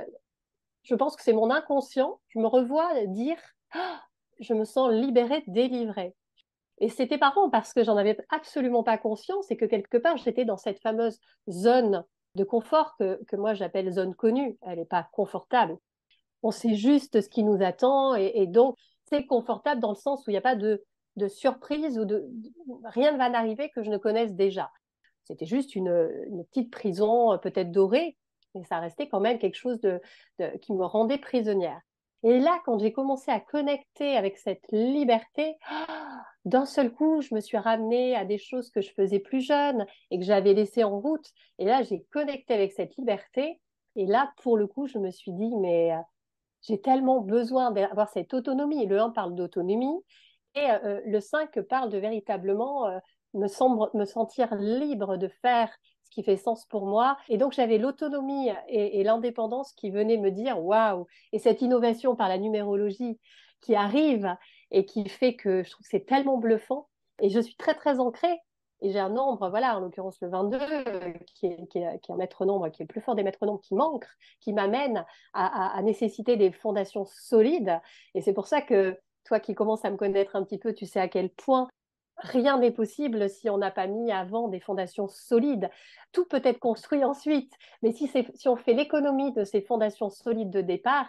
je 0.83 0.95
pense 0.95 1.17
que 1.17 1.23
c'est 1.23 1.33
mon 1.33 1.51
inconscient, 1.51 2.21
je 2.29 2.39
me 2.39 2.47
revois 2.47 3.07
dire, 3.07 3.39
ah, 3.73 4.01
je 4.41 4.55
me 4.55 4.65
sens 4.65 4.93
libérée, 4.93 5.45
délivrée. 5.47 6.15
Et 6.79 6.89
c'était 6.89 7.19
marrant 7.19 7.49
parce 7.49 7.73
que 7.73 7.85
j'en 7.85 7.97
avais 7.97 8.17
absolument 8.31 8.83
pas 8.83 8.99
conscience 8.99 9.51
et 9.51 9.57
que 9.57 9.65
quelque 9.65 9.97
part, 9.97 10.17
j'étais 10.19 10.45
dans 10.45 10.59
cette 10.59 10.81
fameuse 10.81 11.19
zone 11.49 12.05
de 12.35 12.45
confort 12.45 12.95
que, 12.99 13.19
que 13.27 13.37
moi 13.37 13.55
j'appelle 13.55 13.91
zone 13.93 14.15
connue. 14.15 14.59
Elle 14.63 14.79
n'est 14.79 14.85
pas 14.85 15.09
confortable. 15.13 15.79
On 16.43 16.51
sait 16.51 16.75
juste 16.75 17.21
ce 17.21 17.29
qui 17.29 17.43
nous 17.43 17.63
attend 17.63 18.15
et, 18.15 18.47
donc 18.47 18.77
c'est 19.07 19.25
confortable 19.27 19.81
dans 19.81 19.91
le 19.91 19.97
sens 19.97 20.27
où 20.27 20.31
il 20.31 20.35
n'y 20.35 20.39
a 20.39 20.43
pas 20.43 20.57
de, 20.57 20.85
de 21.17 21.29
surprise 21.29 21.99
ou 21.99 22.05
de, 22.05 22.29
rien 22.85 23.13
ne 23.13 23.19
va 23.19 23.31
n'arriver 23.31 23.71
que 23.71 23.83
je 23.83 23.91
ne 23.91 23.97
connaisse 23.97 24.35
déjà. 24.35 24.71
C'était 25.25 25.47
juste 25.47 25.75
une, 25.75 26.11
une, 26.29 26.45
petite 26.45 26.71
prison 26.71 27.37
peut-être 27.39 27.73
dorée, 27.73 28.17
mais 28.55 28.65
ça 28.65 28.79
restait 28.79 29.09
quand 29.09 29.19
même 29.19 29.39
quelque 29.39 29.57
chose 29.57 29.81
de 29.81 30.01
qui 30.61 30.75
me 30.75 30.85
rendait 30.85 31.19
prisonnière. 31.19 31.81
Et 32.23 32.39
là, 32.39 32.61
quand 32.65 32.79
j'ai 32.79 32.93
commencé 32.93 33.31
à 33.31 33.41
connecter 33.41 34.17
avec 34.17 34.37
cette 34.39 34.67
liberté, 34.73 35.57
d'un 36.47 36.65
seul 36.65 36.93
coup, 36.93 37.21
je 37.21 37.35
me 37.35 37.41
suis 37.41 37.59
ramenée 37.59 38.15
à 38.15 38.25
des 38.25 38.39
choses 38.39 38.71
que 38.71 38.81
je 38.81 38.93
faisais 38.93 39.19
plus 39.19 39.41
jeune 39.41 39.85
et 40.13 40.19
que 40.19 40.25
j'avais 40.25 40.55
laissées 40.55 40.85
en 40.85 41.01
route. 41.01 41.27
Et 41.59 41.65
là, 41.65 41.83
j'ai 41.83 42.05
connecté 42.13 42.55
avec 42.55 42.73
cette 42.73 42.97
liberté. 42.97 43.61
Et 43.97 44.07
là, 44.07 44.33
pour 44.43 44.57
le 44.57 44.69
coup, 44.69 44.87
je 44.87 44.99
me 44.99 45.11
suis 45.11 45.33
dit, 45.33 45.57
mais 45.57 45.93
euh, 45.93 45.99
j'ai 46.63 46.81
tellement 46.81 47.21
besoin 47.21 47.73
d'avoir 47.73 48.09
cette 48.09 48.33
autonomie. 48.33 48.87
Le 48.87 49.01
1 49.01 49.11
parle 49.11 49.35
d'autonomie 49.35 49.99
et 50.55 50.71
euh, 50.71 50.79
euh, 50.85 51.01
le 51.05 51.21
5 51.21 51.61
parle 51.63 51.91
de 51.91 51.99
véritablement 51.99 52.87
me, 53.35 53.99
me 53.99 54.05
sentir 54.05 54.55
libre 54.55 55.17
de 55.17 55.27
faire 55.43 55.77
ce 56.05 56.11
qui 56.11 56.23
fait 56.23 56.37
sens 56.37 56.65
pour 56.67 56.87
moi. 56.87 57.19
Et 57.29 57.39
donc, 57.39 57.55
j'avais 57.55 57.79
l'autonomie 57.79 58.51
et, 58.69 59.01
et 59.01 59.03
l'indépendance 59.03 59.73
qui 59.73 59.91
venaient 59.91 60.17
me 60.17 60.31
dire, 60.31 60.65
waouh, 60.65 61.09
et 61.33 61.41
cette 61.41 61.61
innovation 61.61 62.15
par 62.15 62.29
la 62.29 62.39
numérologie 62.39 63.19
qui 63.63 63.75
arrive 63.75 64.37
et 64.71 64.85
qui 64.85 65.09
fait 65.09 65.37
que 65.37 65.63
je 65.63 65.71
trouve 65.71 65.85
que 65.85 65.91
c'est 65.91 66.07
tellement 66.07 66.39
bluffant. 66.39 66.89
Et 67.21 67.31
je 67.31 67.41
suis 67.41 67.57
très, 67.57 67.75
très 67.75 67.99
ancrée. 67.99 68.39
Et 68.83 68.91
j'ai 68.91 68.99
un 68.99 69.09
nombre, 69.09 69.49
voilà, 69.49 69.77
en 69.79 69.81
l'occurrence 69.81 70.21
le 70.21 70.29
22, 70.29 70.59
qui, 71.35 71.47
est, 71.47 71.67
qui, 71.69 71.79
est, 71.79 72.11
un 72.11 72.17
maître 72.17 72.45
nombre, 72.45 72.69
qui 72.69 72.83
est 72.83 72.85
le 72.85 72.89
plus 72.89 73.01
fort 73.01 73.15
des 73.15 73.23
maîtres 73.23 73.47
nombres, 73.47 73.63
qui 73.63 73.75
manque, 73.75 74.05
qui 74.41 74.53
m'amène 74.53 75.07
à, 75.33 75.77
à, 75.77 75.83
nécessiter 75.83 76.37
des 76.37 76.53
fondations 76.53 77.07
solides. 77.07 77.81
Et 78.15 78.21
c'est 78.21 78.35
pour 78.35 78.47
ça 78.47 78.61
que 78.61 78.99
toi 79.25 79.41
qui 79.41 79.55
commences 79.55 79.85
à 79.87 79.91
me 79.91 79.97
connaître 79.97 80.37
un 80.37 80.45
petit 80.45 80.59
peu, 80.59 80.75
tu 80.75 80.85
sais 80.85 81.01
à 81.01 81.09
quel 81.09 81.31
point 81.31 81.69
rien 82.19 82.59
n'est 82.59 82.71
possible 82.71 83.29
si 83.29 83.51
on 83.51 83.59
n'a 83.59 83.71
pas 83.71 83.87
mis 83.87 84.13
avant 84.13 84.49
des 84.49 84.61
fondations 84.61 85.09
solides. 85.09 85.71
Tout 86.13 86.27
peut 86.27 86.43
être 86.45 86.59
construit 86.59 87.05
ensuite, 87.05 87.53
mais 87.83 87.93
si, 87.93 88.11
si 88.35 88.49
on 88.49 88.57
fait 88.57 88.75
l'économie 88.75 89.33
de 89.33 89.45
ces 89.45 89.63
fondations 89.63 90.11
solides 90.11 90.51
de 90.51 90.61
départ, 90.61 91.09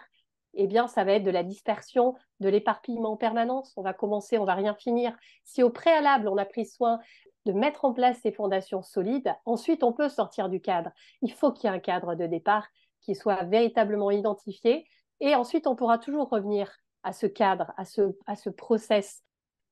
eh 0.54 0.66
bien, 0.66 0.88
ça 0.88 1.04
va 1.04 1.12
être 1.12 1.24
de 1.24 1.30
la 1.30 1.42
dispersion, 1.42 2.14
de 2.40 2.48
l'éparpillement 2.48 3.12
en 3.12 3.16
permanence. 3.16 3.72
On 3.76 3.82
va 3.82 3.92
commencer, 3.92 4.38
on 4.38 4.44
va 4.44 4.54
rien 4.54 4.74
finir. 4.74 5.16
Si 5.44 5.62
au 5.62 5.70
préalable, 5.70 6.28
on 6.28 6.36
a 6.36 6.44
pris 6.44 6.66
soin 6.66 6.98
de 7.44 7.52
mettre 7.52 7.84
en 7.84 7.92
place 7.92 8.18
ces 8.22 8.32
fondations 8.32 8.82
solides, 8.82 9.32
ensuite, 9.44 9.82
on 9.82 9.92
peut 9.92 10.08
sortir 10.08 10.48
du 10.48 10.60
cadre. 10.60 10.90
Il 11.22 11.32
faut 11.32 11.52
qu'il 11.52 11.68
y 11.68 11.72
ait 11.72 11.76
un 11.76 11.80
cadre 11.80 12.14
de 12.14 12.26
départ 12.26 12.66
qui 13.00 13.14
soit 13.14 13.44
véritablement 13.44 14.10
identifié, 14.10 14.86
Et 15.20 15.34
ensuite, 15.34 15.66
on 15.66 15.74
pourra 15.74 15.98
toujours 15.98 16.28
revenir 16.28 16.70
à 17.02 17.12
ce 17.12 17.26
cadre, 17.26 17.72
à 17.76 17.84
ce, 17.84 18.16
à 18.26 18.36
ce 18.36 18.50
process. 18.50 19.22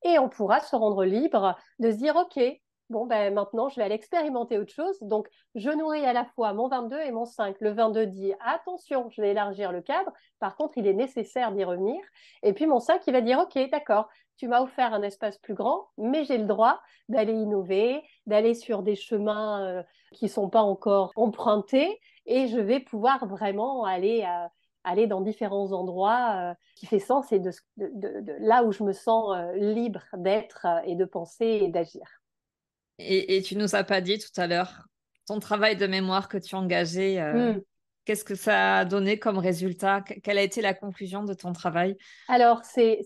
Et 0.05 0.19
on 0.19 0.29
pourra 0.29 0.61
se 0.61 0.75
rendre 0.75 1.05
libre 1.05 1.57
de 1.79 1.91
se 1.91 1.97
dire, 1.97 2.17
OK, 2.17 2.41
bon, 2.91 3.07
ben, 3.07 3.33
maintenant, 3.33 3.69
je 3.69 3.77
vais 3.77 3.83
aller 3.83 3.95
expérimenter 3.95 4.59
autre 4.59 4.73
chose. 4.73 4.99
Donc, 5.03 5.29
je 5.55 5.71
nourris 5.71 6.05
à 6.05 6.13
la 6.13 6.25
fois 6.25 6.53
mon 6.53 6.69
22 6.69 7.01
et 7.01 7.11
mon 7.11 7.25
5. 7.25 7.57
Le 7.61 7.71
22 7.71 8.07
dit, 8.07 8.33
attention, 8.45 9.09
je 9.11 9.21
vais 9.21 9.31
élargir 9.31 9.73
le 9.73 9.83
cadre. 9.83 10.13
Par 10.39 10.57
contre, 10.57 10.79
il 10.79 10.87
est 10.87 10.95
nécessaire 10.95 11.53
d'y 11.53 11.65
revenir. 11.65 12.01
Et 12.43 12.53
puis, 12.53 12.67
mon 12.67 12.81
5, 12.81 13.03
il 13.07 13.13
va 13.13 13.21
dire, 13.21 13.39
OK, 13.39 13.59
d'accord, 13.71 14.09
tu 14.37 14.49
m'as 14.49 14.63
offert 14.63 14.93
un 14.93 15.03
espace 15.03 15.39
plus 15.39 15.55
grand, 15.55 15.89
mais 15.97 16.25
j'ai 16.25 16.39
le 16.39 16.47
droit 16.47 16.81
d'aller 17.09 17.33
innover, 17.33 18.03
d'aller 18.27 18.55
sur 18.55 18.83
des 18.83 18.97
chemins 18.97 19.65
euh, 19.65 19.83
qui 20.13 20.27
ne 20.27 20.31
sont 20.31 20.49
pas 20.49 20.63
encore 20.63 21.13
empruntés. 21.17 22.01
Et 22.27 22.49
je 22.49 22.59
vais 22.59 22.81
pouvoir 22.81 23.27
vraiment 23.27 23.85
aller 23.85 24.23
à 24.23 24.51
aller 24.85 25.07
dans 25.07 25.21
différents 25.21 25.73
endroits 25.73 26.35
euh, 26.37 26.55
qui 26.77 26.87
fait 26.87 27.01
sens 27.01 27.33
et 27.33 27.41
de, 27.41 27.51
là 28.39 28.63
où 28.63 28.73
je 28.73 28.85
me 28.85 28.93
sens 28.93 29.37
euh, 29.37 29.53
libre 29.55 30.03
d'être 30.15 30.67
et 30.85 30.95
de 30.95 31.05
penser 31.05 31.61
et 31.63 31.69
d'agir. 31.69 32.23
Et, 32.99 33.43
tu 33.43 33.57
nous 33.57 33.75
as 33.75 33.85
pas 33.85 34.01
dit 34.01 34.19
tout 34.19 34.41
à 34.41 34.47
l'heure 34.47 34.87
ton 35.27 35.41
travail 35.41 35.77
de 35.77 35.87
mémoire 35.87 36.29
que 36.29 36.39
tu 36.39 36.55
as 36.55 36.59
engagé. 36.59 37.21
Euh, 37.21 37.53
hmm. 37.55 37.63
Qu'est-ce 38.05 38.25
que 38.25 38.37
ça 38.37 38.79
a 38.79 38.85
donné 38.85 39.19
comme 39.19 39.39
résultat? 39.39 40.03
Quelle 40.23 40.39
a 40.39 40.43
été 40.43 40.63
la 40.63 40.73
conclusion 40.73 41.25
de 41.25 41.35
ton 41.35 41.53
travail? 41.53 41.97
Alors, 42.29 42.63
c'est 42.65 43.03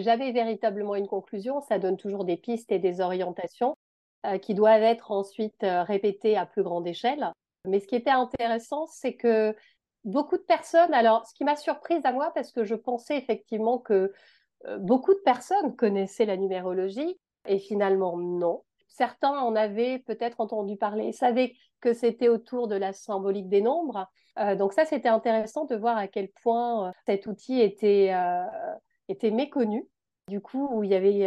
jamais 0.00 0.32
véritablement 0.32 0.96
une 0.96 1.06
conclusion. 1.06 1.60
Ça 1.60 1.78
donne 1.78 1.96
toujours 1.96 2.24
des 2.24 2.36
pistes 2.36 2.72
et 2.72 2.80
des 2.80 3.00
orientations 3.00 3.76
euh, 4.26 4.38
qui 4.38 4.54
doivent 4.54 4.82
être 4.82 5.12
ensuite 5.12 5.62
euh, 5.62 5.84
répétées 5.84 6.36
à 6.36 6.46
plus 6.46 6.64
grande 6.64 6.88
échelle. 6.88 7.30
Mais 7.68 7.78
ce 7.78 7.86
qui 7.86 7.94
était 7.94 8.10
intéressant, 8.10 8.86
c'est 8.86 9.14
que 9.14 9.54
beaucoup 10.02 10.36
de 10.36 10.42
personnes, 10.42 10.92
alors 10.92 11.24
ce 11.28 11.34
qui 11.34 11.44
m'a 11.44 11.54
surprise 11.54 12.00
à 12.02 12.12
moi, 12.12 12.32
parce 12.34 12.50
que 12.50 12.64
je 12.64 12.74
pensais 12.74 13.16
effectivement 13.16 13.78
que 13.78 14.12
beaucoup 14.78 15.14
de 15.14 15.20
personnes 15.20 15.76
connaissaient 15.76 16.26
la 16.26 16.36
numérologie, 16.36 17.18
et 17.46 17.58
finalement 17.58 18.16
non 18.16 18.62
certains 18.90 19.38
en 19.38 19.56
avaient 19.56 19.98
peut-être 20.00 20.40
entendu 20.40 20.76
parler, 20.76 21.12
savaient 21.12 21.54
que 21.80 21.92
c'était 21.92 22.28
autour 22.28 22.68
de 22.68 22.76
la 22.76 22.92
symbolique 22.92 23.48
des 23.48 23.62
nombres. 23.62 24.06
Euh, 24.38 24.54
donc 24.54 24.72
ça, 24.72 24.84
c'était 24.84 25.08
intéressant 25.08 25.64
de 25.64 25.76
voir 25.76 25.96
à 25.96 26.08
quel 26.08 26.28
point 26.42 26.88
euh, 26.88 26.92
cet 27.06 27.26
outil 27.26 27.60
était, 27.60 28.10
euh, 28.12 28.44
était 29.08 29.30
méconnu. 29.30 29.86
Du 30.28 30.40
coup, 30.40 30.68
où 30.70 30.84
il 30.84 30.90
y 30.90 30.94
avait 30.94 31.26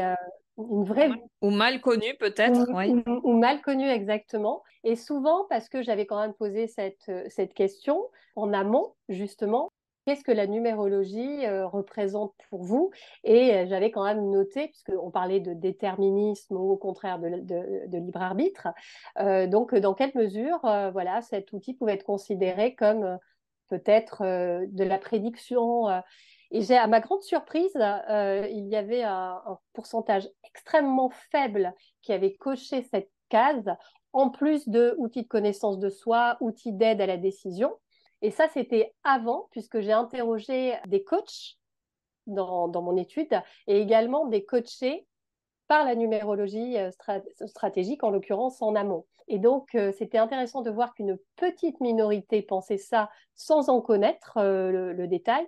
une 0.57 0.85
vraie... 0.85 1.09
Ou 1.41 1.49
mal 1.49 1.81
connu 1.81 2.15
peut-être, 2.19 2.69
ou, 2.69 3.29
ou, 3.29 3.37
mal 3.37 3.61
connu 3.61 3.89
exactement. 3.89 4.63
Et 4.85 4.95
souvent, 4.95 5.45
parce 5.49 5.67
que 5.67 5.81
j'avais 5.81 6.05
quand 6.05 6.21
même 6.21 6.33
posé 6.33 6.67
cette, 6.67 7.11
cette 7.27 7.53
question 7.53 8.07
en 8.37 8.53
amont, 8.53 8.93
justement, 9.09 9.72
qu'est-ce 10.05 10.23
que 10.23 10.31
la 10.31 10.47
numérologie 10.47 11.45
euh, 11.45 11.67
représente 11.67 12.33
pour 12.49 12.63
vous? 12.63 12.91
Et 13.23 13.53
euh, 13.53 13.65
j'avais 13.67 13.91
quand 13.91 14.03
même 14.03 14.29
noté, 14.29 14.67
puisqu'on 14.67 15.11
parlait 15.11 15.39
de 15.39 15.53
déterminisme 15.53 16.55
ou 16.55 16.71
au 16.71 16.77
contraire 16.77 17.19
de, 17.19 17.97
libre 17.97 18.21
arbitre, 18.21 18.67
euh, 19.19 19.47
donc 19.47 19.75
dans 19.75 19.93
quelle 19.93 20.11
mesure 20.15 20.59
voilà, 20.91 21.21
cet 21.21 21.51
outil 21.53 21.73
pouvait 21.73 21.93
être 21.93 22.03
considéré 22.03 22.75
comme 22.75 23.17
peut-être 23.69 24.23
de 24.23 24.83
la 24.83 24.97
prédiction 24.97 25.87
et 26.51 26.61
j'ai, 26.61 26.77
à 26.77 26.85
ma 26.85 26.99
grande 26.99 27.23
surprise, 27.23 27.73
il 27.75 28.67
y 28.67 28.75
avait 28.75 29.03
un, 29.03 29.41
pourcentage 29.73 30.29
extrêmement 30.43 31.09
faible 31.31 31.73
qui 32.01 32.13
avait 32.13 32.35
coché 32.35 32.83
cette 32.83 33.09
case, 33.29 33.71
en 34.11 34.29
plus 34.29 34.69
de 34.69 34.93
outils 34.99 35.23
de 35.23 35.27
connaissance 35.27 35.79
de 35.79 35.89
soi, 35.89 36.37
outils 36.41 36.73
d'aide 36.73 37.01
à 37.01 37.07
la 37.07 37.17
décision. 37.17 37.73
Et 38.23 38.31
ça, 38.31 38.47
c'était 38.47 38.95
avant, 39.03 39.49
puisque 39.51 39.81
j'ai 39.81 39.91
interrogé 39.91 40.75
des 40.87 41.03
coachs 41.03 41.57
dans, 42.25 42.81
mon 42.81 42.95
étude 42.95 43.41
et 43.67 43.81
également 43.81 44.27
des 44.27 44.45
coachés 44.45 45.05
par 45.67 45.83
la 45.83 45.93
numérologie 45.93 46.77
euh, 46.77 46.89
stratégique, 47.45 48.01
en 48.01 48.11
l'occurrence 48.11 48.61
en 48.61 48.75
amont. 48.75 49.05
Et 49.27 49.39
donc, 49.39 49.75
euh, 49.75 49.91
c'était 49.97 50.17
intéressant 50.17 50.61
de 50.61 50.71
voir 50.71 50.93
qu'une 50.93 51.17
petite 51.35 51.81
minorité 51.81 52.41
pensait 52.41 52.77
ça 52.77 53.09
sans 53.35 53.67
en 53.67 53.81
connaître 53.81 54.37
euh, 54.37 54.93
le, 54.93 55.07
détail. 55.07 55.45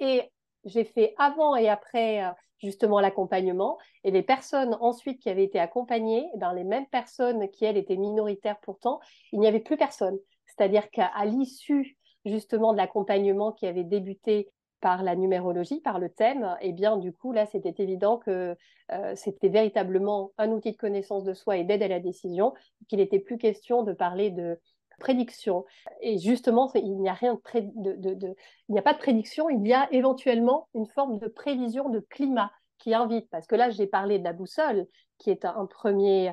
Et 0.00 0.22
j'ai 0.64 0.84
fait 0.84 1.14
avant 1.18 1.56
et 1.56 1.68
après 1.68 2.22
justement 2.56 3.00
l'accompagnement. 3.00 3.76
Et 4.02 4.10
les 4.10 4.22
personnes 4.22 4.78
ensuite 4.80 5.20
qui 5.20 5.28
avaient 5.28 5.44
été 5.44 5.58
accompagnées, 5.58 6.26
eh 6.34 6.38
ben, 6.38 6.54
les 6.54 6.64
mêmes 6.64 6.86
personnes 6.86 7.50
qui, 7.50 7.66
elles, 7.66 7.76
étaient 7.76 7.98
minoritaires 7.98 8.58
pourtant, 8.62 9.00
il 9.32 9.40
n'y 9.40 9.46
avait 9.46 9.60
plus 9.60 9.76
personne. 9.76 10.18
C'est-à-dire 10.46 10.90
qu'à 10.90 11.12
l'issue 11.26 11.98
justement 12.24 12.72
de 12.72 12.78
l'accompagnement 12.78 13.52
qui 13.52 13.66
avait 13.66 13.84
débuté 13.84 14.50
par 14.80 15.02
la 15.02 15.16
numérologie, 15.16 15.80
par 15.80 15.98
le 15.98 16.10
thème, 16.10 16.56
et 16.60 16.68
eh 16.68 16.72
bien 16.72 16.98
du 16.98 17.10
coup 17.10 17.32
là 17.32 17.46
c'était 17.46 17.82
évident 17.82 18.18
que 18.18 18.54
euh, 18.92 19.12
c'était 19.16 19.48
véritablement 19.48 20.32
un 20.36 20.50
outil 20.50 20.72
de 20.72 20.76
connaissance 20.76 21.24
de 21.24 21.32
soi 21.32 21.56
et 21.56 21.64
d'aide 21.64 21.82
à 21.82 21.88
la 21.88 22.00
décision, 22.00 22.52
qu'il 22.86 22.98
n'était 22.98 23.18
plus 23.18 23.38
question 23.38 23.82
de 23.82 23.94
parler 23.94 24.30
de 24.30 24.60
prédiction. 24.98 25.64
Et 26.02 26.18
justement, 26.18 26.70
il 26.74 26.98
n'y 26.98 27.08
a 27.08 27.14
rien 27.14 27.40
de, 27.54 28.34
il 28.68 28.72
n'y 28.72 28.78
a 28.78 28.82
pas 28.82 28.92
de 28.92 28.98
prédiction, 28.98 29.48
il 29.48 29.66
y 29.66 29.72
a 29.72 29.88
éventuellement 29.92 30.68
une 30.74 30.86
forme 30.86 31.18
de 31.18 31.28
prévision 31.28 31.88
de 31.88 32.00
climat 32.00 32.52
qui 32.78 32.92
invite, 32.92 33.28
parce 33.30 33.46
que 33.46 33.56
là 33.56 33.70
j'ai 33.70 33.86
parlé 33.86 34.18
de 34.18 34.24
la 34.24 34.34
boussole, 34.34 34.86
qui 35.16 35.30
est 35.30 35.46
un 35.46 35.64
premier, 35.64 36.32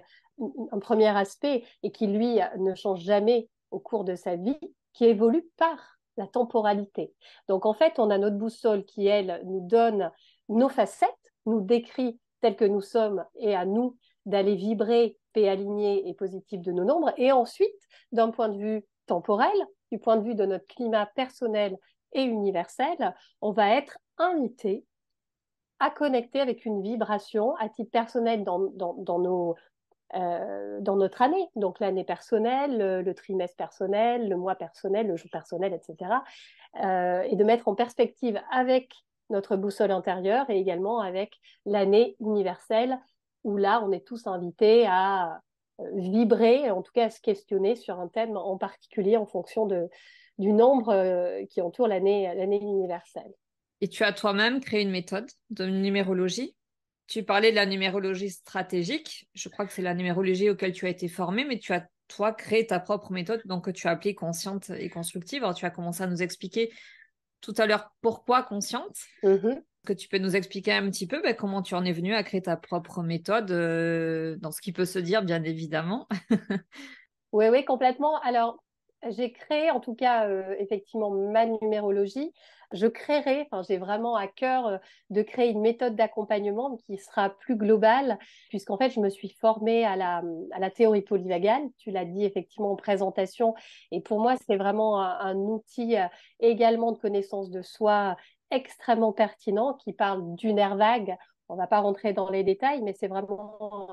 un 0.72 0.80
premier 0.80 1.08
aspect 1.08 1.64
et 1.84 1.92
qui 1.92 2.08
lui 2.08 2.40
ne 2.58 2.76
change 2.76 3.02
jamais 3.02 3.48
au 3.72 3.80
cours 3.80 4.04
de 4.04 4.16
sa 4.16 4.36
vie, 4.36 4.60
qui 4.94 5.06
évolue 5.06 5.48
par 5.58 6.00
la 6.18 6.28
temporalité. 6.28 7.14
Donc 7.48 7.66
en 7.66 7.74
fait, 7.74 7.98
on 7.98 8.10
a 8.10 8.18
notre 8.18 8.38
boussole 8.38 8.86
qui, 8.86 9.08
elle, 9.08 9.42
nous 9.46 9.62
donne 9.62 10.12
nos 10.50 10.70
facettes, 10.70 11.10
nous 11.46 11.62
décrit 11.62 12.20
tels 12.42 12.56
que 12.56 12.66
nous 12.66 12.82
sommes 12.82 13.24
et 13.36 13.56
à 13.56 13.66
nous 13.66 13.98
d'aller 14.26 14.56
vibrer, 14.56 15.18
paix 15.34 15.48
alignée 15.48 16.08
et 16.08 16.14
positif 16.14 16.62
de 16.62 16.72
nos 16.72 16.84
nombres. 16.84 17.14
Et 17.18 17.32
ensuite, 17.32 17.70
d'un 18.12 18.30
point 18.30 18.50
de 18.50 18.58
vue 18.58 18.86
temporel, 19.08 19.54
du 19.92 20.00
point 20.00 20.18
de 20.18 20.24
vue 20.24 20.36
de 20.36 20.46
notre 20.46 20.68
climat 20.68 21.06
personnel 21.16 21.78
et 22.14 22.24
universel, 22.24 23.16
on 23.42 23.52
va 23.52 23.76
être 23.76 23.98
invité 24.18 24.86
à 25.80 25.90
connecter 25.90 26.40
avec 26.40 26.66
une 26.66 26.82
vibration 26.84 27.56
à 27.56 27.68
titre 27.68 27.90
personnel 27.90 28.44
dans 28.44 29.20
nos 29.20 29.56
euh, 30.16 30.80
dans 30.82 30.96
notre 30.96 31.22
année, 31.22 31.48
donc 31.56 31.80
l'année 31.80 32.04
personnelle, 32.04 33.04
le, 33.04 33.14
trimestre 33.14 33.56
personnel, 33.56 34.28
le 34.28 34.36
mois 34.36 34.56
personnel, 34.56 35.08
le 35.08 35.16
jour 35.16 35.30
personnel, 35.32 35.74
etc. 35.74 36.12
Euh, 36.84 37.22
et 37.24 37.36
de 37.36 37.44
mettre 37.44 37.68
en 37.68 37.76
perspective 37.76 38.40
avec 38.52 38.94
notre 39.30 39.56
boussole 39.56 39.92
intérieure 39.92 40.50
et 40.50 40.60
également 40.60 41.00
avec 41.00 41.40
l'année 41.66 42.16
universelle, 42.20 43.00
où 43.44 43.58
là, 43.58 43.82
on 43.84 43.92
est 43.92 44.06
tous 44.06 44.28
invités 44.28 44.86
à 44.88 45.42
euh, 45.80 45.90
vibrer, 45.94 46.70
en 46.70 46.82
tout 46.82 46.92
cas 46.92 47.06
à 47.06 47.10
se 47.10 47.22
questionner 47.22 47.76
sur 47.76 48.00
un 48.00 48.08
thème 48.08 48.36
en 48.36 48.58
particulier 48.58 49.18
en 49.18 49.26
fonction 49.26 49.66
de, 49.66 49.90
du 50.38 50.52
nombre 50.52 51.46
qui 51.50 51.62
entoure 51.62 51.88
l'année 51.88 52.28
universelle. 52.62 53.32
Et 53.80 53.88
tu 53.88 54.04
as 54.04 54.14
toi-même 54.14 54.60
créé 54.60 54.82
une 54.82 54.92
méthode 54.92 55.30
de 55.50 55.66
numérologie? 55.66 56.56
Tu 57.12 57.24
parlais 57.24 57.52
de 57.52 57.58
la 57.58 57.66
numérologie 57.66 58.30
stratégique. 58.30 59.28
Je 59.34 59.50
crois 59.50 59.66
que 59.66 59.74
c'est 59.74 59.82
la 59.82 59.94
numérologie 59.94 60.50
auquel 60.50 60.72
tu 60.72 60.86
as 60.86 60.90
été 60.90 61.10
formé, 61.10 61.44
mais 61.44 61.60
tu 61.60 61.74
as, 61.74 61.86
toi, 62.08 62.32
créé 62.32 62.66
ta 62.66 62.80
propre 62.80 63.12
méthode, 63.12 63.42
donc 63.44 63.66
que 63.66 63.72
tu 63.72 63.90
as 63.90 63.92
appelée 63.92 64.16
consciente 64.16 64.70
et 64.70 64.90
constructive. 64.90 65.44
Alors, 65.44 65.54
tu 65.54 65.66
as 65.66 65.72
commencé 65.72 66.04
à 66.04 66.08
nous 66.08 66.24
expliquer 66.24 66.72
tout 67.42 67.54
à 67.58 67.66
l'heure 67.66 67.92
pourquoi 68.00 68.44
consciente. 68.44 68.96
Mm-hmm. 69.24 69.62
Que 69.86 69.92
tu 69.92 70.08
peux 70.08 70.20
nous 70.20 70.38
expliquer 70.38 70.72
un 70.72 70.90
petit 70.90 71.06
peu 71.06 71.22
ben, 71.22 71.36
comment 71.36 71.62
tu 71.62 71.76
en 71.76 71.84
es 71.84 71.92
venu 71.92 72.16
à 72.16 72.24
créer 72.24 72.44
ta 72.44 72.56
propre 72.56 73.04
méthode, 73.04 73.52
euh, 73.52 74.38
dans 74.38 74.52
ce 74.52 74.62
qui 74.62 74.72
peut 74.72 74.86
se 74.86 75.00
dire, 75.00 75.22
bien 75.22 75.44
évidemment. 75.44 76.08
oui, 77.34 77.48
oui, 77.50 77.66
complètement. 77.66 78.22
Alors, 78.22 78.64
j'ai 79.10 79.32
créé 79.32 79.72
en 79.72 79.80
tout 79.80 79.96
cas 79.96 80.28
euh, 80.28 80.56
effectivement 80.60 81.10
ma 81.10 81.46
numérologie 81.46 82.34
je 82.74 82.88
créerai, 82.88 83.48
enfin, 83.52 83.64
j'ai 83.68 83.78
vraiment 83.78 84.16
à 84.16 84.28
cœur 84.28 84.68
euh, 84.68 84.78
de 85.10 85.22
créer 85.22 85.50
une 85.50 85.62
méthode 85.62 85.96
d'accompagnement 85.96 86.78
qui 86.78 86.98
sera 86.98 87.30
plus 87.30 87.56
globale, 87.56 88.18
puisqu'en 88.50 88.78
fait, 88.78 88.90
je 88.90 89.00
me 89.00 89.10
suis 89.10 89.30
formée 89.30 89.86
à 89.86 89.96
la, 89.96 90.22
à 90.52 90.60
la 90.60 90.70
théorie 90.70 91.02
polyvagale. 91.02 91.64
Tu 91.78 91.92
l'as 91.92 92.06
dit 92.06 92.24
effectivement 92.24 92.72
en 92.72 92.76
présentation. 92.76 93.56
Et 93.92 94.02
pour 94.02 94.20
moi, 94.20 94.36
c'est 94.48 94.56
vraiment 94.56 95.02
un, 95.02 95.36
outil 95.36 95.98
euh, 95.98 96.06
également 96.40 96.92
de 96.92 96.98
connaissance 96.98 97.50
de 97.50 97.62
soi 97.62 98.16
extrêmement 98.52 99.14
pertinent 99.14 99.74
qui 99.76 99.94
parle 99.94 100.36
du 100.36 100.54
nerf 100.54 100.76
vague. 100.76 101.18
On 101.52 101.56
ne 101.56 101.60
va 101.60 101.68
pas 101.68 101.80
rentrer 101.80 102.14
dans 102.14 102.30
les 102.30 102.44
détails, 102.44 102.82
mais 102.82 102.94
c'est 102.94 103.10
vraiment 103.10 103.90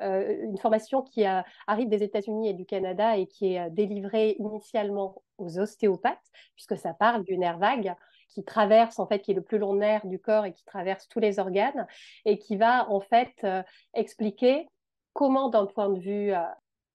euh, 0.00 0.42
une 0.42 0.58
formation 0.58 1.02
qui 1.02 1.24
arrive 1.24 1.88
des 1.88 2.02
États-Unis 2.02 2.48
et 2.48 2.54
du 2.54 2.66
Canada 2.66 3.16
et 3.16 3.26
qui 3.26 3.54
est 3.54 3.70
délivrée 3.70 4.36
initialement 4.40 5.22
aux 5.38 5.58
ostéopathes, 5.58 6.18
puisque 6.56 6.76
ça 6.76 6.92
parle 6.92 7.22
du 7.24 7.38
nerf 7.38 7.58
vague 7.58 7.94
qui 8.30 8.44
traverse, 8.44 8.98
en 8.98 9.06
fait, 9.06 9.20
qui 9.20 9.32
est 9.32 9.34
le 9.34 9.42
plus 9.42 9.58
long 9.58 9.74
nerf 9.74 10.06
du 10.06 10.18
corps 10.18 10.46
et 10.46 10.52
qui 10.52 10.64
traverse 10.64 11.06
tous 11.08 11.20
les 11.20 11.38
organes 11.38 11.86
et 12.24 12.38
qui 12.38 12.56
va, 12.56 12.90
en 12.90 13.00
fait, 13.00 13.32
euh, 13.44 13.62
expliquer 13.94 14.68
comment, 15.12 15.48
d'un 15.48 15.66
point 15.66 15.90
de 15.90 16.00
vue 16.00 16.32
euh, 16.32 16.40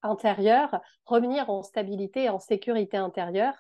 intérieur, 0.02 0.82
revenir 1.06 1.50
en 1.50 1.64
stabilité 1.64 2.26
et 2.26 2.30
en 2.30 2.40
sécurité 2.40 2.98
intérieure 2.98 3.56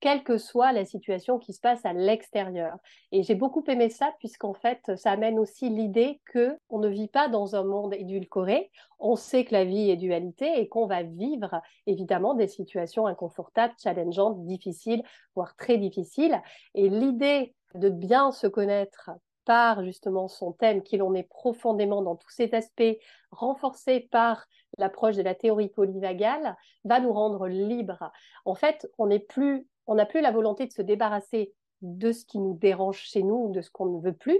quelle 0.00 0.22
que 0.22 0.38
soit 0.38 0.72
la 0.72 0.84
situation 0.84 1.38
qui 1.38 1.52
se 1.52 1.60
passe 1.60 1.84
à 1.84 1.92
l'extérieur. 1.92 2.76
Et 3.12 3.22
j'ai 3.22 3.34
beaucoup 3.34 3.64
aimé 3.66 3.90
ça 3.90 4.12
puisqu'en 4.18 4.54
fait, 4.54 4.96
ça 4.96 5.12
amène 5.12 5.38
aussi 5.38 5.68
l'idée 5.68 6.20
que 6.32 6.56
on 6.68 6.78
ne 6.78 6.88
vit 6.88 7.08
pas 7.08 7.28
dans 7.28 7.56
un 7.56 7.64
monde 7.64 7.94
édulcoré. 7.94 8.70
On 8.98 9.16
sait 9.16 9.44
que 9.44 9.52
la 9.52 9.64
vie 9.64 9.90
est 9.90 9.96
dualité 9.96 10.60
et 10.60 10.68
qu'on 10.68 10.86
va 10.86 11.02
vivre 11.02 11.60
évidemment 11.86 12.34
des 12.34 12.48
situations 12.48 13.06
inconfortables, 13.06 13.74
challengeantes, 13.82 14.44
difficiles, 14.44 15.02
voire 15.34 15.56
très 15.56 15.78
difficiles. 15.78 16.40
Et 16.74 16.88
l'idée 16.88 17.54
de 17.74 17.88
bien 17.88 18.32
se 18.32 18.46
connaître 18.46 19.10
par 19.44 19.82
justement 19.82 20.28
son 20.28 20.52
thème, 20.52 20.82
qui 20.82 20.98
l'on 20.98 21.14
est 21.14 21.22
profondément 21.22 22.02
dans 22.02 22.16
tous 22.16 22.30
ces 22.30 22.54
aspects, 22.54 22.98
renforcé 23.30 24.00
par 24.10 24.46
l'approche 24.76 25.16
de 25.16 25.22
la 25.22 25.34
théorie 25.34 25.70
polyvagale, 25.70 26.54
va 26.84 27.00
nous 27.00 27.12
rendre 27.14 27.48
libres. 27.48 28.12
En 28.44 28.54
fait, 28.54 28.86
on 28.98 29.06
n'est 29.06 29.18
plus 29.18 29.66
on 29.88 29.96
n'a 29.96 30.06
plus 30.06 30.20
la 30.20 30.30
volonté 30.30 30.66
de 30.66 30.72
se 30.72 30.82
débarrasser 30.82 31.52
de 31.82 32.12
ce 32.12 32.24
qui 32.24 32.38
nous 32.38 32.54
dérange 32.54 32.98
chez 32.98 33.22
nous, 33.22 33.50
de 33.50 33.60
ce 33.60 33.70
qu'on 33.70 33.86
ne 33.86 34.00
veut 34.00 34.16
plus. 34.16 34.38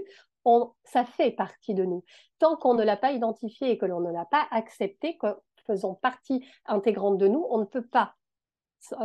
Ça 0.83 1.05
fait 1.05 1.31
partie 1.31 1.75
de 1.75 1.83
nous. 1.83 2.03
Tant 2.39 2.55
qu'on 2.55 2.73
ne 2.73 2.83
l'a 2.83 2.97
pas 2.97 3.11
identifié 3.11 3.71
et 3.71 3.77
que 3.77 3.85
l'on 3.85 3.99
ne 3.99 4.11
l'a 4.11 4.25
pas 4.25 4.47
accepté 4.49 5.17
comme 5.17 5.35
faisant 5.67 5.93
partie 5.93 6.43
intégrante 6.65 7.19
de 7.19 7.27
nous, 7.27 7.45
on 7.51 7.59
ne 7.59 7.65
peut 7.65 7.85
pas 7.85 8.15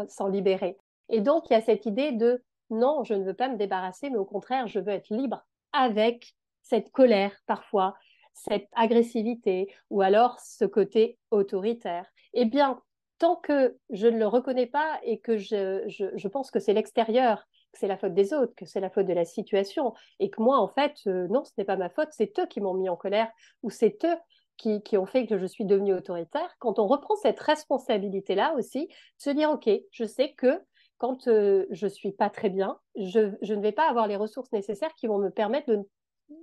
s'en 0.09 0.29
libérer. 0.29 0.79
Et 1.11 1.21
donc, 1.21 1.51
il 1.51 1.53
y 1.53 1.57
a 1.57 1.61
cette 1.61 1.85
idée 1.85 2.13
de 2.13 2.43
non, 2.71 3.05
je 3.05 3.13
ne 3.13 3.25
veux 3.25 3.35
pas 3.35 3.49
me 3.49 3.59
débarrasser, 3.59 4.09
mais 4.09 4.17
au 4.17 4.25
contraire, 4.25 4.67
je 4.69 4.81
veux 4.81 4.93
être 4.93 5.11
libre 5.11 5.45
avec 5.73 6.35
cette 6.63 6.91
colère 6.91 7.37
parfois, 7.47 7.95
cette 8.33 8.69
agressivité 8.73 9.71
ou 9.91 10.01
alors 10.01 10.41
ce 10.41 10.65
côté 10.65 11.19
autoritaire. 11.31 12.07
Eh 12.33 12.47
bien, 12.47 12.81
tant 13.25 13.37
que 13.37 13.75
je 13.89 14.07
ne 14.07 14.19
le 14.19 14.27
reconnais 14.27 14.67
pas 14.67 15.01
et 15.03 15.19
que 15.19 15.39
je, 15.39 16.29
pense 16.29 16.51
que 16.51 16.61
c'est 16.61 16.75
l'extérieur, 16.75 17.49
que 17.73 17.79
c'est 17.79 17.89
la 17.89 17.97
faute 17.97 18.13
des 18.13 18.35
autres, 18.35 18.55
que 18.55 18.67
c'est 18.67 18.81
la 18.81 18.91
faute 18.91 19.07
de 19.07 19.15
la 19.15 19.25
situation, 19.25 19.95
et 20.21 20.29
que 20.29 20.43
moi, 20.43 20.59
en 20.59 20.69
fait, 20.69 20.93
euh, 21.07 21.27
non, 21.29 21.43
ce 21.43 21.53
n'est 21.57 21.65
pas 21.65 21.77
ma 21.77 21.89
faute, 21.89 22.11
c'est 22.11 22.39
eux 22.39 22.45
qui 22.45 22.61
m'ont 22.61 22.75
mis 22.75 22.91
en 22.91 22.97
colère, 22.97 23.33
ou 23.63 23.71
c'est 23.71 24.05
eux 24.05 24.17
qui, 24.59 24.99
ont 24.99 25.07
fait 25.07 25.27
que 25.27 25.39
je 25.39 25.47
suis 25.47 25.65
devenue 25.65 25.95
autoritaire, 25.95 26.55
quand 26.59 26.79
on 26.79 26.87
reprend 26.87 27.17
cette 27.17 27.41
responsabilité-là 27.41 28.55
aussi, 28.59 28.91
se 29.17 29.31
dire, 29.31 29.51
OK, 29.51 29.71
je 29.91 30.05
sais 30.05 30.35
que 30.35 30.61
quand 30.99 31.27
euh, 31.27 31.65
je 31.71 31.87
suis 31.87 32.13
pas 32.13 32.29
très 32.29 32.51
bien, 32.51 32.79
je, 32.95 33.21
ne 33.55 33.63
vais 33.63 33.73
pas 33.73 33.89
avoir 33.89 34.07
les 34.07 34.17
ressources 34.17 34.53
nécessaires 34.53 34.95
qui 34.97 35.07
vont 35.07 35.19
me 35.19 35.31
permettre 35.31 35.71
de, 35.71 35.81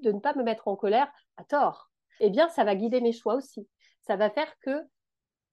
de 0.01 0.11
ne 0.11 0.19
pas 0.19 0.33
me 0.33 0.41
mettre 0.41 0.67
en 0.67 0.75
colère 0.75 1.11
à 1.37 1.43
tort. 1.43 1.91
Eh 2.21 2.31
bien, 2.31 2.49
ça 2.49 2.63
va 2.63 2.73
guider 2.73 3.01
mes 3.01 3.13
choix 3.13 3.35
aussi. 3.35 3.67
Ça 4.01 4.15
va 4.15 4.31
faire 4.31 4.51
que 4.61 4.83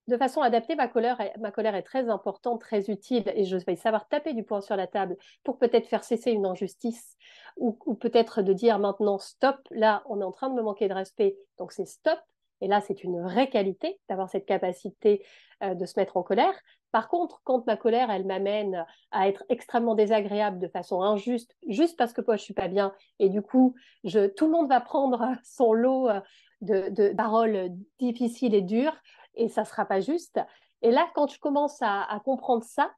de 0.08 0.16
façon 0.16 0.40
adaptée, 0.40 0.74
ma 0.74 0.88
colère, 0.88 1.20
est, 1.20 1.82
très 1.82 2.08
importante, 2.08 2.60
très 2.60 2.90
utile, 2.90 3.30
et 3.34 3.44
je 3.44 3.56
vais 3.58 3.76
savoir 3.76 4.08
taper 4.08 4.32
du 4.32 4.42
poing 4.42 4.62
sur 4.62 4.74
la 4.74 4.86
table 4.86 5.16
pour 5.44 5.58
peut-être 5.58 5.86
faire 5.86 6.02
cesser 6.02 6.32
une 6.32 6.46
injustice, 6.46 7.16
ou, 7.58 7.72
peut-être 7.94 8.40
de 8.40 8.52
dire 8.54 8.78
maintenant 8.78 9.18
stop, 9.18 9.56
là 9.70 10.02
on 10.06 10.20
est 10.20 10.24
en 10.24 10.32
train 10.32 10.48
de 10.48 10.54
me 10.54 10.62
manquer 10.62 10.88
de 10.88 10.94
respect, 10.94 11.36
donc 11.58 11.72
c'est 11.72 11.84
stop, 11.84 12.18
et 12.62 12.68
là 12.68 12.80
c'est 12.80 13.04
une 13.04 13.20
vraie 13.20 13.50
qualité 13.50 14.00
d'avoir 14.08 14.30
cette 14.30 14.46
capacité 14.46 15.24
euh, 15.62 15.74
de 15.74 15.84
se 15.84 15.98
mettre 15.98 16.16
en 16.16 16.22
colère. 16.22 16.54
Par 16.90 17.08
contre, 17.08 17.42
quand 17.44 17.66
ma 17.66 17.76
colère, 17.76 18.10
elle 18.10 18.24
m'amène 18.24 18.86
à 19.10 19.28
être 19.28 19.44
extrêmement 19.50 19.94
désagréable 19.94 20.58
de 20.58 20.68
façon 20.68 21.02
injuste, 21.02 21.54
juste 21.68 21.98
parce 21.98 22.14
que 22.14 22.22
moi 22.26 22.36
je 22.36 22.42
suis 22.44 22.54
pas 22.54 22.68
bien, 22.68 22.94
et 23.18 23.28
du 23.28 23.42
coup, 23.42 23.74
tout 24.04 24.46
le 24.46 24.50
monde 24.50 24.70
va 24.70 24.80
prendre 24.80 25.32
son 25.44 25.74
lot 25.74 26.08
euh, 26.08 26.20
de, 26.62 26.88
de 26.88 27.14
paroles 27.14 27.68
difficiles 28.00 28.54
et 28.54 28.62
dures, 28.62 28.96
et 29.38 29.48
ça 29.48 29.62
ne 29.62 29.66
sera 29.66 29.86
pas 29.86 30.00
juste. 30.00 30.40
Et 30.82 30.90
là, 30.90 31.08
quand 31.14 31.28
je 31.28 31.40
commence 31.40 31.78
à, 31.80 32.20
comprendre 32.24 32.64
ça, 32.64 32.92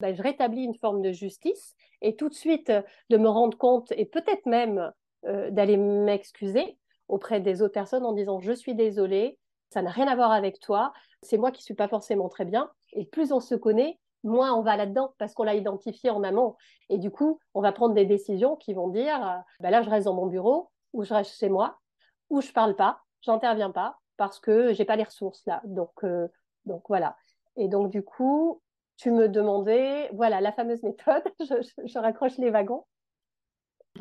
ben, 0.00 0.14
je 0.14 0.22
rétablis 0.22 0.62
une 0.62 0.74
forme 0.74 1.02
de 1.02 1.10
justice 1.10 1.74
et 2.02 2.16
tout 2.16 2.28
de 2.28 2.34
suite 2.34 2.70
euh, 2.70 2.82
de 3.08 3.16
me 3.16 3.28
rendre 3.28 3.56
compte 3.56 3.92
et 3.96 4.04
peut-être 4.04 4.44
même 4.44 4.92
euh, 5.24 5.50
d'aller 5.50 5.78
m'excuser 5.78 6.78
auprès 7.08 7.40
des 7.40 7.62
autres 7.62 7.72
personnes 7.72 8.04
en 8.04 8.12
disant 8.12 8.38
je 8.40 8.52
suis 8.52 8.74
désolée, 8.74 9.38
ça 9.70 9.80
n'a 9.80 9.90
rien 9.90 10.06
à 10.06 10.14
voir 10.14 10.32
avec 10.32 10.60
toi, 10.60 10.92
c'est 11.22 11.38
moi 11.38 11.50
qui 11.50 11.62
suis 11.62 11.74
pas 11.74 11.88
forcément 11.88 12.28
très 12.28 12.44
bien. 12.44 12.70
Et 12.92 13.06
plus 13.06 13.32
on 13.32 13.40
se 13.40 13.54
connaît, 13.54 13.98
moins 14.22 14.52
on 14.52 14.62
va 14.62 14.76
là-dedans 14.76 15.14
parce 15.18 15.32
qu'on 15.32 15.44
l'a 15.44 15.54
identifié 15.54 16.10
en 16.10 16.22
amont. 16.22 16.56
Et 16.90 16.98
du 16.98 17.10
coup, 17.10 17.40
on 17.54 17.62
va 17.62 17.72
prendre 17.72 17.94
des 17.94 18.04
décisions 18.04 18.56
qui 18.56 18.74
vont 18.74 18.88
dire 18.88 19.42
ben 19.60 19.70
là, 19.70 19.82
je 19.82 19.88
reste 19.88 20.04
dans 20.04 20.14
mon 20.14 20.26
bureau 20.26 20.70
ou 20.92 21.04
je 21.04 21.14
reste 21.14 21.38
chez 21.38 21.48
moi 21.48 21.78
ou 22.28 22.42
je 22.42 22.52
parle 22.52 22.76
pas, 22.76 23.00
j'interviens 23.22 23.70
pas 23.70 23.98
parce 24.16 24.40
que 24.40 24.72
j'ai 24.72 24.84
pas 24.84 24.96
les 24.96 25.04
ressources 25.04 25.44
là. 25.46 25.60
Donc, 25.64 26.04
euh, 26.04 26.28
donc 26.64 26.84
voilà. 26.88 27.16
Et 27.56 27.68
donc 27.68 27.90
du 27.90 28.02
coup, 28.02 28.60
tu 28.96 29.10
me 29.10 29.28
demandais, 29.28 30.08
voilà, 30.12 30.40
la 30.40 30.52
fameuse 30.52 30.82
méthode. 30.82 31.22
je, 31.40 31.98
raccroche 31.98 32.38
les 32.38 32.50
wagons. 32.50 32.84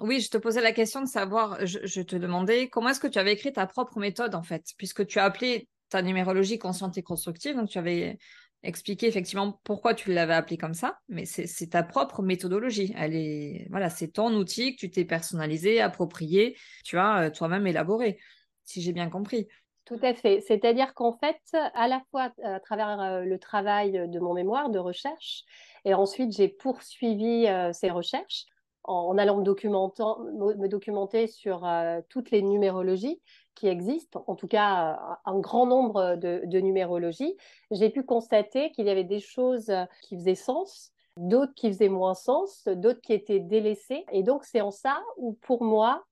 Oui, 0.02 0.20
je 0.20 0.30
te 0.30 0.38
posais 0.38 0.62
la 0.62 0.74
question 0.74 1.02
de 1.02 1.08
savoir, 1.08 1.66
je, 1.66 2.02
te 2.02 2.16
demandais 2.18 2.68
comment 2.68 2.90
est-ce 2.90 3.00
que 3.00 3.08
tu 3.08 3.20
avais 3.20 3.32
écrit 3.32 3.54
ta 3.54 3.66
propre 3.66 3.98
méthode 4.00 4.36
en 4.36 4.44
fait, 4.44 4.74
puisque 4.78 5.06
tu 5.08 5.20
as 5.20 5.24
appelé 5.24 5.70
ta 5.90 6.02
numérologie 6.02 6.60
consciente 6.60 6.98
et 6.98 7.04
constructive, 7.04 7.56
donc 7.56 7.70
tu 7.70 7.78
avais 7.78 8.18
expliqué 8.62 9.08
effectivement 9.08 9.62
pourquoi 9.64 9.94
tu 9.94 10.12
l'avais 10.12 10.34
appelée 10.34 10.58
comme 10.58 10.74
ça, 10.74 11.00
mais 11.08 11.26
c'est 11.26 11.70
ta 11.70 11.84
propre 11.84 12.24
méthodologie. 12.24 12.94
Elle 12.98 13.16
est, 13.16 13.68
voilà, 13.70 13.90
c'est 13.90 14.10
ton 14.10 14.34
outil 14.34 14.76
que 14.76 14.82
tu 14.82 14.90
t'es 14.90 15.06
personnalisé, 15.06 15.80
approprié, 15.80 16.58
tu 16.84 16.98
as 16.98 17.26
euh, 17.26 17.30
toi-même 17.30 17.68
élaboré, 17.68 18.20
si 18.66 18.82
j'ai 18.82 18.92
bien 18.92 19.10
compris. 19.10 19.48
Tout 19.86 20.00
à 20.02 20.16
fait. 20.16 20.42
C'est-à-dire 20.42 20.96
qu'en 20.96 21.14
fait, 21.14 21.40
à 21.54 21.88
la 21.88 22.02
fois 22.10 22.32
à 22.44 22.60
travers 22.60 23.00
euh, 23.00 23.22
le 23.22 23.38
travail 23.38 24.10
de 24.10 24.20
mon 24.20 24.34
mémoire 24.34 24.72
de 24.72 24.80
recherche, 24.80 25.44
et 25.86 25.94
ensuite 25.94 26.36
j'ai 26.36 26.48
poursuivi 26.48 27.46
euh, 27.48 27.72
ces 27.72 27.92
recherches 27.92 28.46
en, 28.84 29.16
allant 29.20 29.38
me, 29.38 30.56
me, 30.56 30.68
documenter 30.68 31.28
sur 31.28 31.66
euh, 31.66 32.02
toutes 32.10 32.32
les 32.32 32.42
numérologies 32.42 33.22
qui 33.54 33.68
existent, 33.68 34.24
en 34.28 34.36
tout 34.36 34.48
cas 34.48 35.00
un 35.24 35.40
grand 35.40 35.66
nombre 35.66 36.16
de, 36.16 36.42
de 36.46 36.60
numérologies, 36.60 37.38
j'ai 37.72 37.90
pu 37.90 38.04
constater 38.04 38.72
qu'il 38.72 38.86
y 38.86 38.90
avait 38.90 39.04
des 39.04 39.22
choses 39.22 39.72
qui 40.02 40.18
faisaient 40.18 40.36
sens, 40.36 40.92
d'autres 41.18 41.54
qui 41.54 41.68
faisaient 41.68 41.90
moins 41.90 42.16
sens, 42.16 42.68
d'autres 42.68 43.02
qui 43.02 43.14
étaient 43.14 43.40
délaissées. 43.40 44.04
Et 44.12 44.24
donc 44.24 44.44
c'est 44.44 44.62
en 44.62 44.72
ça 44.72 45.02
où 45.18 45.34
pour 45.42 45.64
moi, 45.64 46.04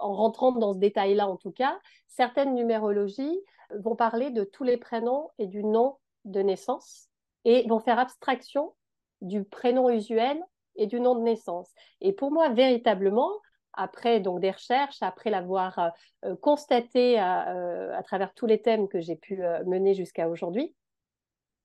en 0.00 0.14
rentrant 0.14 0.52
dans 0.52 0.72
ce 0.72 0.78
détail-là 0.78 1.28
en 1.28 1.36
tout 1.36 1.52
cas, 1.52 1.78
certaines 2.06 2.54
numérologies 2.54 3.40
vont 3.78 3.96
parler 3.96 4.30
de 4.30 4.44
tous 4.44 4.64
les 4.64 4.76
prénoms 4.76 5.30
et 5.38 5.46
du 5.46 5.64
nom 5.64 5.96
de 6.24 6.40
naissance 6.40 7.08
et 7.44 7.66
vont 7.68 7.80
faire 7.80 7.98
abstraction 7.98 8.74
du 9.20 9.44
prénom 9.44 9.90
usuel 9.90 10.42
et 10.76 10.86
du 10.86 11.00
nom 11.00 11.14
de 11.14 11.22
naissance. 11.22 11.70
Et 12.00 12.12
pour 12.12 12.30
moi, 12.30 12.48
véritablement, 12.50 13.30
après 13.72 14.20
donc 14.20 14.40
des 14.40 14.50
recherches, 14.50 15.02
après 15.02 15.30
l'avoir 15.30 15.92
euh, 16.24 16.36
constaté 16.36 17.20
euh, 17.20 17.96
à, 17.96 18.02
travers 18.02 18.34
tous 18.34 18.46
les 18.46 18.60
thèmes 18.60 18.88
que 18.88 19.00
j'ai 19.00 19.16
pu 19.16 19.42
euh, 19.42 19.64
mener 19.64 19.94
jusqu'à 19.94 20.28
aujourd'hui, 20.28 20.74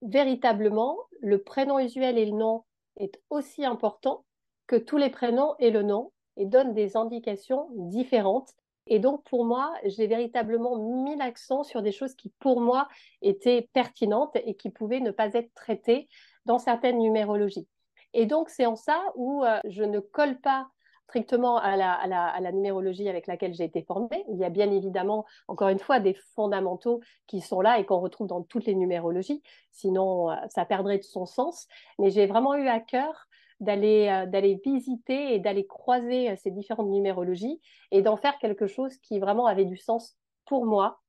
véritablement, 0.01 0.97
le 1.21 1.41
prénom 1.41 1.79
usuel 1.79 2.17
et 2.17 2.25
le 2.25 2.37
nom 2.37 2.63
est 2.97 3.19
aussi 3.29 3.65
important 3.65 4.25
que 4.67 4.75
tous 4.75 4.97
les 4.97 5.09
prénoms 5.09 5.55
et 5.59 5.71
le 5.71 5.83
nom 5.83 6.11
et 6.37 6.45
donne 6.45 6.73
des 6.73 6.97
indications 6.97 7.69
différentes. 7.73 8.51
Et 8.87 8.99
donc, 8.99 9.23
pour 9.23 9.45
moi, 9.45 9.73
j'ai 9.83 10.07
véritablement 10.07 10.77
mis 10.77 11.15
l'accent 11.15 11.63
sur 11.63 11.81
des 11.81 11.91
choses 11.91 12.13
qui, 12.15 12.31
pour 12.39 12.61
moi, 12.61 12.87
étaient 13.21 13.69
pertinentes 13.73 14.35
et 14.35 14.55
qui 14.55 14.69
pouvaient 14.69 14.99
ne 14.99 15.11
pas 15.11 15.33
être 15.33 15.53
traitées 15.55 16.07
dans 16.45 16.59
certaines 16.59 16.99
numérologies. 16.99 17.67
Et 18.13 18.25
donc, 18.25 18.49
c'est 18.49 18.65
en 18.65 18.75
ça 18.75 19.01
où 19.15 19.43
euh, 19.43 19.59
je 19.65 19.83
ne 19.83 19.99
colle 19.99 20.39
pas 20.39 20.67
strictement 21.07 21.57
à 21.57 21.75
la, 21.75 21.93
à, 21.93 22.39
la, 22.39 22.51
numérologie 22.51 23.07
avec 23.09 23.27
laquelle 23.27 23.53
j'ai 23.53 23.63
été 23.63 23.83
formée. 23.83 24.25
Il 24.29 24.37
y 24.37 24.43
a 24.43 24.49
bien 24.49 24.71
évidemment, 24.71 25.25
encore 25.47 25.69
une 25.69 25.79
fois, 25.79 25.99
des 25.99 26.15
fondamentaux 26.35 26.99
qui 27.27 27.41
sont 27.41 27.61
là 27.61 27.77
et 27.79 27.85
qu'on 27.85 27.99
retrouve 27.99 28.27
dans 28.27 28.41
toutes 28.41 28.65
les 28.65 28.73
numérologies. 28.73 29.43
Sinon, 29.71 30.31
euh, 30.31 30.35
ça 30.49 30.65
perdrait 30.65 30.97
de 30.97 31.03
son 31.03 31.25
sens. 31.25 31.67
Mais 31.99 32.09
j'ai 32.09 32.25
vraiment 32.25 32.55
eu 32.55 32.67
à 32.67 32.79
cœur 32.79 33.27
d'aller 33.59 34.07
euh, 34.09 34.25
d'aller 34.25 34.59
visiter 34.63 35.35
et 35.35 35.39
d'aller 35.39 35.65
croiser 35.65 36.31
euh, 36.31 36.35
ces 36.41 36.51
différentes 36.51 36.89
numérologies 36.89 37.61
et 37.91 38.01
d'en 38.01 38.17
faire 38.17 38.37
quelque 38.39 38.67
chose 38.67 38.95
qui 38.97 39.19
vraiment 39.19 39.45
avait 39.45 39.65
du 39.65 39.77
sens 39.77 40.17
pour 40.45 40.65
moi. 40.65 40.99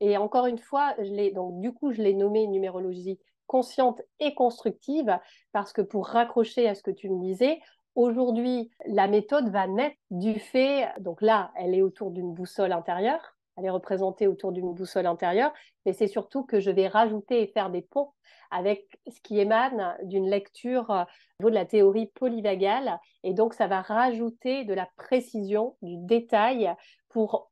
Et 0.00 0.16
encore 0.16 0.46
une 0.46 0.58
fois, 0.58 0.94
je 0.98 1.12
l'ai 1.12 1.30
donc 1.30 1.60
du 1.60 1.72
coup 1.72 1.92
je 1.92 2.02
l'ai 2.02 2.14
nommé 2.14 2.46
numérologie 2.46 3.18
consciente 3.46 4.02
et 4.20 4.34
constructive 4.34 5.18
parce 5.52 5.72
que 5.72 5.82
pour 5.82 6.06
raccrocher 6.06 6.68
à 6.68 6.74
ce 6.74 6.82
que 6.82 6.90
tu 6.90 7.08
me 7.10 7.20
disais, 7.20 7.60
aujourd'hui 7.94 8.70
la 8.86 9.08
méthode 9.08 9.48
va 9.50 9.66
naître 9.66 9.96
du 10.10 10.38
fait 10.38 10.88
donc 11.00 11.22
là 11.22 11.52
elle 11.56 11.74
est 11.74 11.82
autour 11.82 12.10
d'une 12.10 12.34
boussole 12.34 12.72
intérieure 12.72 13.35
elle 13.56 13.64
est 13.64 13.70
représentée 13.70 14.26
autour 14.26 14.52
d'une 14.52 14.74
boussole 14.74 15.06
intérieure, 15.06 15.52
mais 15.84 15.92
c'est 15.92 16.08
surtout 16.08 16.44
que 16.44 16.60
je 16.60 16.70
vais 16.70 16.88
rajouter 16.88 17.42
et 17.42 17.46
faire 17.46 17.70
des 17.70 17.82
ponts 17.82 18.12
avec 18.50 19.00
ce 19.08 19.20
qui 19.20 19.38
émane 19.38 19.96
d'une 20.02 20.28
lecture 20.28 20.90
euh, 20.90 21.04
de 21.40 21.48
la 21.48 21.64
théorie 21.64 22.06
polyvagale. 22.14 22.98
Et 23.24 23.34
donc, 23.34 23.54
ça 23.54 23.66
va 23.66 23.82
rajouter 23.82 24.64
de 24.64 24.74
la 24.74 24.88
précision, 24.96 25.76
du 25.82 25.96
détail 25.96 26.72
pour 27.08 27.50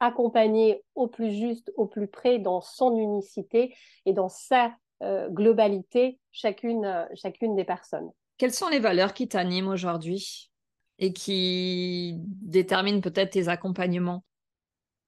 accompagner 0.00 0.84
au 0.94 1.08
plus 1.08 1.32
juste, 1.32 1.72
au 1.76 1.86
plus 1.86 2.06
près 2.06 2.38
dans 2.38 2.60
son 2.60 2.96
unicité 2.96 3.74
et 4.04 4.12
dans 4.12 4.28
sa 4.28 4.74
euh, 5.02 5.28
globalité 5.30 6.18
chacune, 6.32 6.84
euh, 6.84 7.04
chacune 7.14 7.56
des 7.56 7.64
personnes. 7.64 8.10
Quelles 8.38 8.52
sont 8.52 8.68
les 8.68 8.78
valeurs 8.78 9.14
qui 9.14 9.28
t'animent 9.28 9.68
aujourd'hui 9.68 10.50
et 10.98 11.12
qui 11.12 12.14
déterminent 12.18 13.00
peut-être 13.00 13.30
tes 13.30 13.48
accompagnements? 13.48 14.22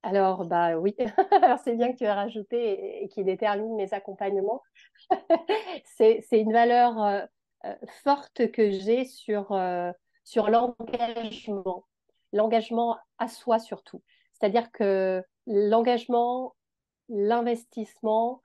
Alors, 0.03 0.45
bah 0.45 0.79
oui, 0.79 0.95
c'est 1.65 1.75
bien 1.75 1.93
que 1.93 1.99
tu 1.99 2.05
aies 2.05 2.13
rajouté 2.13 3.03
et, 3.03 3.09
qui 3.09 3.25
détermine 3.25 3.75
mes 3.75 3.93
accompagnements. 3.93 4.63
c'est 5.85 6.23
une 6.33 6.53
valeur 6.53 7.03
euh, 7.03 7.21
euh, 7.65 7.75
forte 8.05 8.51
que 8.53 8.71
j'ai 8.71 9.05
sur, 9.05 9.51
euh, 9.53 9.91
sur 10.25 10.51
l'engagement, 10.51 11.85
l'engagement 12.33 12.97
à 13.19 13.27
soi 13.27 13.59
surtout. 13.59 14.03
C'est-à-dire 14.35 14.71
que 14.71 15.23
l'engagement, 15.47 16.55
l'investissement 17.09 18.43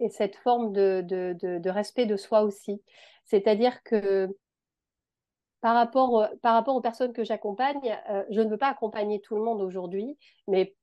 et 0.00 0.08
cette 0.08 0.36
forme 0.36 0.72
de, 0.72 1.68
respect 1.68 2.06
de 2.06 2.16
soi 2.16 2.42
aussi. 2.42 2.82
C'est-à-dire 3.24 3.82
que 3.84 4.28
par 5.60 5.74
rapport, 5.74 6.28
par 6.42 6.54
rapport 6.54 6.74
aux 6.74 6.80
personnes 6.80 7.12
que 7.12 7.24
j'accompagne, 7.24 7.96
je 8.30 8.40
ne 8.40 8.50
veux 8.50 8.58
pas 8.58 8.68
accompagner 8.68 9.20
tout 9.20 9.36
le 9.36 9.42
monde 9.42 9.62
aujourd'hui, 9.62 10.18
mais 10.48 10.74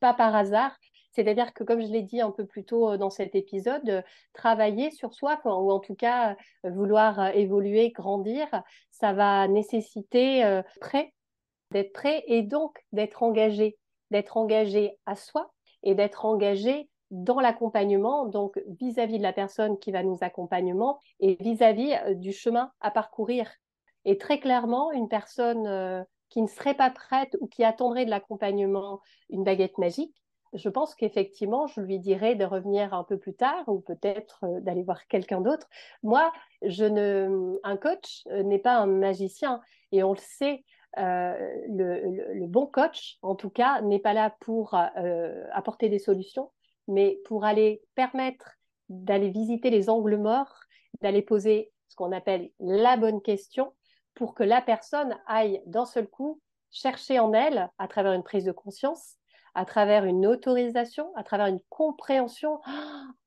pas, 0.00 0.14
par 0.14 0.34
hasard. 0.34 0.76
C'est-à-dire 1.12 1.52
que, 1.52 1.64
comme 1.64 1.80
je 1.80 1.88
l'ai 1.88 2.02
dit 2.02 2.20
un 2.20 2.30
peu 2.30 2.46
plus 2.46 2.64
tôt 2.64 2.90
euh, 2.90 2.96
dans 2.96 3.10
cet 3.10 3.34
épisode, 3.34 3.88
euh, 3.88 4.02
travailler 4.34 4.90
sur 4.90 5.14
soi, 5.14 5.40
ou 5.44 5.72
en 5.72 5.80
tout 5.80 5.96
cas 5.96 6.36
euh, 6.64 6.70
vouloir 6.70 7.34
évoluer, 7.34 7.90
grandir, 7.90 8.46
ça 8.92 9.12
va 9.12 9.48
nécessiter 9.48 10.60
prêt, 10.80 11.12
d'être 11.72 11.92
prêt 11.92 12.22
et 12.26 12.42
donc 12.42 12.84
d'être 12.92 13.22
engagé, 13.22 13.76
d'être 14.10 14.36
engagé 14.36 14.96
à 15.06 15.16
soi 15.16 15.52
et 15.82 15.94
d'être 15.94 16.24
engagé 16.24 16.88
dans 17.10 17.40
l'accompagnement, 17.40 18.26
donc 18.26 18.60
vis-à-vis 18.80 19.18
de 19.18 19.22
la 19.22 19.32
personne 19.32 19.78
qui 19.78 19.92
va 19.92 20.02
nous 20.02 20.18
accompagner 20.20 20.74
et 21.20 21.36
vis-à-vis 21.40 21.96
du 22.16 22.32
chemin 22.32 22.70
à 22.80 22.90
parcourir. 22.90 23.50
Et 24.04 24.18
très 24.18 24.40
clairement, 24.40 24.92
une 24.92 25.08
personne 25.08 26.04
qui 26.30 26.42
ne 26.42 26.46
serait 26.46 26.74
pas 26.74 26.90
prête 26.90 27.36
ou 27.40 27.46
qui 27.46 27.64
attendrait 27.64 28.04
de 28.04 28.10
l'accompagnement 28.10 29.00
une 29.30 29.44
baguette 29.44 29.78
magique, 29.78 30.14
je 30.54 30.68
pense 30.68 30.94
qu'effectivement, 30.94 31.66
je 31.66 31.80
lui 31.80 31.98
dirais 31.98 32.34
de 32.34 32.44
revenir 32.44 32.94
un 32.94 33.04
peu 33.04 33.18
plus 33.18 33.34
tard 33.34 33.64
ou 33.68 33.80
peut-être 33.80 34.44
euh, 34.44 34.60
d'aller 34.60 34.82
voir 34.82 35.06
quelqu'un 35.06 35.40
d'autre. 35.40 35.68
Moi, 36.02 36.32
je 36.62 36.84
ne, 36.84 37.58
un 37.64 37.76
coach 37.76 38.22
euh, 38.28 38.42
n'est 38.42 38.58
pas 38.58 38.76
un 38.76 38.86
magicien 38.86 39.60
et 39.92 40.02
on 40.02 40.12
le 40.12 40.18
sait. 40.18 40.64
Euh, 40.96 41.34
le, 41.68 42.46
bon 42.46 42.66
coach, 42.66 43.18
en 43.22 43.34
tout 43.34 43.50
cas, 43.50 43.82
n'est 43.82 43.98
pas 43.98 44.14
là 44.14 44.34
pour 44.40 44.74
apporter 45.52 45.90
des 45.90 45.98
solutions, 45.98 46.50
mais 46.88 47.20
pour 47.26 47.44
aller 47.44 47.82
permettre 47.94 48.52
d'aller 48.88 49.28
visiter 49.28 49.68
les 49.68 49.90
angles 49.90 50.16
morts, 50.16 50.60
d'aller 51.02 51.20
poser 51.20 51.70
ce 51.88 51.96
qu'on 51.96 52.10
appelle 52.10 52.50
la 52.58 52.96
bonne 52.96 53.20
question 53.20 53.74
pour 54.18 54.34
que 54.34 54.42
la 54.42 54.60
personne 54.60 55.16
aille 55.28 55.62
d'un 55.66 55.86
seul 55.86 56.08
coup 56.08 56.40
chercher 56.72 57.20
en 57.20 57.32
elle, 57.32 57.70
à 57.78 57.86
travers 57.86 58.12
une 58.12 58.24
prise 58.24 58.44
de 58.44 58.50
conscience, 58.50 59.14
à 59.54 59.64
travers 59.64 60.04
une 60.04 60.26
autorisation, 60.26 61.14
à 61.14 61.22
travers 61.22 61.46
une 61.46 61.60
compréhension. 61.68 62.60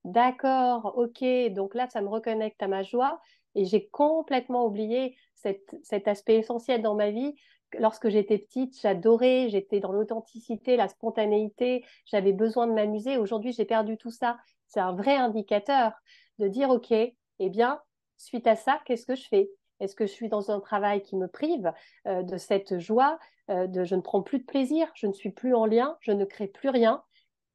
D'accord, 0.04 0.94
ok, 0.98 1.24
donc 1.52 1.76
là, 1.76 1.88
ça 1.88 2.02
me 2.02 2.10
reconnecte 2.10 2.62
à 2.62 2.68
ma 2.68 2.84
joie 2.84 3.22
et 3.56 3.64
j'ai 3.64 3.88
complètement 3.88 4.66
oublié 4.66 5.16
cet 5.36 6.08
aspect 6.10 6.36
essentiel 6.36 6.82
dans 6.82 6.96
ma 6.96 7.10
vie. 7.10 7.36
Lorsque 7.80 8.10
j'étais 8.10 8.38
petite, 8.38 8.78
j'adorais, 8.82 9.48
j'étais 9.48 9.80
dans 9.80 9.94
l'authenticité, 9.94 10.76
la 10.76 10.90
spontanéité, 10.90 11.86
j'avais 12.06 12.34
besoin 12.34 12.68
de 12.68 12.74
m'amuser. 12.74 13.16
Aujourd'hui, 13.16 13.54
j'ai 13.54 13.66
perdu 13.66 13.96
tout 13.96 14.12
ça. 14.12 14.38
C'est 14.68 14.82
un 14.82 14.92
vrai 14.92 15.16
indicateur 15.16 15.94
de 16.38 16.50
dire, 16.50 16.70
ok, 16.70 16.92
eh 16.92 17.50
bien, 17.50 17.80
suite 18.18 18.46
à 18.46 18.58
ça, 18.58 18.82
qu'est-ce 18.86 19.06
que 19.06 19.16
je 19.16 19.28
fais? 19.30 19.50
Est-ce 19.82 19.96
que 19.96 20.06
je 20.06 20.12
suis 20.12 20.30
dans 20.30 20.52
un 20.52 20.60
travail 20.60 21.02
qui 21.02 21.18
me 21.18 21.28
prive 21.28 21.74
euh, 22.08 22.22
de 22.22 22.38
cette 22.38 22.80
joie, 22.80 23.20
euh, 23.50 23.66
de 23.68 23.84
je 23.84 23.96
ne 23.96 24.02
prends 24.02 24.22
plus 24.22 24.40
de 24.40 24.46
plaisir, 24.46 24.88
je 24.94 25.08
ne 25.08 25.14
suis 25.14 25.32
plus 25.32 25.56
en 25.56 25.66
lien, 25.66 25.98
je 26.00 26.12
ne 26.12 26.24
crée 26.24 26.48
plus 26.48 26.70
rien? 26.70 27.04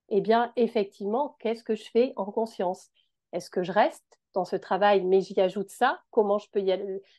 Eh 0.08 0.20
bien, 0.20 0.52
effectivement, 0.56 1.36
qu'est-ce 1.38 1.62
que 1.62 1.76
je 1.76 1.88
fais 1.90 2.12
en 2.16 2.26
conscience? 2.26 2.90
Est-ce 3.32 3.48
que 3.48 3.62
je 3.62 3.72
reste 3.72 4.18
dans 4.34 4.44
ce 4.44 4.56
travail, 4.56 5.04
mais 5.04 5.20
j'y 5.20 5.40
ajoute 5.40 5.70
ça? 5.70 6.00
Comment 6.10 6.38
je 6.38 6.50
peux 6.50 6.64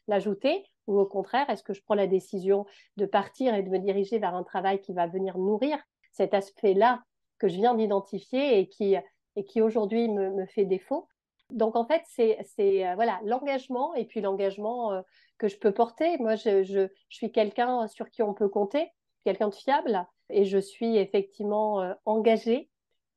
l'ajouter? 0.08 0.66
Ou 0.88 1.00
au 1.00 1.06
contraire, 1.06 1.50
est-ce 1.50 1.64
que 1.64 1.74
je 1.74 1.82
prends 1.82 1.96
la 1.96 2.08
décision 2.08 2.66
de 2.98 3.06
partir 3.06 3.56
et 3.56 3.64
de 3.64 3.70
me 3.70 3.80
diriger 3.80 4.20
vers 4.20 4.36
un 4.36 4.44
travail 4.44 4.82
qui 4.82 4.94
va 4.94 5.08
venir 5.08 5.38
nourrir 5.38 5.80
cet 6.12 6.34
aspect-là 6.34 7.04
que 7.40 7.48
je 7.48 7.56
viens 7.56 7.76
d'identifier 7.76 8.60
et 8.60 9.44
qui 9.46 9.62
aujourd'hui 9.62 10.10
me 10.10 10.46
fait 10.46 10.66
défaut? 10.66 11.08
Donc 11.50 11.76
en 11.76 11.86
fait, 11.86 12.04
c'est 12.08 12.38
euh, 12.86 12.96
voilà 12.96 13.20
l'engagement 13.24 13.94
et 13.96 14.06
puis 14.06 14.22
l'engagement 14.22 14.92
euh, 14.92 15.02
que 15.38 15.48
je 15.48 15.58
peux 15.58 15.72
porter. 15.72 16.18
Moi, 16.18 16.36
je, 16.36 16.64
je, 16.64 16.90
suis 17.10 17.32
quelqu'un 17.32 17.88
sur 17.88 18.10
qui 18.10 18.22
on 18.22 18.34
peut 18.34 18.50
compter, 18.50 18.92
quelqu'un 19.24 19.50
de 19.50 19.56
fiable, 19.56 20.06
et 20.30 20.44
je 20.44 20.58
suis 20.58 20.98
effectivement 20.98 21.82
euh, 21.82 21.94
engagée. 22.06 22.70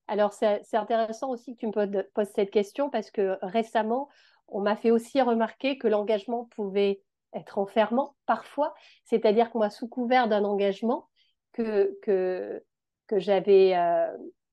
Alors 0.06 0.32
c'est 0.32 0.74
intéressant 0.74 1.30
aussi 1.30 1.54
que 1.54 1.60
tu 1.60 1.66
me 1.66 2.02
poses 2.02 2.30
cette 2.34 2.50
question 2.50 2.90
parce 2.90 3.12
que 3.12 3.38
récemment, 3.42 4.08
on 4.48 4.60
m'a 4.60 4.74
fait 4.74 4.90
aussi 4.90 5.20
remarquer 5.22 5.78
que 5.78 5.86
l'engagement 5.86 6.46
pouvait 6.56 7.00
être 7.32 7.58
enfermant 7.58 8.16
parfois, 8.26 8.74
c'est-à-dire 9.04 9.52
que 9.52 9.58
moi, 9.58 9.70
sous 9.70 9.86
couvert 9.86 10.26
d'un 10.28 10.42
engagement, 10.42 11.08
que, 11.52 11.96
que, 12.02 12.60
que 13.06 13.20
j'avais, 13.20 13.70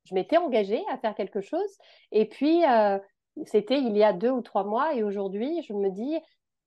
je 0.04 0.14
m'étais 0.14 0.38
engagée 0.38 0.84
à 0.92 1.00
faire 1.00 1.16
quelque 1.16 1.42
chose, 1.42 1.78
et 2.12 2.30
puis 2.30 2.62
c'était 3.46 3.80
il 3.80 3.96
y 3.96 4.04
a 4.04 4.14
deux 4.14 4.32
ou 4.32 4.42
trois 4.42 4.64
mois 4.64 4.94
et 4.94 5.04
aujourd'hui, 5.04 5.62
je 5.64 5.74
me 5.74 5.90
dis, 5.90 6.18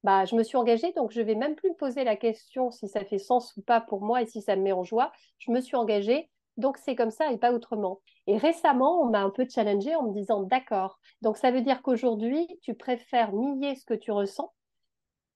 bah, 0.03 0.25
je 0.25 0.35
me 0.35 0.43
suis 0.43 0.57
engagée, 0.57 0.93
donc 0.93 1.11
je 1.11 1.21
vais 1.21 1.35
même 1.35 1.55
plus 1.55 1.71
me 1.71 1.75
poser 1.75 2.05
la 2.05 2.17
question 2.17 2.71
si 2.71 2.89
ça 2.89 3.05
fait 3.05 3.19
sens 3.19 3.57
ou 3.57 3.63
pas 3.63 3.81
pour 3.81 4.03
moi 4.03 4.23
et 4.23 4.27
si 4.27 4.41
ça 4.41 4.57
me 4.57 4.63
met 4.63 4.73
en 4.73 4.85
joie. 4.85 5.13
Je 5.39 5.51
me 5.51 5.61
suis 5.61 5.77
engagée, 5.77 6.31
donc 6.57 6.79
c'est 6.79 6.97
comme 6.97 7.11
ça 7.11 7.33
et 7.33 7.39
pas 7.39 7.53
autrement. 7.53 8.01
Et 8.27 8.37
récemment, 8.37 9.03
on 9.03 9.11
m'a 9.11 9.21
un 9.21 9.31
peu 9.31 9.47
challengée 9.49 9.95
en 9.95 10.05
me 10.05 10.15
disant, 10.15 10.43
d'accord, 10.43 10.99
donc 11.23 11.37
ça 11.37 11.51
veut 11.51 11.63
dire 11.63 11.83
qu'aujourd'hui, 11.83 12.47
tu 12.63 12.75
préfères 12.75 13.33
nier 13.33 13.75
ce 13.75 13.85
que 13.85 13.95
tu 13.95 14.11
ressens 14.11 14.53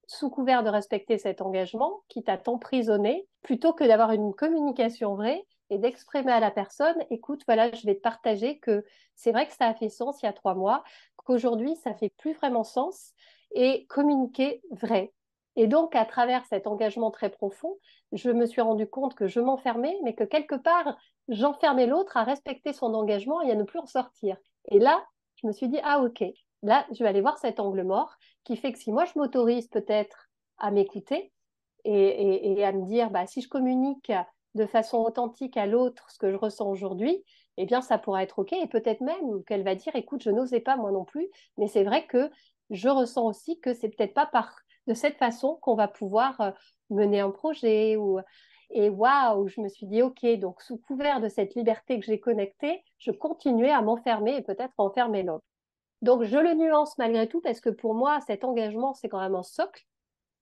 sous 0.06 0.30
couvert 0.30 0.62
de 0.62 0.70
respecter 0.70 1.18
cet 1.18 1.40
engagement 1.40 2.02
qui 2.08 2.22
t'a 2.22 2.40
emprisonné, 2.46 3.26
plutôt 3.42 3.72
que 3.72 3.84
d'avoir 3.84 4.12
une 4.12 4.34
communication 4.34 5.14
vraie 5.14 5.44
et 5.70 5.78
d'exprimer 5.78 6.32
à 6.32 6.40
la 6.40 6.50
personne, 6.50 6.96
écoute, 7.10 7.42
voilà, 7.46 7.72
je 7.72 7.86
vais 7.86 7.94
te 7.94 8.00
partager 8.00 8.58
que 8.58 8.84
c'est 9.14 9.32
vrai 9.32 9.46
que 9.46 9.54
ça 9.54 9.66
a 9.66 9.74
fait 9.74 9.88
sens 9.88 10.22
il 10.22 10.26
y 10.26 10.28
a 10.28 10.32
trois 10.32 10.54
mois, 10.54 10.84
qu'aujourd'hui, 11.16 11.76
ça 11.76 11.94
fait 11.94 12.12
plus 12.16 12.32
vraiment 12.34 12.64
sens 12.64 13.12
et 13.54 13.86
communiquer 13.86 14.62
vrai. 14.70 15.12
Et 15.56 15.66
donc, 15.68 15.94
à 15.94 16.04
travers 16.04 16.44
cet 16.46 16.66
engagement 16.66 17.10
très 17.10 17.30
profond, 17.30 17.76
je 18.12 18.30
me 18.30 18.46
suis 18.46 18.60
rendu 18.60 18.88
compte 18.88 19.14
que 19.14 19.28
je 19.28 19.40
m'enfermais, 19.40 19.96
mais 20.02 20.14
que 20.14 20.24
quelque 20.24 20.56
part, 20.56 20.96
j'enfermais 21.28 21.86
l'autre 21.86 22.16
à 22.16 22.24
respecter 22.24 22.72
son 22.72 22.92
engagement 22.94 23.40
et 23.40 23.52
à 23.52 23.54
ne 23.54 23.62
plus 23.62 23.78
en 23.78 23.86
sortir. 23.86 24.36
Et 24.70 24.78
là, 24.78 25.04
je 25.36 25.46
me 25.46 25.52
suis 25.52 25.68
dit, 25.68 25.78
ah 25.84 26.00
ok, 26.00 26.24
là, 26.64 26.86
je 26.92 27.02
vais 27.02 27.08
aller 27.08 27.20
voir 27.20 27.38
cet 27.38 27.60
angle 27.60 27.82
mort 27.84 28.16
qui 28.44 28.56
fait 28.56 28.72
que 28.72 28.78
si 28.78 28.90
moi, 28.90 29.04
je 29.04 29.18
m'autorise 29.18 29.68
peut-être 29.68 30.28
à 30.58 30.70
m'écouter 30.70 31.32
et, 31.84 32.64
à 32.64 32.72
me 32.72 32.86
dire, 32.86 33.10
bah, 33.10 33.26
si 33.26 33.42
je 33.42 33.48
communique 33.48 34.10
de 34.54 34.66
façon 34.66 34.98
authentique 34.98 35.56
à 35.56 35.66
l'autre 35.66 36.10
ce 36.10 36.18
que 36.18 36.30
je 36.30 36.36
ressens 36.36 36.68
aujourd'hui, 36.68 37.22
eh 37.56 37.66
bien, 37.66 37.82
ça 37.82 37.98
pourra 37.98 38.22
être 38.22 38.38
OK. 38.38 38.52
Et 38.52 38.66
peut-être 38.66 39.02
même 39.02 39.44
qu'elle 39.44 39.62
va 39.62 39.74
dire, 39.74 39.94
écoute, 39.94 40.22
je 40.22 40.30
n'osais 40.30 40.60
pas 40.60 40.76
moi 40.76 40.90
non 40.90 41.04
plus, 41.04 41.28
mais 41.58 41.68
c'est 41.68 41.84
vrai 41.84 42.06
que 42.06 42.30
je 42.70 42.88
ressens 42.88 43.26
aussi 43.26 43.60
que 43.60 43.74
c'est 43.74 43.90
peut-être 43.90 44.14
pas 44.14 44.26
par 44.26 44.56
de 44.86 44.94
cette 44.94 45.16
façon 45.16 45.58
qu'on 45.60 45.74
va 45.74 45.88
pouvoir 45.88 46.40
euh, 46.40 46.50
mener 46.90 47.20
un 47.20 47.30
projet 47.30 47.96
ou 47.96 48.20
et 48.70 48.88
waouh, 48.88 49.46
je 49.46 49.60
me 49.60 49.68
suis 49.68 49.86
dit 49.86 50.02
ok, 50.02 50.26
donc 50.38 50.60
sous 50.62 50.78
couvert 50.78 51.20
de 51.20 51.28
cette 51.28 51.54
liberté 51.54 52.00
que 52.00 52.06
j'ai 52.06 52.18
connectée, 52.18 52.82
je 52.98 53.12
continuais 53.12 53.70
à 53.70 53.82
m'enfermer 53.82 54.36
et 54.36 54.42
peut-être 54.42 54.72
enfermer 54.78 55.22
l'autre. 55.22 55.44
Donc 56.04 56.22
je 56.24 56.36
le 56.36 56.52
nuance 56.52 56.98
malgré 56.98 57.26
tout 57.26 57.40
parce 57.40 57.60
que 57.60 57.70
pour 57.70 57.94
moi 57.94 58.20
cet 58.26 58.44
engagement 58.44 58.92
c'est 58.92 59.08
quand 59.08 59.20
même 59.20 59.34
un 59.34 59.42
socle. 59.42 59.86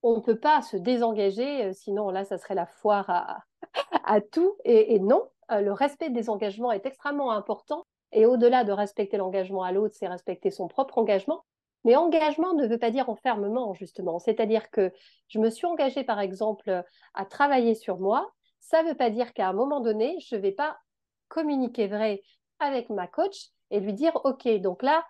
On 0.03 0.17
ne 0.17 0.21
peut 0.21 0.39
pas 0.39 0.61
se 0.61 0.77
désengager, 0.77 1.67
euh, 1.67 1.73
sinon 1.73 2.11
là 2.11 2.25
ça 2.25 2.37
serait 2.37 2.57
la 2.57 2.67
foire 2.67 3.09
à, 3.09 4.21
tout. 4.33 4.57
Et, 4.65 4.99
non, 4.99 5.29
euh, 5.53 5.61
le 5.61 5.73
respect 5.73 6.11
des 6.11 6.29
engagements 6.29 6.73
est 6.73 6.85
extrêmement 6.85 7.31
important. 7.31 7.87
Et 8.11 8.27
au-delà 8.27 8.65
de 8.65 8.73
respecter 8.73 9.17
l'engagement 9.17 9.63
à 9.63 9.71
l'autre, 9.71 9.95
c'est 9.97 10.09
respecter 10.09 10.51
son 10.51 10.67
propre 10.67 10.99
engagement. 10.99 11.45
Mais 11.85 11.95
engagement 11.95 12.55
ne 12.55 12.67
veut 12.67 12.79
pas 12.79 12.91
dire 12.91 13.09
enfermement, 13.09 13.73
justement. 13.75 14.19
C'est-à-dire 14.19 14.69
que 14.71 14.93
je 15.29 15.39
me 15.39 15.49
suis 15.49 15.67
engagée, 15.67 16.03
par 16.03 16.19
exemple, 16.19 16.83
à 17.15 17.25
travailler 17.25 17.77
sur 17.77 18.01
moi. 18.01 18.33
Ça 18.59 18.83
ne 18.83 18.89
veut 18.89 18.97
pas 18.97 19.11
dire 19.11 19.33
qu'à 19.33 19.49
un 19.49 19.53
moment 19.53 19.81
donné, 19.81 20.19
je 20.29 20.35
ne 20.35 20.41
vais 20.41 20.53
pas 20.53 20.77
communiquer 21.29 21.87
vrai 21.87 22.23
avec 22.59 22.91
ma 22.91 23.07
coach 23.07 23.47
et 23.71 23.81
lui 23.81 23.95
dire, 23.95 24.13
OK, 24.25 24.49
donc 24.61 24.83
là, 24.83 25.05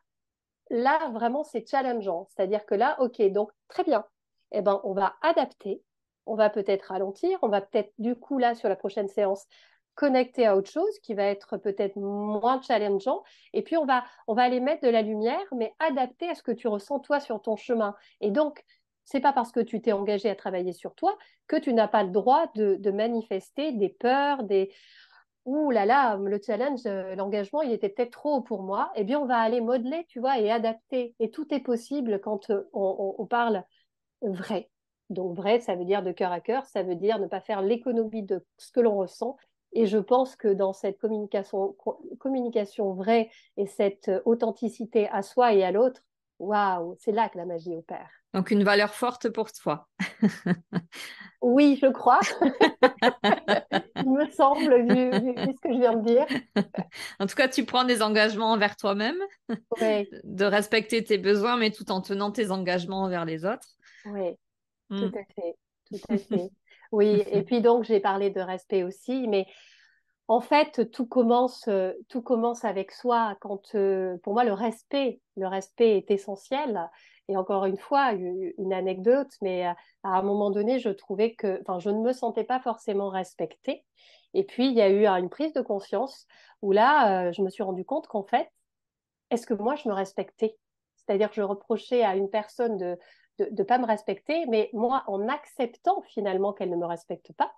là, 0.72 1.08
vraiment, 1.10 1.44
c'est 1.44 1.68
challengeant. 1.68 2.26
C'est-à-dire 2.30 2.66
que 2.66 2.74
là, 2.74 3.00
OK, 3.00 3.20
donc 3.30 3.50
très 3.68 3.84
bien. 3.84 4.04
Eh 4.50 4.60
ben, 4.60 4.80
on 4.84 4.92
va 4.92 5.14
adapter 5.22 5.82
on 6.26 6.34
va 6.34 6.50
peut-être 6.50 6.84
ralentir, 6.84 7.38
on 7.42 7.48
va 7.48 7.60
peut-être 7.60 7.92
du 7.98 8.14
coup 8.16 8.38
là 8.38 8.54
sur 8.54 8.68
la 8.68 8.76
prochaine 8.76 9.08
séance 9.08 9.46
connecter 9.94 10.46
à 10.46 10.56
autre 10.56 10.70
chose 10.70 10.98
qui 11.00 11.12
va 11.12 11.24
être 11.24 11.58
peut-être 11.58 11.96
moins 11.96 12.62
challengeant 12.62 13.22
et 13.52 13.62
puis 13.62 13.76
on 13.76 13.84
va 13.84 14.04
on 14.26 14.32
va 14.32 14.42
aller 14.42 14.60
mettre 14.60 14.82
de 14.82 14.88
la 14.88 15.02
lumière 15.02 15.44
mais 15.54 15.74
adapté 15.80 16.30
à 16.30 16.34
ce 16.34 16.42
que 16.42 16.52
tu 16.52 16.66
ressens 16.66 17.00
toi 17.00 17.20
sur 17.20 17.42
ton 17.42 17.56
chemin 17.56 17.94
et 18.22 18.30
donc 18.30 18.64
c'est 19.04 19.20
pas 19.20 19.34
parce 19.34 19.52
que 19.52 19.60
tu 19.60 19.82
t'es 19.82 19.92
engagé 19.92 20.30
à 20.30 20.34
travailler 20.34 20.72
sur 20.72 20.94
toi 20.94 21.18
que 21.46 21.56
tu 21.56 21.74
n'as 21.74 21.88
pas 21.88 22.04
le 22.04 22.10
droit 22.10 22.46
de, 22.54 22.90
manifester 22.90 23.72
des 23.72 23.90
peurs, 23.90 24.44
des 24.44 24.72
ouh 25.44 25.70
là 25.70 25.86
là, 25.86 26.16
le 26.16 26.40
challenge, 26.44 26.86
euh, 26.86 27.14
l'engagement, 27.14 27.62
il 27.62 27.72
était 27.72 27.88
peut-être 27.88 28.12
trop 28.12 28.40
pour 28.42 28.62
moi. 28.62 28.92
Eh 28.96 29.04
bien, 29.04 29.20
on 29.20 29.26
va 29.26 29.38
aller 29.38 29.60
modeler, 29.60 30.04
tu 30.08 30.20
vois, 30.20 30.38
et 30.38 30.50
adapter. 30.50 31.14
Et 31.18 31.30
tout 31.30 31.52
est 31.52 31.60
possible 31.60 32.20
quand 32.20 32.50
euh, 32.50 32.68
on, 32.72 33.26
parle 33.26 33.64
vrai. 34.22 34.70
Donc 35.10 35.36
vrai, 35.36 35.60
ça 35.60 35.74
veut 35.74 35.84
dire 35.84 36.02
de 36.02 36.12
cœur 36.12 36.32
à 36.32 36.40
cœur, 36.40 36.64
ça 36.66 36.82
veut 36.82 36.96
dire 36.96 37.18
ne 37.18 37.26
pas 37.26 37.40
faire 37.40 37.62
l'économie 37.62 38.22
de 38.22 38.44
ce 38.58 38.72
que 38.72 38.80
l'on 38.80 38.96
ressent. 38.96 39.36
Et 39.72 39.86
je 39.86 39.98
pense 39.98 40.36
que 40.36 40.48
dans 40.48 40.72
cette 40.72 40.98
communication, 40.98 41.76
communication 42.18 42.92
vraie 42.92 43.30
et 43.56 43.66
cette 43.66 44.08
euh, 44.08 44.20
authenticité 44.24 45.08
à 45.08 45.22
soi 45.22 45.54
et 45.54 45.64
à 45.64 45.72
l'autre, 45.72 46.02
waouh, 46.38 46.94
c'est 46.98 47.12
là 47.12 47.28
que 47.28 47.38
la 47.38 47.46
magie 47.46 47.74
opère. 47.74 48.21
Donc 48.34 48.50
une 48.50 48.64
valeur 48.64 48.94
forte 48.94 49.28
pour 49.28 49.52
toi. 49.52 49.88
oui, 51.42 51.78
je 51.80 51.88
crois. 51.88 52.20
Il 53.96 54.10
me 54.10 54.26
semble, 54.30 54.82
vu, 54.82 55.10
ce 55.12 55.60
que 55.60 55.72
je 55.72 55.78
viens 55.78 55.96
de 55.96 56.04
dire. 56.04 56.26
en 57.20 57.26
tout 57.26 57.34
cas, 57.34 57.48
tu 57.48 57.64
prends 57.64 57.84
des 57.84 58.02
engagements 58.02 58.52
envers 58.52 58.76
toi-même, 58.76 59.18
de 59.80 60.44
respecter 60.44 61.04
tes 61.04 61.18
besoins, 61.18 61.56
mais 61.56 61.70
tout 61.70 61.90
en 61.90 62.00
tenant 62.00 62.30
tes 62.30 62.50
engagements 62.50 63.02
envers 63.02 63.24
les 63.24 63.44
autres. 63.44 63.68
Oui, 64.06 64.30
hmm. 64.90 64.98
tout 64.98 65.18
à 65.18 65.24
fait. 65.34 65.56
Tout 65.90 66.12
à 66.12 66.16
fait. 66.16 66.50
Oui, 66.90 67.22
et 67.30 67.42
puis 67.42 67.60
donc 67.60 67.84
j'ai 67.84 68.00
parlé 68.00 68.30
de 68.30 68.40
respect 68.40 68.82
aussi, 68.82 69.28
mais 69.28 69.46
en 70.28 70.40
fait, 70.40 70.90
tout 70.90 71.06
commence, 71.06 71.66
euh, 71.68 71.92
tout 72.08 72.22
commence 72.22 72.64
avec 72.64 72.92
soi. 72.92 73.36
Quand, 73.40 73.74
euh, 73.74 74.16
pour 74.22 74.34
moi, 74.34 74.44
le 74.44 74.52
respect, 74.52 75.20
le 75.36 75.46
respect 75.46 75.98
est 75.98 76.10
essentiel. 76.10 76.88
Et 77.28 77.36
encore 77.36 77.66
une 77.66 77.78
fois, 77.78 78.12
une 78.12 78.72
anecdote, 78.72 79.30
mais 79.40 79.64
à, 79.64 79.76
un 80.02 80.22
moment 80.22 80.50
donné, 80.50 80.78
je 80.80 80.88
trouvais 80.88 81.34
que, 81.34 81.60
enfin, 81.62 81.78
je 81.78 81.90
ne 81.90 82.00
me 82.00 82.12
sentais 82.12 82.44
pas 82.44 82.60
forcément 82.60 83.08
respectée. 83.08 83.84
Et 84.34 84.44
puis, 84.44 84.66
il 84.66 84.74
y 84.74 84.82
a 84.82 84.90
eu 84.90 85.06
une 85.06 85.28
prise 85.28 85.52
de 85.52 85.60
conscience 85.60 86.26
où 86.62 86.72
là, 86.72 87.28
euh, 87.28 87.32
je 87.32 87.42
me 87.42 87.50
suis 87.50 87.62
rendu 87.62 87.84
compte 87.84 88.06
qu'en 88.08 88.24
fait, 88.24 88.50
est-ce 89.30 89.46
que 89.46 89.54
moi, 89.54 89.76
je 89.76 89.88
me 89.88 89.94
respectais? 89.94 90.56
C'est-à-dire 90.96 91.28
que 91.30 91.36
je 91.36 91.42
reprochais 91.42 92.02
à 92.02 92.16
une 92.16 92.30
personne 92.30 92.76
de 92.76 92.98
ne 93.38 93.62
pas 93.62 93.78
me 93.78 93.86
respecter, 93.86 94.46
mais 94.46 94.70
moi, 94.72 95.04
en 95.06 95.28
acceptant 95.28 96.02
finalement 96.02 96.52
qu'elle 96.52 96.70
ne 96.70 96.76
me 96.76 96.86
respecte 96.86 97.32
pas, 97.34 97.52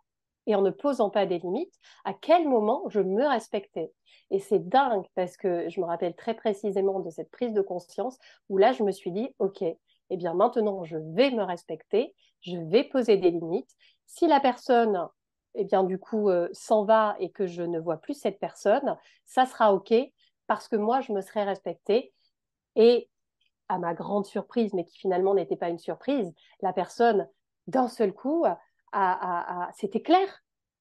et 0.46 0.54
en 0.54 0.62
ne 0.62 0.70
posant 0.70 1.10
pas 1.10 1.26
des 1.26 1.38
limites, 1.38 1.74
à 2.04 2.12
quel 2.14 2.48
moment 2.48 2.84
je 2.88 3.00
me 3.00 3.26
respectais. 3.26 3.92
Et 4.30 4.38
c'est 4.38 4.68
dingue 4.68 5.06
parce 5.14 5.36
que 5.36 5.68
je 5.68 5.80
me 5.80 5.86
rappelle 5.86 6.14
très 6.14 6.34
précisément 6.34 7.00
de 7.00 7.10
cette 7.10 7.30
prise 7.30 7.52
de 7.52 7.62
conscience 7.62 8.18
où 8.48 8.58
là, 8.58 8.72
je 8.72 8.82
me 8.82 8.92
suis 8.92 9.12
dit, 9.12 9.34
OK, 9.38 9.62
eh 9.62 10.16
bien 10.16 10.34
maintenant, 10.34 10.84
je 10.84 10.96
vais 10.96 11.30
me 11.30 11.42
respecter, 11.42 12.14
je 12.40 12.56
vais 12.56 12.84
poser 12.84 13.16
des 13.16 13.30
limites. 13.30 13.74
Si 14.06 14.26
la 14.26 14.40
personne, 14.40 15.08
eh 15.54 15.64
bien 15.64 15.84
du 15.84 15.98
coup, 15.98 16.28
euh, 16.28 16.48
s'en 16.52 16.84
va 16.84 17.16
et 17.20 17.30
que 17.30 17.46
je 17.46 17.62
ne 17.62 17.78
vois 17.78 17.96
plus 17.96 18.14
cette 18.14 18.38
personne, 18.38 18.96
ça 19.24 19.46
sera 19.46 19.72
OK 19.72 19.94
parce 20.46 20.68
que 20.68 20.76
moi, 20.76 21.00
je 21.00 21.12
me 21.12 21.20
serai 21.20 21.44
respectée. 21.44 22.12
Et 22.76 23.08
à 23.68 23.78
ma 23.78 23.94
grande 23.94 24.26
surprise, 24.26 24.74
mais 24.74 24.84
qui 24.84 24.98
finalement 24.98 25.34
n'était 25.34 25.56
pas 25.56 25.68
une 25.68 25.78
surprise, 25.78 26.32
la 26.60 26.72
personne, 26.72 27.28
d'un 27.66 27.88
seul 27.88 28.12
coup, 28.12 28.44
c'était 29.74 30.02
clair. 30.02 30.26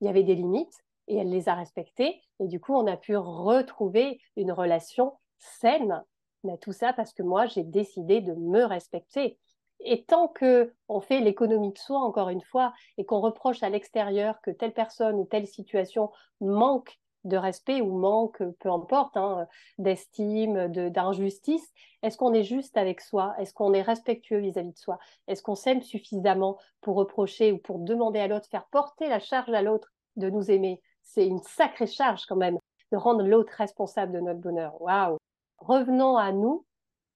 Il 0.02 0.08
y 0.08 0.10
avait 0.10 0.24
des 0.24 0.36
limites 0.36 0.84
et 1.08 1.18
elle 1.18 1.30
les 1.30 1.50
a 1.50 1.56
respectées. 1.56 2.22
Et 2.40 2.48
du 2.48 2.60
coup, 2.60 2.74
on 2.74 2.88
a 2.88 2.98
pu 2.98 3.16
retrouver 3.16 4.20
une 4.36 4.52
relation 4.52 5.14
saine. 5.38 6.04
Mais 6.44 6.58
tout 6.58 6.74
ça 6.74 6.94
parce 6.94 7.14
que 7.14 7.24
moi, 7.24 7.46
j'ai 7.46 7.64
décidé 7.64 8.22
de 8.22 8.34
me 8.34 8.64
respecter. 8.64 9.38
Et 9.80 10.04
tant 10.06 10.28
que 10.28 10.74
on 10.88 11.02
fait 11.02 11.20
l'économie 11.20 11.74
de 11.74 11.78
soi, 11.78 12.00
encore 12.00 12.30
une 12.30 12.42
fois, 12.42 12.74
et 12.98 13.06
qu'on 13.06 13.20
reproche 13.20 13.64
à 13.64 13.70
l'extérieur 13.70 14.40
que 14.42 14.52
telle 14.52 14.74
personne 14.74 15.16
ou 15.20 15.26
telle 15.26 15.48
situation 15.48 16.12
manque 16.40 16.98
de 17.24 17.38
respect 17.38 17.82
ou 17.82 17.98
manque, 17.98 18.44
peu 18.60 18.70
importe, 18.70 19.18
hein, 19.18 19.48
d'estime, 19.78 20.68
d'injustice, 20.68 21.72
est-ce 22.02 22.18
qu'on 22.18 22.34
est 22.34 22.44
juste 22.44 22.78
avec 22.78 23.02
soi? 23.02 23.34
Est-ce 23.40 23.54
qu'on 23.54 23.74
est 23.74 23.82
respectueux 23.82 24.40
vis-à-vis 24.40 24.74
de 24.74 24.78
soi? 24.78 25.00
Est-ce 25.28 25.42
qu'on 25.42 25.56
s'aime 25.56 25.82
suffisamment 25.82 26.58
pour 26.82 26.96
reprocher 26.96 27.52
ou 27.52 27.58
pour 27.58 27.80
demander 27.80 28.20
à 28.20 28.28
l'autre, 28.28 28.48
faire 28.50 28.66
porter 28.66 29.08
la 29.08 29.20
charge 29.20 29.54
à 29.54 29.62
l'autre 29.62 29.94
de 30.18 30.30
nous 30.30 30.52
aimer? 30.52 30.82
C'est 31.02 31.26
une 31.26 31.42
sacrée 31.42 31.88
charge 31.88 32.26
quand 32.26 32.36
même 32.36 32.58
de 32.92 32.98
rendre 32.98 33.24
l'autre 33.24 33.54
responsable 33.58 34.14
de 34.14 34.20
notre 34.20 34.40
bonheur. 34.40 34.80
Waouh! 34.82 35.18
Revenons 35.58 36.18
à 36.18 36.32
nous, 36.32 36.66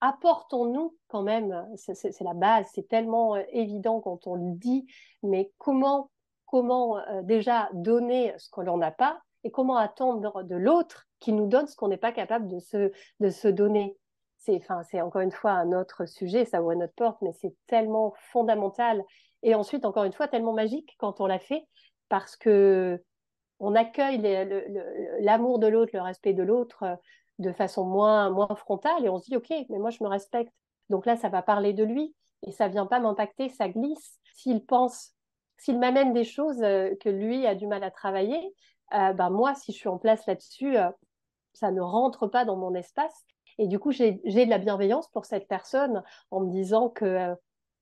apportons-nous 0.00 0.96
quand 1.08 1.22
même, 1.22 1.68
c'est 1.76 2.20
la 2.20 2.34
base, 2.34 2.66
c'est 2.72 2.88
tellement 2.88 3.36
euh, 3.36 3.42
évident 3.52 4.00
quand 4.00 4.26
on 4.26 4.36
le 4.36 4.52
dit, 4.52 4.86
mais 5.22 5.52
comment 5.58 6.10
comment 6.48 6.98
euh, 6.98 7.22
déjà 7.22 7.68
donner 7.72 8.34
ce 8.38 8.48
que 8.50 8.62
l'on 8.62 8.78
n'a 8.78 8.90
pas 8.90 9.20
et 9.44 9.50
comment 9.50 9.76
attendre 9.76 10.42
de 10.42 10.56
l'autre 10.56 11.06
qui 11.20 11.32
nous 11.32 11.46
donne 11.46 11.66
ce 11.66 11.76
qu'on 11.76 11.88
n'est 11.88 11.96
pas 11.96 12.12
capable 12.12 12.48
de 12.48 12.58
se, 12.58 12.92
de 13.20 13.30
se 13.30 13.48
donner? 13.48 13.96
C'est 14.38 15.00
encore 15.00 15.20
une 15.20 15.32
fois 15.32 15.50
un 15.50 15.72
autre 15.72 16.06
sujet, 16.06 16.44
ça 16.44 16.62
ouvre 16.62 16.74
notre 16.74 16.94
porte, 16.94 17.20
mais 17.22 17.32
c'est 17.32 17.54
tellement 17.66 18.14
fondamental. 18.32 19.04
Et 19.42 19.54
ensuite, 19.54 19.84
encore 19.84 20.04
une 20.04 20.12
fois, 20.12 20.28
tellement 20.28 20.54
magique 20.54 20.94
quand 20.98 21.20
on 21.20 21.26
l'a 21.26 21.38
fait, 21.38 21.66
parce 22.08 22.36
que 22.36 23.02
on 23.60 23.74
accueille 23.74 24.20
l'amour 25.20 25.58
de 25.58 25.66
l'autre, 25.66 25.90
le 25.94 26.00
respect 26.00 26.32
de 26.32 26.42
l'autre 26.42 26.84
euh, 26.84 26.94
de 27.38 27.52
façon 27.52 27.84
moins, 27.84 28.30
moins 28.30 28.54
frontale 28.54 29.04
et 29.04 29.08
on 29.08 29.18
se 29.18 29.26
dit, 29.26 29.36
OK, 29.36 29.50
mais 29.68 29.78
moi, 29.78 29.90
je 29.90 30.02
me 30.02 30.08
respecte. 30.08 30.52
Donc 30.90 31.06
là, 31.06 31.16
ça 31.16 31.28
va 31.28 31.42
parler 31.42 31.72
de 31.72 31.84
lui 31.84 32.14
et 32.46 32.52
ça 32.52 32.68
vient 32.68 32.86
pas 32.86 33.00
m'impacter, 33.00 33.48
ça 33.48 33.68
glisse. 33.68 34.18
S'il 34.34 34.64
pense, 34.64 35.12
s'il 35.56 35.78
m'amène 35.78 36.12
des 36.12 36.24
choses 36.24 36.62
euh, 36.62 36.94
que 37.00 37.08
lui 37.08 37.46
a 37.46 37.54
du 37.54 37.66
mal 37.66 37.82
à 37.84 37.90
travailler, 37.90 38.54
euh, 38.94 39.12
ben 39.12 39.30
moi, 39.30 39.54
si 39.54 39.72
je 39.72 39.76
suis 39.76 39.88
en 39.88 39.98
place 39.98 40.26
là-dessus, 40.26 40.76
euh, 40.76 40.90
ça 41.52 41.70
ne 41.70 41.80
rentre 41.80 42.26
pas 42.26 42.44
dans 42.44 42.56
mon 42.56 42.74
espace. 42.74 43.24
Et 43.58 43.66
du 43.66 43.78
coup, 43.78 43.90
j'ai 43.90 44.12
de 44.12 44.50
la 44.50 44.58
bienveillance 44.58 45.08
pour 45.08 45.24
cette 45.24 45.48
personne 45.48 46.02
en 46.30 46.40
me 46.40 46.50
disant 46.50 46.88
que, 46.88 47.04
euh, 47.04 47.34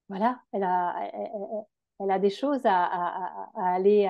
voilà, 0.09 0.41
elle 0.53 0.63
a, 0.63 1.11
elle, 2.01 2.11
a 2.11 2.19
des 2.19 2.31
choses 2.31 2.65
à, 2.65 2.85
à, 2.85 3.51
à 3.57 3.75
aller 3.75 4.09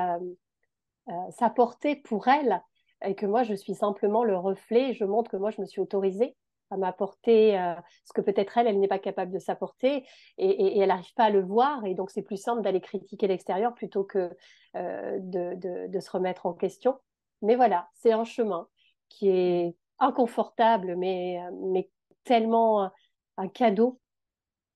s'apporter 1.30 1.97
pour 1.97 2.28
elle 2.28 2.62
et 3.03 3.14
que 3.14 3.26
moi, 3.26 3.42
je 3.42 3.55
suis 3.55 3.74
simplement 3.74 4.22
le 4.22 4.36
reflet. 4.36 4.92
Je 4.92 5.05
montre 5.05 5.30
que 5.30 5.36
moi, 5.36 5.51
je 5.51 5.61
me 5.61 5.66
suis 5.66 5.80
autorisée 5.80 6.36
à 6.71 6.77
m'apporter 6.77 7.59
euh, 7.59 7.75
ce 8.05 8.12
que 8.12 8.21
peut-être 8.21 8.59
elle, 8.59 8.67
elle 8.67 8.81
n'est 8.81 8.89
pas 8.89 8.99
capable 8.99 9.33
de 9.33 9.39
s'apporter 9.39 10.07
et, 10.39 10.79
elle 10.79 10.89
n'arrive 10.89 11.14
pas 11.14 11.25
à 11.25 11.31
le 11.31 11.43
voir. 11.43 11.85
Et 11.85 11.95
donc, 11.95 12.11
c'est 12.11 12.23
plus 12.23 12.37
simple 12.37 12.62
d'aller 12.62 12.81
critiquer 12.81 13.29
l'extérieur 13.29 13.75
plutôt 13.75 14.05
que 14.05 14.31
euh, 14.77 15.19
de, 15.21 16.01
se 16.01 16.11
remettre 16.11 16.47
en 16.47 16.53
question. 16.53 16.99
Mais 17.43 17.57
voilà, 17.57 17.89
c'est 17.95 18.12
un 18.12 18.25
chemin 18.25 18.69
qui 19.09 19.29
est 19.29 19.77
inconfortable, 19.99 20.97
mais, 20.97 21.39
mais 21.71 21.91
tellement 22.25 22.91
un 23.37 23.49
cadeau 23.49 24.01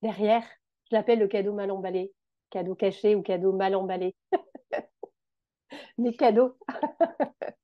derrière. 0.01 0.43
Je 0.89 0.95
l'appelle 0.95 1.19
le 1.19 1.27
cadeau 1.27 1.53
mal 1.53 1.71
emballé, 1.71 2.13
cadeau 2.49 2.75
caché 2.75 3.15
ou 3.15 3.21
cadeau 3.21 3.53
mal 3.53 3.75
emballé. 3.75 4.15
mais 5.97 6.13
cadeau. 6.13 6.57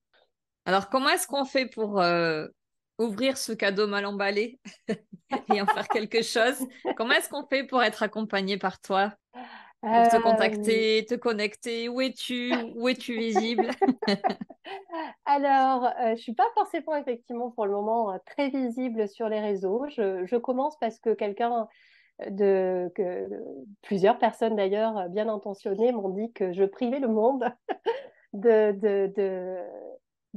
Alors, 0.66 0.90
comment 0.90 1.10
est-ce 1.10 1.28
qu'on 1.28 1.46
fait 1.46 1.68
pour 1.68 2.02
euh, 2.02 2.48
ouvrir 2.98 3.38
ce 3.38 3.52
cadeau 3.52 3.88
mal 3.88 4.06
emballé 4.06 4.60
et 5.54 5.62
en 5.62 5.66
faire 5.66 5.88
quelque 5.88 6.22
chose. 6.22 6.58
Comment 6.96 7.14
est-ce 7.14 7.30
qu'on 7.30 7.46
fait 7.48 7.64
pour 7.64 7.84
être 7.84 8.04
accompagné 8.04 8.58
par 8.58 8.80
toi? 8.80 9.14
Pour 9.82 10.08
te 10.10 10.22
contacter, 10.22 11.06
te 11.08 11.16
connecter? 11.16 11.88
Où 11.88 12.02
es-tu? 12.02 12.52
Où 12.76 12.90
es-tu 12.90 13.18
visible? 13.18 13.70
Alors, 15.26 15.86
euh, 15.86 15.92
je 16.08 16.12
ne 16.12 16.16
suis 16.16 16.34
pas 16.34 16.48
forcément 16.56 16.96
effectivement 16.96 17.52
pour 17.52 17.66
le 17.66 17.74
moment 17.74 18.12
euh, 18.12 18.18
très 18.26 18.50
visible 18.50 19.08
sur 19.08 19.30
les 19.30 19.40
réseaux. 19.40 19.86
Je, 19.90 20.38
commence 20.38 20.78
parce 20.80 21.00
que 21.00 21.14
quelqu'un 21.14 21.68
de 22.30 22.92
que 22.96 23.30
plusieurs 23.84 24.18
personnes 24.18 24.56
d'ailleurs 24.56 25.08
bien 25.10 25.30
intentionnées 25.30 25.92
m'ont 25.92 26.10
dit 26.10 26.32
que 26.34 26.52
je 26.52 26.64
privais 26.64 27.00
le 27.00 27.08
monde 27.08 27.46
de, 28.34 28.72
de, 28.72 29.14
de, 29.16 29.58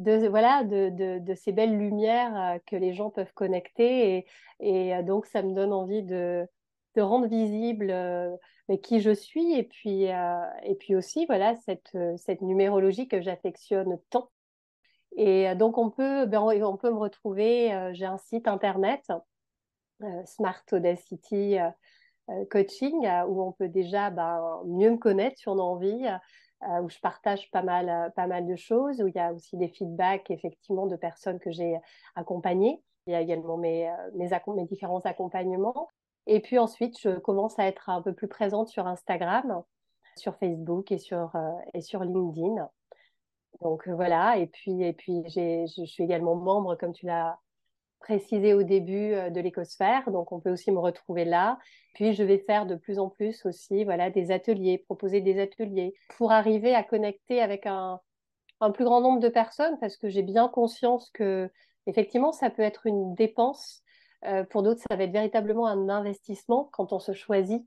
de 0.00 0.28
voilà 0.28 0.64
de, 0.64 1.18
de, 1.18 1.34
ces 1.34 1.52
belles 1.52 1.76
lumières 1.76 2.36
euh, 2.36 2.58
que 2.66 2.76
les 2.76 2.94
gens 2.94 3.10
peuvent 3.10 3.32
connecter 3.34 4.16
et, 4.16 4.26
et 4.60 4.94
euh, 4.94 5.02
donc 5.02 5.26
ça 5.26 5.42
me 5.42 5.54
donne 5.54 5.72
envie 5.72 6.02
de, 6.02 6.46
de 6.96 7.02
rendre 7.02 7.26
visible 7.28 7.90
euh, 7.90 8.34
qui 8.82 9.00
je 9.00 9.10
suis 9.10 9.54
et 9.54 9.64
puis 9.64 10.04
et 10.04 10.74
puis 10.78 10.94
aussi 10.94 11.26
voilà 11.26 11.56
cette 11.56 11.96
cette 12.18 12.40
numérologie 12.40 13.08
que 13.08 13.20
j'affectionne 13.20 13.98
tant. 14.10 14.30
Et 15.16 15.52
donc 15.56 15.76
on 15.76 15.90
peut 15.90 16.24
ben, 16.26 16.40
on 16.40 16.76
peut 16.76 16.92
me 16.92 16.98
retrouver 16.98 17.90
j'ai 17.94 18.04
un 18.04 18.16
site 18.16 18.46
internet 18.46 19.02
Smart 20.24 20.62
Audacity 20.70 21.56
Coaching 22.48 23.08
où 23.26 23.42
on 23.42 23.50
peut 23.50 23.66
déjà 23.66 24.10
ben, 24.10 24.60
mieux 24.66 24.92
me 24.92 24.98
connaître 24.98 25.36
si 25.36 25.48
on 25.48 25.58
a 25.58 25.62
envie 25.62 26.06
euh, 26.68 26.82
où 26.82 26.90
je 26.90 26.98
partage 27.00 27.50
pas 27.50 27.62
mal, 27.62 27.88
euh, 27.88 28.10
pas 28.10 28.26
mal 28.26 28.46
de 28.46 28.56
choses, 28.56 29.00
où 29.00 29.06
il 29.06 29.14
y 29.14 29.18
a 29.18 29.32
aussi 29.32 29.56
des 29.56 29.68
feedbacks 29.68 30.30
effectivement 30.30 30.86
de 30.86 30.96
personnes 30.96 31.38
que 31.38 31.50
j'ai 31.50 31.78
accompagnées. 32.14 32.82
Il 33.06 33.12
y 33.12 33.16
a 33.16 33.20
également 33.20 33.56
mes, 33.56 33.88
euh, 33.88 34.10
mes, 34.14 34.28
mes 34.54 34.64
différents 34.66 35.00
accompagnements. 35.00 35.88
Et 36.26 36.40
puis 36.40 36.58
ensuite, 36.58 36.98
je 37.00 37.18
commence 37.18 37.58
à 37.58 37.66
être 37.66 37.88
un 37.88 38.02
peu 38.02 38.12
plus 38.12 38.28
présente 38.28 38.68
sur 38.68 38.86
Instagram, 38.86 39.62
sur 40.16 40.36
Facebook 40.36 40.92
et 40.92 40.98
sur, 40.98 41.34
euh, 41.34 41.52
et 41.74 41.80
sur 41.80 42.04
LinkedIn. 42.04 42.68
Donc 43.62 43.88
euh, 43.88 43.94
voilà, 43.94 44.38
et 44.38 44.46
puis, 44.46 44.82
et 44.82 44.92
puis 44.92 45.24
je 45.28 45.84
suis 45.86 46.04
également 46.04 46.36
membre, 46.36 46.76
comme 46.76 46.92
tu 46.92 47.06
l'as 47.06 47.38
précisé 48.00 48.54
au 48.54 48.62
début, 48.62 49.12
euh, 49.12 49.30
de 49.30 49.40
l'écosphère, 49.40 50.10
donc 50.10 50.32
on 50.32 50.40
peut 50.40 50.50
aussi 50.50 50.72
me 50.72 50.78
retrouver 50.78 51.24
là. 51.24 51.58
Puis 51.94 52.14
je 52.14 52.22
vais 52.22 52.38
faire 52.38 52.66
de 52.66 52.74
plus 52.74 52.98
en 52.98 53.08
plus 53.08 53.44
aussi 53.46 53.84
voilà, 53.84 54.10
des 54.10 54.30
ateliers, 54.30 54.78
proposer 54.78 55.20
des 55.20 55.40
ateliers 55.40 55.94
pour 56.16 56.32
arriver 56.32 56.74
à 56.74 56.82
connecter 56.82 57.40
avec 57.40 57.66
un, 57.66 58.00
plus 58.74 58.84
grand 58.84 59.00
nombre 59.00 59.20
de 59.20 59.28
personnes, 59.28 59.78
parce 59.80 59.96
que 59.96 60.08
j'ai 60.08 60.22
bien 60.22 60.48
conscience 60.48 61.10
que 61.14 61.50
effectivement 61.86 62.32
ça 62.32 62.50
peut 62.50 62.62
être 62.62 62.86
une 62.86 63.14
dépense. 63.14 63.82
Euh, 64.26 64.44
pour 64.44 64.62
d'autres, 64.62 64.82
ça 64.90 64.96
va 64.96 65.04
être 65.04 65.12
véritablement 65.12 65.66
un 65.66 65.88
investissement 65.88 66.68
quand 66.72 66.92
on 66.92 66.98
se 66.98 67.12
choisit 67.12 67.64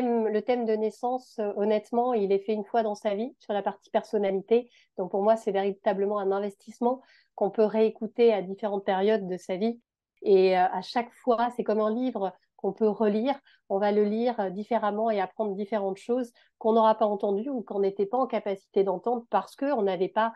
le 0.00 0.40
thème 0.40 0.64
de 0.64 0.72
naissance, 0.72 1.38
euh, 1.38 1.52
honnêtement, 1.56 2.14
il 2.14 2.32
est 2.32 2.38
fait 2.38 2.54
une 2.54 2.64
fois 2.64 2.82
dans 2.82 2.94
sa 2.94 3.14
vie 3.14 3.34
sur 3.38 3.52
la 3.52 3.62
partie 3.62 3.90
personnalité. 3.90 4.70
Donc 4.96 5.10
pour 5.10 5.22
moi, 5.22 5.36
c'est 5.36 5.52
véritablement 5.52 6.18
un 6.18 6.32
investissement 6.32 7.02
qu'on 7.34 7.50
peut 7.50 7.64
réécouter 7.64 8.32
à 8.32 8.42
différentes 8.42 8.84
périodes 8.84 9.28
de 9.28 9.36
sa 9.36 9.56
vie. 9.56 9.80
Et 10.22 10.56
euh, 10.56 10.64
à 10.72 10.82
chaque 10.82 11.12
fois, 11.12 11.50
c'est 11.56 11.64
comme 11.64 11.80
un 11.80 11.92
livre 11.92 12.32
qu'on 12.56 12.72
peut 12.72 12.88
relire. 12.88 13.38
On 13.68 13.78
va 13.78 13.92
le 13.92 14.04
lire 14.04 14.38
euh, 14.40 14.50
différemment 14.50 15.10
et 15.10 15.20
apprendre 15.20 15.54
différentes 15.54 15.98
choses 15.98 16.32
qu'on 16.58 16.72
n'aura 16.72 16.94
pas 16.94 17.06
entendues 17.06 17.50
ou 17.50 17.62
qu'on 17.62 17.80
n'était 17.80 18.06
pas 18.06 18.18
en 18.18 18.26
capacité 18.26 18.84
d'entendre 18.84 19.26
parce 19.30 19.56
qu'on 19.56 19.82
n'avait 19.82 20.08
pas 20.08 20.32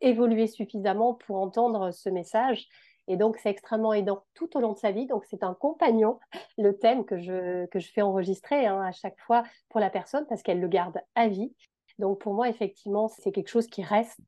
évolué 0.00 0.46
suffisamment 0.46 1.12
pour 1.12 1.36
entendre 1.36 1.90
ce 1.90 2.08
message. 2.08 2.66
Et 3.10 3.16
donc, 3.16 3.38
c'est 3.38 3.50
extrêmement 3.50 3.92
aidant 3.92 4.22
tout 4.34 4.56
au 4.56 4.60
long 4.60 4.72
de 4.72 4.78
sa 4.78 4.92
vie. 4.92 5.06
Donc, 5.06 5.24
c'est 5.28 5.42
un 5.42 5.52
compagnon, 5.52 6.20
le 6.56 6.78
thème 6.78 7.04
que 7.04 7.18
je, 7.18 7.66
que 7.66 7.80
je 7.80 7.90
fais 7.90 8.02
enregistrer 8.02 8.66
hein, 8.66 8.80
à 8.82 8.92
chaque 8.92 9.18
fois 9.18 9.42
pour 9.68 9.80
la 9.80 9.90
personne 9.90 10.24
parce 10.28 10.44
qu'elle 10.44 10.60
le 10.60 10.68
garde 10.68 11.00
à 11.16 11.26
vie. 11.26 11.52
Donc, 11.98 12.20
pour 12.20 12.34
moi, 12.34 12.48
effectivement, 12.48 13.08
c'est 13.08 13.32
quelque 13.32 13.48
chose 13.48 13.66
qui 13.66 13.82
reste. 13.82 14.20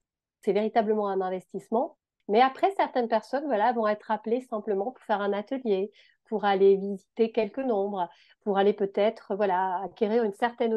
C'est 0.45 0.53
véritablement 0.53 1.09
un 1.09 1.21
investissement. 1.21 1.97
Mais 2.27 2.41
après, 2.41 2.73
certaines 2.77 3.07
personnes 3.07 3.45
voilà, 3.47 3.73
vont 3.73 3.87
être 3.87 4.11
appelées 4.11 4.41
simplement 4.41 4.91
pour 4.91 5.05
faire 5.05 5.21
un 5.21 5.33
atelier, 5.33 5.93
pour 6.27 6.45
aller 6.45 6.77
visiter 6.77 7.31
quelques 7.31 7.59
nombres, 7.59 8.09
pour 8.45 8.59
aller 8.59 8.73
peut-être 8.73 9.35
voilà 9.35 9.81
acquérir 9.85 10.25
une 10.25 10.33
certaine 10.33 10.75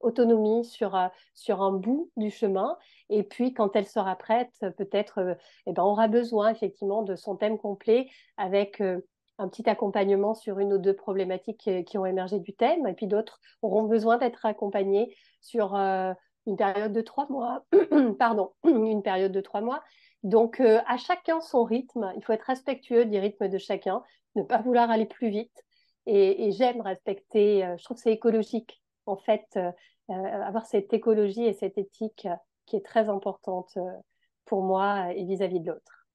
autonomie 0.00 0.64
sur, 0.64 0.94
euh, 0.94 1.08
sur 1.34 1.62
un 1.62 1.72
bout 1.72 2.10
du 2.16 2.30
chemin. 2.30 2.76
Et 3.10 3.22
puis, 3.22 3.52
quand 3.54 3.76
elle 3.76 3.86
sera 3.86 4.16
prête, 4.16 4.64
peut-être 4.76 5.18
euh, 5.18 5.34
eh 5.66 5.72
ben, 5.72 5.82
aura 5.82 6.08
besoin 6.08 6.50
effectivement 6.50 7.02
de 7.02 7.16
son 7.16 7.36
thème 7.36 7.58
complet 7.58 8.08
avec 8.36 8.80
euh, 8.80 9.00
un 9.38 9.48
petit 9.48 9.68
accompagnement 9.68 10.34
sur 10.34 10.58
une 10.58 10.72
ou 10.72 10.78
deux 10.78 10.94
problématiques 10.94 11.68
qui 11.86 11.98
ont 11.98 12.06
émergé 12.06 12.38
du 12.38 12.54
thème. 12.54 12.86
Et 12.86 12.94
puis 12.94 13.06
d'autres 13.06 13.40
auront 13.62 13.82
besoin 13.82 14.16
d'être 14.16 14.46
accompagnés 14.46 15.16
sur 15.40 15.74
une 15.74 16.56
période 16.56 16.92
de 16.92 17.00
trois 17.00 17.26
mois. 17.28 17.64
Pardon, 18.20 18.52
une 18.64 19.02
période 19.02 19.32
de 19.32 19.40
trois 19.40 19.60
mois. 19.60 19.82
Donc, 20.24 20.60
à 20.60 20.96
chacun 20.96 21.40
son 21.40 21.64
rythme. 21.64 22.12
Il 22.16 22.24
faut 22.24 22.32
être 22.32 22.46
respectueux 22.46 23.04
du 23.04 23.18
rythme 23.18 23.48
de 23.48 23.58
chacun 23.58 24.02
ne 24.36 24.42
pas 24.42 24.60
vouloir 24.60 24.90
aller 24.90 25.06
plus 25.06 25.28
vite. 25.28 25.64
Et, 26.06 26.52
j'aime 26.52 26.80
respecter, 26.82 27.64
euh, 27.64 27.76
je 27.78 27.84
trouve 27.84 27.96
que 27.96 28.02
c'est 28.02 28.12
écologique, 28.12 28.82
en 29.06 29.16
fait, 29.16 29.46
euh, 29.56 29.70
euh, 30.10 30.42
avoir 30.42 30.66
cette 30.66 30.92
écologie 30.92 31.44
et 31.44 31.54
cette 31.54 31.78
éthique 31.78 32.28
qui 32.66 32.76
est 32.76 32.84
très 32.84 33.08
importante 33.08 33.78
pour 34.44 34.62
moi 34.62 35.12
et 35.14 35.24
vis-à-vis 35.24 35.60
de 35.60 35.70
l'autre. 35.70 36.06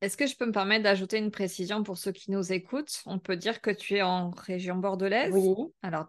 Est-ce 0.00 0.16
que 0.16 0.26
je 0.26 0.36
peux 0.36 0.46
me 0.46 0.52
permettre 0.52 0.84
d'ajouter 0.84 1.18
une 1.18 1.30
précision 1.30 1.82
pour 1.82 1.98
ceux 1.98 2.12
qui 2.12 2.30
nous 2.30 2.52
écoutent? 2.52 3.02
On 3.06 3.18
peut 3.18 3.36
dire 3.36 3.60
que 3.60 3.70
tu 3.70 3.96
es 3.96 4.02
en 4.02 4.30
région 4.30 4.76
bordelaise? 4.76 5.32
Oui. 5.34 5.54
Alors, 5.82 6.06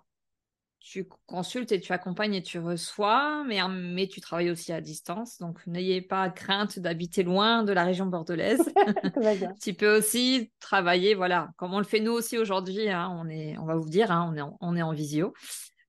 tu 0.90 1.06
consultes 1.26 1.74
et 1.74 1.82
tu 1.82 1.92
accompagnes 1.92 2.36
et 2.36 2.42
tu 2.42 2.60
reçois, 2.60 3.44
mais, 3.46 3.60
mais 3.68 4.08
tu 4.08 4.22
travailles 4.22 4.50
aussi 4.50 4.72
à 4.72 4.80
distance. 4.80 5.38
Donc, 5.38 5.60
n'ayez 5.68 6.02
pas 6.02 6.30
crainte 6.30 6.80
d'habiter 6.80 7.24
loin 7.24 7.64
de 7.64 7.74
la 7.74 7.84
région 7.84 8.06
bordelaise. 8.06 8.62
tu 9.62 9.74
peux 9.74 9.98
aussi 9.98 10.50
travailler, 10.62 11.14
voilà, 11.14 11.50
comme 11.58 11.74
on 11.74 11.80
le 11.80 11.84
fait 11.84 12.00
nous 12.00 12.14
aussi 12.14 12.38
aujourd'hui. 12.38 12.90
Hein, 12.90 13.14
on, 13.20 13.28
est, 13.28 13.58
on 13.58 13.66
va 13.66 13.76
vous 13.76 13.90
dire, 13.90 14.12
hein, 14.12 14.32
on, 14.32 14.38
est 14.38 14.42
en, 14.42 14.58
on 14.62 14.78
est 14.78 14.82
en 14.82 14.94
visio. 14.94 15.34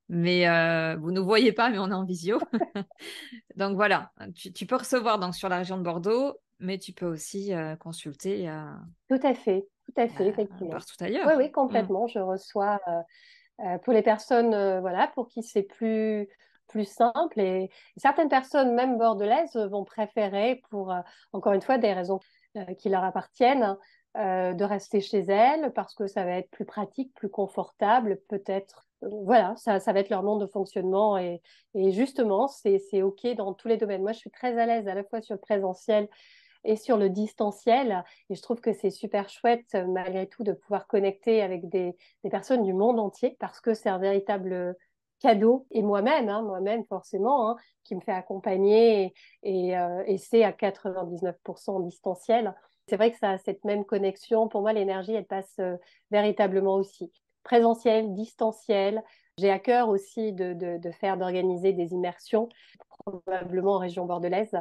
Mais 0.09 0.49
euh, 0.49 0.97
vous 0.97 1.13
ne 1.13 1.21
voyez 1.21 1.53
pas, 1.53 1.71
mais 1.71 1.79
on 1.79 1.91
est 1.91 1.95
en 1.95 2.05
visio. 2.05 2.41
donc 3.57 3.77
voilà, 3.77 4.11
tu, 4.35 4.67
peux 4.67 4.77
recevoir 4.77 5.21
donc, 5.21 5.37
sur 5.37 5.49
la 5.49 5.59
région 5.59 5.79
de 5.79 5.83
Bordeaux, 5.83 6.39
mais 6.59 6.79
tu 6.79 6.93
peux 6.93 7.07
aussi 7.07 7.55
euh, 7.55 7.77
consulter. 7.77 8.49
Euh, 8.49 8.65
tout 9.09 9.25
à 9.25 9.35
fait, 9.35 9.65
tout 9.87 10.01
à 10.01 10.09
fait, 10.09 10.27
effectivement. 10.27 10.71
Partout 10.71 10.97
ailleurs. 10.99 11.29
Oui, 11.29 11.35
oui, 11.37 11.53
complètement. 11.53 12.09
Je 12.09 12.19
reçois 12.19 12.81
euh, 13.61 13.79
pour 13.79 13.93
les 13.93 14.03
personnes 14.03 14.55
euh, 14.55 14.81
voilà, 14.81 15.09
pour 15.09 15.29
qui 15.29 15.43
c'est 15.43 15.63
plus, 15.63 16.29
plus 16.69 16.85
simple. 16.85 17.41
Et 17.41 17.71
certaines 17.97 18.29
personnes, 18.29 18.75
même 18.75 18.99
bordelaises, 18.99 19.57
vont 19.57 19.85
préférer, 19.85 20.63
pour 20.71 20.93
euh, 20.93 21.01
encore 21.33 21.53
une 21.53 21.63
fois 21.63 21.79
des 21.79 21.93
raisons 21.93 22.21
qui 22.79 22.89
leur 22.89 23.05
appartiennent, 23.05 23.77
de 24.17 24.65
rester 24.65 25.01
chez 25.01 25.21
elles 25.21 25.73
parce 25.75 25.95
que 25.95 26.09
ça 26.09 26.25
va 26.25 26.39
être 26.39 26.51
plus 26.51 26.65
pratique, 26.65 27.15
plus 27.15 27.29
confortable, 27.29 28.19
peut-être. 28.29 28.89
voilà, 29.03 29.55
ça, 29.57 29.79
ça 29.79 29.93
va 29.93 30.01
être 30.01 30.09
leur 30.09 30.25
monde 30.25 30.41
de 30.41 30.47
fonctionnement 30.47 31.19
et, 31.19 31.41
et 31.75 31.93
justement, 31.93 32.49
c'est 32.49 33.03
OK 33.03 33.27
dans 33.37 33.53
tous 33.55 33.69
les 33.69 33.77
domaines. 33.77 34.03
Moi, 34.03 34.13
je 34.13 34.19
suis 34.19 34.31
très 34.31 34.59
à 34.59 34.67
l'aise 34.67 34.89
à 34.89 34.95
la 34.95 35.05
fois 35.05 35.21
sur 35.21 35.35
le 35.35 35.41
présentiel 35.41 36.09
et 36.65 36.77
sur 36.77 36.97
le 36.97 37.09
distanciel. 37.09 38.05
Et 38.31 38.35
je 38.35 38.43
trouve 38.43 38.61
que 38.61 38.73
c'est 38.73 38.91
super 38.91 39.29
chouette, 39.29 39.67
euh, 39.75 39.87
malgré 39.87 40.27
tout, 40.27 40.45
de 40.45 40.53
pouvoir 40.53 40.87
connecter 40.87 41.43
avec 41.43 41.69
des, 41.69 41.97
personnes 42.31 42.63
du 42.63 42.75
monde 42.75 42.99
entier 42.99 43.37
parce 43.41 43.61
que 43.61 43.75
c'est 43.75 43.89
un 43.89 43.99
véritable 43.99 44.77
cadeau. 45.21 45.67
Et 45.71 45.83
moi-même, 45.83 46.29
hein, 46.29 46.43
moi-même 46.43 46.85
forcément, 46.85 47.51
hein, 47.51 47.57
qui 47.85 47.95
me 47.95 48.01
fait 48.01 48.13
accompagner 48.13 49.15
et, 49.43 49.77
euh, 49.77 50.03
et, 50.07 50.19
c'est 50.19 50.45
à 50.45 50.53
99% 50.53 51.85
distanciel. 51.85 52.55
C'est 52.89 52.97
vrai 52.97 53.13
que 53.13 53.19
ça 53.19 53.31
a 53.31 53.39
cette 53.39 53.65
même 53.65 53.85
connexion. 53.85 54.49
Pour 54.49 54.63
moi, 54.63 54.73
l'énergie, 54.73 55.15
elle 55.15 55.27
passe 55.27 55.57
euh, 55.61 55.77
véritablement 56.11 56.75
aussi. 56.75 57.13
Présentiel, 57.43 58.15
distanciel. 58.15 59.03
J'ai 59.39 59.51
à 59.51 59.59
cœur 59.59 59.89
aussi 59.89 60.33
de 60.33 60.91
faire, 60.91 61.17
d'organiser 61.17 61.73
des 61.73 61.93
immersions, 61.93 62.49
probablement 63.05 63.75
en 63.75 63.79
région 63.79 64.05
bordelaise, 64.05 64.55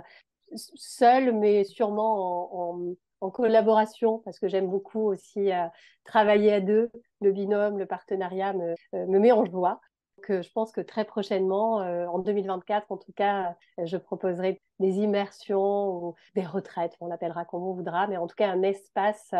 seule, 0.55 1.33
mais 1.33 1.63
sûrement 1.63 2.71
en, 3.19 3.29
collaboration, 3.31 4.19
parce 4.19 4.39
que 4.39 4.47
j'aime 4.47 4.69
beaucoup 4.69 5.01
aussi 5.01 5.51
euh, 5.51 5.65
travailler 6.03 6.53
à 6.53 6.61
deux. 6.61 6.91
Le 7.19 7.31
binôme, 7.31 7.79
le 7.79 7.87
partenariat 7.87 8.53
me, 8.53 8.75
euh, 8.93 9.05
me 9.07 9.19
met 9.19 9.31
en 9.31 9.43
joie. 9.45 9.81
Euh, 10.29 10.41
je 10.41 10.51
pense 10.51 10.71
que 10.71 10.81
très 10.81 11.05
prochainement, 11.05 11.77
en 11.77 12.19
2024 12.19 12.91
en 12.91 12.97
tout 12.97 13.13
cas, 13.13 13.55
je 13.83 13.97
proposerai 13.97 14.61
des 14.79 14.97
immersions 14.97 15.89
ou 15.89 16.15
des 16.35 16.45
retraites, 16.45 16.95
on 16.99 17.07
l'appellera 17.07 17.45
comme 17.45 17.63
on 17.63 17.73
voudra, 17.73 18.07
mais 18.07 18.17
en 18.17 18.27
tout 18.27 18.35
cas 18.35 18.49
un 18.49 18.61
espace 18.61 19.33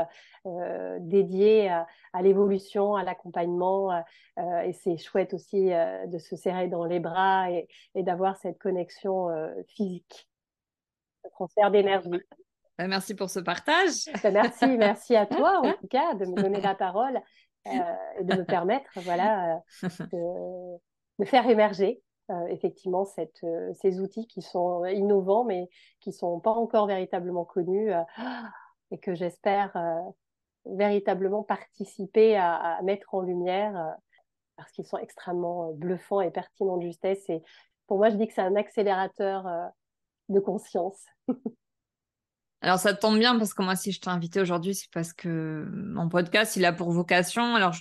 dédié 0.99 1.69
à, 1.69 2.21
l'évolution, 2.21 2.95
à 2.95 3.03
l'accompagnement. 3.03 3.91
et 4.37 4.73
c'est 4.73 4.97
chouette 4.97 5.33
aussi 5.33 5.69
de 6.07 6.17
se 6.19 6.35
serrer 6.35 6.67
dans 6.67 6.85
les 6.85 6.99
bras 6.99 7.51
et 7.51 8.03
d'avoir 8.03 8.37
cette 8.37 8.59
connexion 8.59 9.29
physique 9.67 10.27
transfert 11.37 11.71
d'énergie. 11.71 12.09
Ben, 12.77 12.87
merci 12.87 13.15
pour 13.15 13.29
ce 13.29 13.39
partage. 13.39 14.05
Merci, 14.23 14.77
merci 14.77 15.15
à 15.15 15.25
toi 15.25 15.61
en 15.63 15.73
tout 15.81 15.87
cas 15.87 16.13
de 16.15 16.25
me 16.25 16.41
donner 16.41 16.61
la 16.61 16.75
parole 16.75 17.19
euh, 17.67 17.71
et 18.19 18.23
de 18.23 18.35
me 18.35 18.45
permettre 18.45 18.89
voilà, 18.97 19.61
euh, 19.83 20.77
de, 21.19 21.25
faire 21.25 21.47
émerger 21.49 22.01
euh, 22.29 22.45
effectivement 22.47 23.05
cette, 23.05 23.45
ces 23.81 23.99
outils 23.99 24.27
qui 24.27 24.41
sont 24.41 24.85
innovants 24.85 25.43
mais 25.43 25.69
qui 25.99 26.09
ne 26.09 26.15
sont 26.15 26.39
pas 26.39 26.51
encore 26.51 26.87
véritablement 26.87 27.45
connus 27.45 27.91
et 28.91 28.99
que 28.99 29.15
j'espère 29.15 29.75
véritablement 30.65 31.43
participer 31.43 32.35
à, 32.37 32.55
à, 32.55 32.81
mettre 32.83 33.13
en 33.13 33.21
lumière 33.21 33.95
parce 34.55 34.71
qu'ils 34.71 34.85
sont 34.85 34.97
extrêmement 34.97 35.71
bluffants 35.73 36.21
et 36.21 36.31
pertinents 36.31 36.77
de 36.77 36.83
justesse. 36.83 37.27
Et 37.29 37.41
pour 37.85 37.97
moi, 37.97 38.09
je 38.09 38.15
dis 38.15 38.27
que 38.27 38.33
c'est 38.33 38.41
un 38.41 38.55
accélérateur 38.55 39.45
de 40.29 40.39
conscience. 40.39 41.05
Alors 42.61 42.79
ça 42.79 42.93
tombe 42.93 43.19
bien 43.19 43.37
parce 43.37 43.53
que 43.53 43.61
moi 43.61 43.75
si 43.75 43.91
je 43.91 44.01
t'ai 44.01 44.09
invité 44.09 44.41
aujourd'hui 44.41 44.73
c'est 44.73 44.89
parce 44.91 45.13
que 45.13 45.67
mon 45.71 46.09
podcast 46.09 46.55
il 46.55 46.65
a 46.65 46.73
pour 46.73 46.91
vocation, 46.91 47.53
alors 47.53 47.73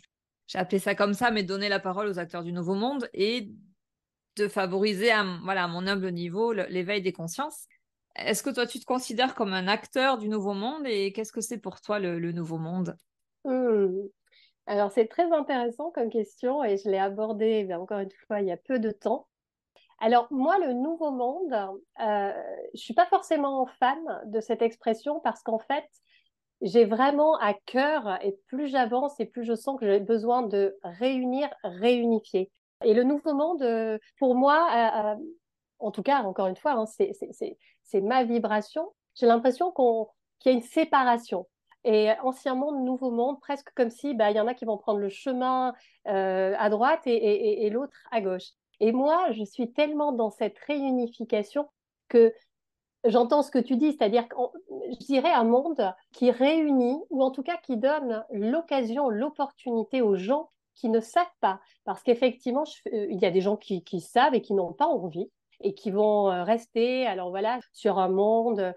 j'ai 0.46 0.58
appelé 0.58 0.78
ça 0.78 0.94
comme 0.94 1.14
ça, 1.14 1.30
mais 1.30 1.42
donner 1.42 1.68
la 1.68 1.80
parole 1.80 2.06
aux 2.08 2.18
acteurs 2.18 2.44
du 2.44 2.52
nouveau 2.52 2.74
monde 2.74 3.08
et 3.14 3.50
de 4.36 4.48
favoriser 4.48 5.10
à, 5.10 5.24
voilà, 5.42 5.64
à 5.64 5.68
mon 5.68 5.86
humble 5.86 6.10
niveau 6.10 6.52
l'éveil 6.52 7.02
des 7.02 7.12
consciences. 7.12 7.66
Est-ce 8.16 8.42
que 8.42 8.50
toi 8.50 8.66
tu 8.66 8.78
te 8.78 8.84
considères 8.84 9.34
comme 9.34 9.52
un 9.52 9.66
acteur 9.66 10.18
du 10.18 10.28
nouveau 10.28 10.54
monde 10.54 10.86
et 10.86 11.12
qu'est-ce 11.12 11.32
que 11.32 11.40
c'est 11.40 11.58
pour 11.58 11.80
toi 11.80 11.98
le, 11.98 12.32
nouveau 12.32 12.58
monde? 12.58 12.96
Hmm. 13.44 13.92
Alors 14.66 14.90
c'est 14.90 15.06
très 15.06 15.30
intéressant 15.32 15.90
comme 15.90 16.10
question 16.10 16.64
et 16.64 16.76
je 16.76 16.88
l'ai 16.88 16.98
abordé 16.98 17.68
encore 17.72 18.00
une 18.00 18.10
fois 18.26 18.40
il 18.40 18.48
y 18.48 18.52
a 18.52 18.56
peu 18.56 18.78
de 18.78 18.90
temps. 18.90 19.26
Alors 19.98 20.26
moi, 20.30 20.58
le 20.58 20.72
nouveau 20.72 21.10
monde, 21.10 21.52
euh, 22.00 22.32
je 22.74 22.80
suis 22.80 22.94
pas 22.94 23.06
forcément 23.06 23.66
fan 23.78 23.98
de 24.26 24.40
cette 24.40 24.62
expression 24.62 25.20
parce 25.20 25.42
qu'en 25.42 25.58
fait, 25.58 25.86
j'ai 26.62 26.84
vraiment 26.84 27.36
à 27.38 27.54
cœur, 27.54 28.18
et 28.24 28.38
plus 28.46 28.68
j'avance 28.68 29.18
et 29.20 29.26
plus 29.26 29.44
je 29.44 29.54
sens 29.54 29.78
que 29.78 29.86
j'ai 29.86 30.00
besoin 30.00 30.42
de 30.42 30.76
réunir, 30.82 31.48
réunifier. 31.62 32.50
Et 32.84 32.94
le 32.94 33.04
nouveau 33.04 33.34
monde, 33.34 33.62
euh, 33.62 33.98
pour 34.18 34.34
moi, 34.34 34.68
euh, 34.72 35.14
euh, 35.14 35.24
en 35.78 35.90
tout 35.90 36.02
cas, 36.02 36.22
encore 36.22 36.46
une 36.46 36.56
fois, 36.56 36.72
hein, 36.72 36.86
c'est 36.86 38.00
ma 38.00 38.24
vibration. 38.24 38.92
J'ai 39.14 39.26
l'impression 39.26 39.72
qu'il 39.72 40.52
y 40.52 40.54
a 40.54 40.58
une 40.58 40.62
séparation. 40.62 41.46
Et 41.84 42.10
ancien 42.22 42.54
monde, 42.54 42.84
nouveau 42.84 43.10
monde, 43.10 43.40
presque 43.40 43.70
comme 43.74 43.90
si 43.90 44.14
bah, 44.14 44.30
il 44.30 44.36
y 44.36 44.40
en 44.40 44.48
a 44.48 44.54
qui 44.54 44.64
vont 44.64 44.76
prendre 44.76 44.98
le 44.98 45.08
chemin 45.08 45.72
à 46.04 46.68
droite 46.68 47.02
et 47.06 47.70
l'autre 47.70 47.96
à 48.10 48.20
gauche. 48.20 48.50
Et 48.80 48.92
moi, 48.92 49.32
je 49.32 49.44
suis 49.44 49.72
tellement 49.72 50.12
dans 50.12 50.30
cette 50.30 50.58
réunification 50.58 51.68
que 52.08 52.32
j'entends 53.04 53.42
ce 53.42 53.50
que 53.50 53.58
tu 53.58 53.76
dis, 53.76 53.92
c'est-à-dire, 53.92 54.26
je 54.90 55.06
dirais, 55.06 55.32
un 55.32 55.44
monde 55.44 55.94
qui 56.12 56.30
réunit, 56.30 56.98
ou 57.10 57.22
en 57.22 57.30
tout 57.30 57.42
cas 57.42 57.56
qui 57.62 57.76
donne 57.76 58.24
l'occasion, 58.30 59.08
l'opportunité 59.08 60.02
aux 60.02 60.16
gens 60.16 60.50
qui 60.74 60.88
ne 60.88 61.00
savent 61.00 61.24
pas. 61.40 61.60
Parce 61.84 62.02
qu'effectivement, 62.02 62.64
euh, 62.92 63.06
il 63.10 63.18
y 63.18 63.26
a 63.26 63.30
des 63.30 63.40
gens 63.40 63.56
qui, 63.56 63.82
savent 64.00 64.34
et 64.34 64.42
qui 64.42 64.54
n'ont 64.54 64.72
pas 64.72 64.86
envie 64.86 65.30
et 65.62 65.74
qui 65.74 65.90
vont 65.90 66.30
euh, 66.30 66.44
rester, 66.44 67.06
alors 67.06 67.30
voilà, 67.30 67.58
sur 67.72 67.98
un 67.98 68.10
monde 68.10 68.60
euh, 68.60 68.72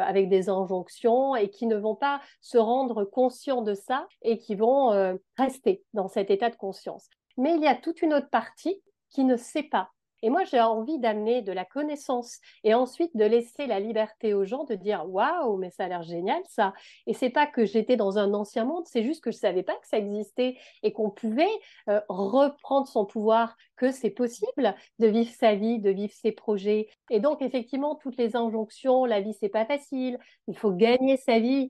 avec 0.00 0.30
des 0.30 0.48
injonctions 0.48 1.36
et 1.36 1.50
qui 1.50 1.66
ne 1.66 1.76
vont 1.76 1.94
pas 1.94 2.22
se 2.40 2.56
rendre 2.56 3.04
conscients 3.04 3.60
de 3.60 3.74
ça 3.74 4.08
et 4.22 4.38
qui 4.38 4.54
vont 4.54 5.18
rester 5.36 5.84
dans 5.92 6.08
cet 6.08 6.30
état 6.30 6.48
de 6.48 6.56
conscience. 6.56 7.08
Mais 7.36 7.54
il 7.54 7.62
y 7.62 7.66
a 7.66 7.74
toute 7.74 8.00
une 8.00 8.14
autre 8.14 8.30
partie 8.30 8.82
qui 9.12 9.24
ne 9.24 9.36
sait 9.36 9.62
pas 9.62 9.90
et 10.22 10.30
moi, 10.30 10.44
j'ai 10.44 10.60
envie 10.60 10.98
d'amener 11.00 11.42
de 11.42 11.52
la 11.52 11.64
connaissance 11.64 12.38
et 12.62 12.74
ensuite 12.74 13.16
de 13.16 13.24
laisser 13.24 13.66
la 13.66 13.80
liberté 13.80 14.34
aux 14.34 14.44
gens 14.44 14.64
de 14.64 14.76
dire 14.76 15.04
waouh, 15.08 15.56
mais 15.56 15.70
ça 15.70 15.84
a 15.84 15.88
l'air 15.88 16.02
génial 16.02 16.40
ça. 16.48 16.72
Et 17.08 17.12
c'est 17.12 17.30
pas 17.30 17.46
que 17.46 17.64
j'étais 17.64 17.96
dans 17.96 18.18
un 18.18 18.32
ancien 18.32 18.64
monde, 18.64 18.84
c'est 18.86 19.02
juste 19.02 19.22
que 19.22 19.32
je 19.32 19.36
savais 19.36 19.64
pas 19.64 19.74
que 19.74 19.86
ça 19.88 19.98
existait 19.98 20.56
et 20.84 20.92
qu'on 20.92 21.10
pouvait 21.10 21.48
euh, 21.88 22.00
reprendre 22.08 22.86
son 22.86 23.04
pouvoir, 23.04 23.56
que 23.76 23.90
c'est 23.90 24.10
possible 24.10 24.74
de 25.00 25.06
vivre 25.08 25.32
sa 25.32 25.56
vie, 25.56 25.80
de 25.80 25.90
vivre 25.90 26.12
ses 26.14 26.30
projets. 26.30 26.88
Et 27.10 27.18
donc 27.18 27.42
effectivement, 27.42 27.96
toutes 27.96 28.16
les 28.16 28.36
injonctions, 28.36 29.04
la 29.04 29.20
vie 29.20 29.34
c'est 29.34 29.48
pas 29.48 29.66
facile, 29.66 30.18
il 30.46 30.56
faut 30.56 30.72
gagner 30.72 31.16
sa 31.16 31.40
vie. 31.40 31.68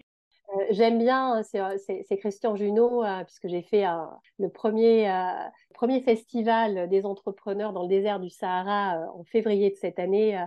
Euh, 0.55 0.65
j'aime 0.71 0.99
bien, 0.99 1.41
euh, 1.41 1.77
c'est 1.79 2.17
Christian 2.19 2.57
Junot, 2.57 3.05
euh, 3.05 3.25
puisque 3.25 3.49
j'ai 3.49 3.63
fait 3.63 3.85
le 4.39 4.49
premier, 4.49 5.11
premier 5.75 6.01
festival 6.01 6.89
des 6.89 7.05
entrepreneurs 7.05 7.73
dans 7.73 7.83
le 7.83 7.89
désert 7.89 8.21
du 8.21 8.31
Sahara 8.31 9.11
en 9.15 9.25
février 9.25 9.71
de 9.71 9.77
cette 9.77 9.99
année, 9.99 10.39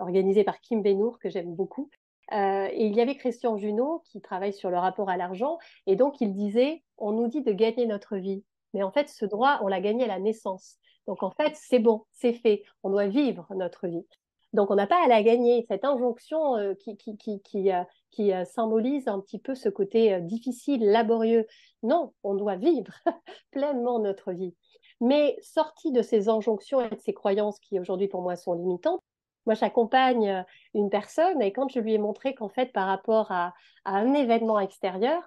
organisé 0.00 0.44
par 0.44 0.60
Kim 0.60 0.82
Benour, 0.82 1.18
que 1.18 1.28
j'aime 1.30 1.54
beaucoup. 1.54 1.90
et 2.32 2.86
il 2.86 2.94
y 2.94 3.00
avait 3.00 3.16
Christian 3.16 3.56
Junot 3.56 4.02
qui 4.06 4.20
travaille 4.20 4.52
sur 4.52 4.70
le 4.70 4.78
rapport 4.78 5.08
à 5.08 5.16
l'argent, 5.16 5.58
et 5.86 5.96
donc 5.96 6.20
il 6.20 6.32
disait, 6.32 6.82
on 6.98 7.12
nous 7.12 7.28
dit 7.28 7.42
de 7.42 7.52
gagner 7.52 7.86
notre 7.86 8.16
vie, 8.16 8.44
mais 8.74 8.82
en 8.82 8.90
fait 8.92 9.08
ce 9.08 9.24
droit, 9.24 9.60
on 9.62 9.68
l'a 9.68 9.80
gagné 9.80 10.04
à 10.04 10.08
la 10.08 10.18
naissance. 10.18 10.76
Donc 11.06 11.22
en 11.22 11.30
fait, 11.30 11.54
c'est 11.56 11.78
bon, 11.80 12.04
c'est 12.12 12.34
fait, 12.34 12.62
on 12.82 12.90
doit 12.90 13.06
vivre 13.06 13.46
notre 13.54 13.88
vie. 13.88 14.06
Donc, 14.52 14.70
on 14.70 14.74
n'a 14.74 14.86
pas 14.86 15.02
à 15.04 15.08
la 15.08 15.22
gagner. 15.22 15.64
Cette 15.68 15.84
injonction 15.84 16.56
euh, 16.56 16.74
qui, 16.74 17.70
euh, 17.72 17.82
qui 18.10 18.32
euh, 18.32 18.44
symbolise 18.44 19.08
un 19.08 19.20
petit 19.20 19.38
peu 19.38 19.54
ce 19.54 19.68
côté 19.68 20.20
difficile, 20.20 20.84
laborieux. 20.84 21.46
Non, 21.82 22.12
on 22.22 22.34
doit 22.34 22.56
vivre 22.56 22.92
pleinement 23.50 23.98
notre 23.98 24.32
vie. 24.32 24.54
Mais 25.00 25.38
sorti 25.42 25.92
de 25.92 26.02
ces 26.02 26.28
injonctions 26.28 26.80
et 26.80 26.90
de 26.90 27.00
ces 27.00 27.14
croyances 27.14 27.58
qui 27.60 27.80
aujourd'hui 27.80 28.08
pour 28.08 28.22
moi 28.22 28.36
sont 28.36 28.52
limitantes, 28.52 29.02
moi 29.46 29.54
j'accompagne 29.54 30.44
une 30.74 30.90
personne 30.90 31.40
et 31.40 31.52
quand 31.52 31.70
je 31.70 31.80
lui 31.80 31.94
ai 31.94 31.98
montré 31.98 32.34
qu'en 32.34 32.50
fait 32.50 32.66
par 32.66 32.86
rapport 32.86 33.32
à, 33.32 33.54
à, 33.86 33.96
un 33.96 34.12
événement 34.12 34.60
extérieur, 34.60 35.22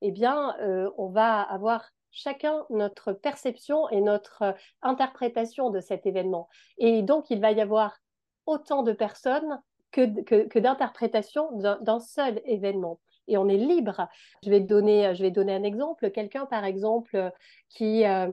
eh 0.00 0.10
bien 0.10 0.56
on 0.96 1.08
va 1.08 1.42
avoir 1.42 1.90
chacun 2.10 2.64
notre 2.70 3.12
perception 3.12 3.88
et 3.90 4.00
notre 4.00 4.54
interprétation 4.80 5.68
de 5.68 5.80
cet 5.80 6.06
événement. 6.06 6.48
Et 6.78 7.02
donc 7.02 7.28
il 7.28 7.40
va 7.40 7.52
y 7.52 7.60
avoir 7.60 7.98
autant 8.46 8.82
de 8.82 8.92
personnes 8.92 9.60
que, 9.90 10.44
que, 10.46 10.58
d'interprétations 10.58 11.50
d'un 11.56 12.00
seul 12.00 12.40
événement. 12.44 13.00
Et 13.26 13.36
on 13.36 13.48
est 13.48 13.56
libre. 13.56 14.08
Je 14.42 14.50
vais 14.50 14.60
donner, 14.60 15.14
je 15.14 15.22
vais 15.22 15.30
donner 15.30 15.54
un 15.54 15.62
exemple. 15.62 16.10
Quelqu'un, 16.10 16.46
par 16.46 16.64
exemple, 16.64 17.30
qui, 17.68 18.06
euh, 18.06 18.30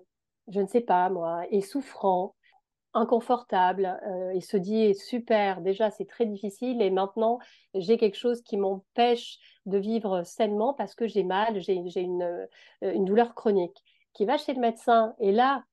je 0.47 0.61
ne 0.61 0.67
sais 0.67 0.81
pas 0.81 1.09
moi, 1.09 1.43
est 1.51 1.61
souffrant, 1.61 2.35
inconfortable 2.95 3.99
euh, 4.07 4.31
et 4.31 4.41
se 4.41 4.57
dit 4.57 4.95
super, 4.95 5.61
déjà 5.61 5.91
c'est 5.91 6.05
très 6.05 6.25
difficile 6.25 6.81
et 6.81 6.89
maintenant 6.89 7.39
j'ai 7.73 7.97
quelque 7.97 8.17
chose 8.17 8.41
qui 8.41 8.55
m'empêche 8.55 9.37
de 9.65 9.77
vivre 9.77 10.23
sainement 10.23 10.73
parce 10.73 10.95
que 10.95 11.05
j'ai 11.05 11.23
mal, 11.23 11.59
j'ai 11.59 11.75
une, 11.75 12.23
euh, 12.23 12.47
une 12.81 13.03
douleur 13.03 13.35
chronique, 13.35 13.83
qui 14.13 14.25
va 14.25 14.37
chez 14.37 14.53
le 14.53 14.61
médecin 14.61 15.13
et 15.19 15.33
là, 15.33 15.63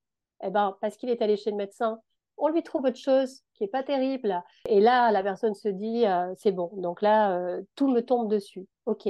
eh 0.43 0.51
ben, 0.51 0.77
parce 0.81 0.97
qu'il 0.97 1.11
est 1.11 1.23
allé 1.23 1.37
chez 1.37 1.53
le 1.53 1.57
médecin, 1.57 2.01
on 2.43 2.49
lui 2.49 2.65
trouve 2.65 2.85
autre 2.85 2.99
chose 2.99 3.43
qui 3.55 3.63
est 3.65 3.69
pas 3.69 3.85
terrible. 3.85 4.43
Et 4.69 4.81
là, 4.81 5.13
la 5.13 5.23
personne 5.23 5.55
se 5.55 5.69
dit, 5.69 6.05
euh, 6.07 6.35
c'est 6.37 6.51
bon. 6.51 6.71
Donc 6.75 7.01
là, 7.01 7.39
euh, 7.39 7.63
tout 7.77 7.89
me 7.89 8.01
tombe 8.01 8.29
dessus. 8.29 8.67
OK. 8.87 9.09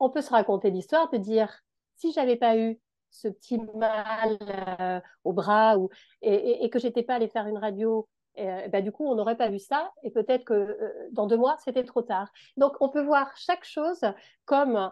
On 0.00 0.10
peut 0.10 0.20
se 0.20 0.30
raconter 0.30 0.70
l'histoire 0.70 1.08
de 1.10 1.16
dire, 1.16 1.62
si 1.96 2.12
j'avais 2.12 2.34
pas 2.34 2.56
eu 2.56 2.80
ce 3.10 3.28
petit 3.28 3.58
mal 3.76 4.36
euh, 4.80 5.00
au 5.22 5.32
bras 5.32 5.78
ou, 5.78 5.90
et, 6.22 6.64
et, 6.64 6.70
que 6.70 6.80
j'étais 6.80 7.04
pas 7.04 7.14
allée 7.14 7.28
faire 7.28 7.46
une 7.46 7.58
radio, 7.58 8.08
bah, 8.36 8.80
du 8.80 8.90
coup, 8.90 9.06
on 9.06 9.14
n'aurait 9.14 9.36
pas 9.36 9.48
vu 9.48 9.60
ça. 9.60 9.92
Et 10.02 10.10
peut-être 10.10 10.44
que 10.44 10.76
dans 11.12 11.26
deux 11.26 11.36
mois, 11.36 11.56
c'était 11.64 11.84
trop 11.84 12.02
tard. 12.02 12.32
Donc, 12.56 12.72
on 12.80 12.88
peut 12.88 13.02
voir 13.02 13.36
chaque 13.36 13.64
chose 13.64 14.00
comme 14.44 14.90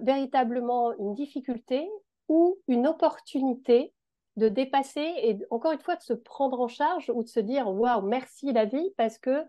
véritablement 0.00 0.92
une 0.98 1.14
difficulté 1.14 1.88
ou 2.28 2.58
une 2.66 2.86
opportunité 2.86 3.94
de 4.36 4.48
dépasser 4.48 5.12
et 5.22 5.38
encore 5.50 5.72
une 5.72 5.80
fois 5.80 5.96
de 5.96 6.02
se 6.02 6.12
prendre 6.12 6.60
en 6.60 6.68
charge 6.68 7.10
ou 7.14 7.22
de 7.22 7.28
se 7.28 7.40
dire 7.40 7.68
waouh 7.68 8.02
merci 8.02 8.52
la 8.52 8.64
vie 8.64 8.92
parce 8.96 9.18
que 9.18 9.44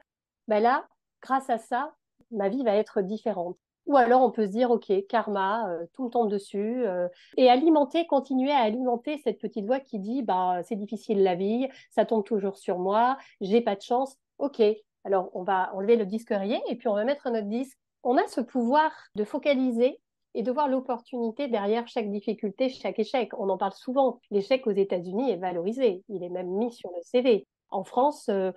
ben 0.48 0.62
là 0.62 0.88
grâce 1.22 1.50
à 1.50 1.58
ça 1.58 1.94
ma 2.32 2.50
vie 2.50 2.64
va 2.64 2.76
être 2.76 3.02
différente. 3.02 3.58
Ou 3.86 3.98
alors 3.98 4.22
on 4.22 4.32
peut 4.32 4.46
se 4.46 4.52
dire 4.52 4.72
ok 4.72 4.92
karma 5.08 5.70
euh, 5.70 5.86
tout 5.94 6.06
me 6.06 6.10
tombe 6.10 6.30
dessus 6.30 6.86
euh, 6.86 7.08
et 7.38 7.50
alimenter 7.50 8.08
continuer 8.08 8.52
à 8.52 8.60
alimenter 8.60 9.20
cette 9.24 9.40
petite 9.40 9.66
voix 9.66 9.80
qui 9.80 10.00
dit 10.00 10.22
bah 10.22 10.62
c'est 10.64 10.76
difficile 10.76 11.22
la 11.22 11.36
vie 11.36 11.68
ça 11.90 12.06
tombe 12.06 12.24
toujours 12.24 12.58
sur 12.58 12.80
moi 12.80 13.18
j'ai 13.42 13.62
pas 13.62 13.76
de 13.76 13.82
chance. 13.82 14.18
Ok 14.38 14.62
alors 15.06 15.30
on 15.34 15.44
va 15.44 15.74
enlever 15.74 15.98
le 15.98 16.06
disque 16.06 16.30
rayé 16.30 16.62
et 16.68 16.76
puis 16.76 16.88
on 16.88 16.96
va 16.96 17.04
mettre 17.04 17.30
notre 17.30 17.48
disque. 17.48 17.78
On 18.04 18.18
a 18.18 18.28
ce 18.28 18.42
pouvoir 18.42 18.92
de 19.16 19.24
focaliser 19.24 20.00
et 20.36 20.44
de 20.44 20.52
voir 20.52 20.68
l'opportunité 20.68 21.48
derrière 21.48 21.88
chaque 21.88 22.10
difficulté, 22.10 22.70
chaque 22.70 23.00
échec. 23.00 23.32
On 23.38 23.50
en 23.50 23.58
parle 23.58 23.74
souvent. 23.74 24.20
L'échec 24.32 24.66
aux 24.68 24.72
États-Unis 24.72 25.32
est 25.32 25.38
valorisé. 25.38 26.04
Il 26.10 26.24
est 26.24 26.30
même 26.30 26.50
mis 26.50 26.72
sur 26.72 26.90
le 26.92 27.02
CV. 27.02 27.48
En 27.70 27.84
France, 27.84 28.30
euh, 28.30 28.52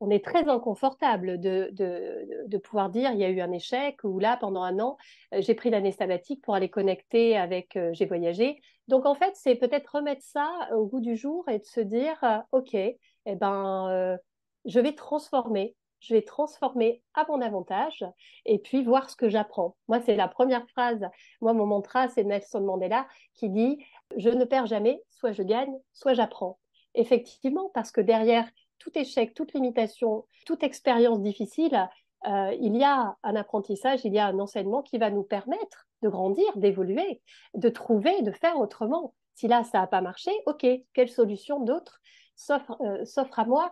on 0.00 0.10
est 0.10 0.24
très 0.24 0.48
inconfortable 0.48 1.40
de, 1.40 2.58
pouvoir 2.62 2.90
dire 2.90 3.10
il 3.12 3.18
y 3.18 3.24
a 3.24 3.30
eu 3.30 3.40
un 3.40 3.50
échec 3.52 3.98
ou 4.04 4.18
là, 4.18 4.36
pendant 4.36 4.62
un 4.62 4.78
an, 4.78 4.96
euh, 5.34 5.40
j'ai 5.40 5.54
pris 5.54 5.70
l'année 5.70 5.92
sabbatique 5.92 6.42
pour 6.42 6.54
aller 6.54 6.68
connecter 6.68 7.36
avec 7.36 7.76
euh, 7.76 7.90
j'ai 7.92 8.06
voyagé. 8.06 8.60
Donc 8.86 9.06
en 9.06 9.14
fait, 9.14 9.32
c'est 9.34 9.56
peut-être 9.56 9.96
remettre 9.96 10.22
ça 10.22 10.48
au 10.74 10.86
goût 10.86 11.00
du 11.00 11.16
jour 11.16 11.48
et 11.48 11.58
de 11.58 11.64
se 11.64 11.80
dire 11.80 12.16
OK, 12.52 12.74
eh 12.74 12.98
ben, 13.26 14.18
je 14.64 14.80
vais 14.80 14.94
transformer 14.94 15.74
je 16.00 16.14
vais 16.14 16.22
transformer 16.22 17.02
à 17.14 17.24
mon 17.28 17.40
avantage 17.40 18.04
et 18.44 18.58
puis 18.58 18.82
voir 18.82 19.10
ce 19.10 19.16
que 19.16 19.28
j'apprends. 19.28 19.76
Moi, 19.88 20.00
c'est 20.00 20.16
la 20.16 20.28
première 20.28 20.66
phrase. 20.68 21.04
Moi, 21.40 21.52
mon 21.52 21.66
mantra, 21.66 22.08
c'est 22.08 22.24
Nelson 22.24 22.60
Mandela 22.60 23.06
qui 23.34 23.48
dit 23.50 23.84
Je 24.16 24.30
ne 24.30 24.44
perds 24.44 24.66
jamais, 24.66 25.02
soit 25.10 25.32
je 25.32 25.42
gagne, 25.42 25.76
soit 25.92 26.14
j'apprends. 26.14 26.58
Effectivement, 26.94 27.70
parce 27.74 27.90
que 27.90 28.00
derrière 28.00 28.48
tout 28.78 28.96
échec, 28.96 29.34
toute 29.34 29.52
limitation, 29.52 30.24
toute 30.46 30.62
expérience 30.62 31.20
difficile, 31.20 31.88
euh, 32.26 32.56
il 32.60 32.76
y 32.76 32.84
a 32.84 33.16
un 33.22 33.36
apprentissage, 33.36 34.04
il 34.04 34.12
y 34.12 34.18
a 34.18 34.26
un 34.26 34.38
enseignement 34.38 34.82
qui 34.82 34.98
va 34.98 35.10
nous 35.10 35.22
permettre 35.22 35.86
de 36.02 36.08
grandir, 36.08 36.46
d'évoluer, 36.56 37.20
de 37.54 37.68
trouver, 37.68 38.22
de 38.22 38.32
faire 38.32 38.58
autrement. 38.58 39.14
Si 39.34 39.46
là, 39.46 39.62
ça 39.64 39.80
n'a 39.80 39.86
pas 39.86 40.00
marché, 40.00 40.32
ok, 40.46 40.66
quelle 40.94 41.08
solution 41.08 41.60
d'autre 41.60 42.00
s'offre 42.34 42.76
euh, 42.80 43.24
à 43.36 43.44
moi 43.44 43.70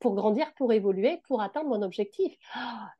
pour 0.00 0.14
grandir, 0.14 0.52
pour 0.54 0.72
évoluer, 0.72 1.20
pour 1.26 1.42
atteindre 1.42 1.68
mon 1.68 1.82
objectif. 1.82 2.34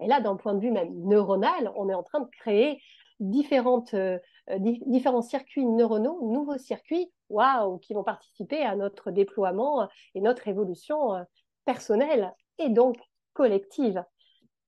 Et 0.00 0.06
là, 0.06 0.20
d'un 0.20 0.36
point 0.36 0.54
de 0.54 0.60
vue 0.60 0.70
même 0.70 0.92
neuronal, 1.04 1.72
on 1.76 1.88
est 1.88 1.94
en 1.94 2.02
train 2.02 2.20
de 2.20 2.30
créer 2.30 2.80
différentes, 3.20 3.94
euh, 3.94 4.18
différents 4.58 5.22
circuits 5.22 5.66
neuronaux, 5.66 6.18
nouveaux 6.30 6.58
circuits, 6.58 7.10
waouh, 7.28 7.78
qui 7.78 7.94
vont 7.94 8.04
participer 8.04 8.62
à 8.62 8.76
notre 8.76 9.10
déploiement 9.10 9.88
et 10.14 10.20
notre 10.20 10.48
évolution 10.48 11.14
euh, 11.14 11.22
personnelle 11.64 12.32
et 12.58 12.68
donc 12.68 12.96
collective. 13.34 14.04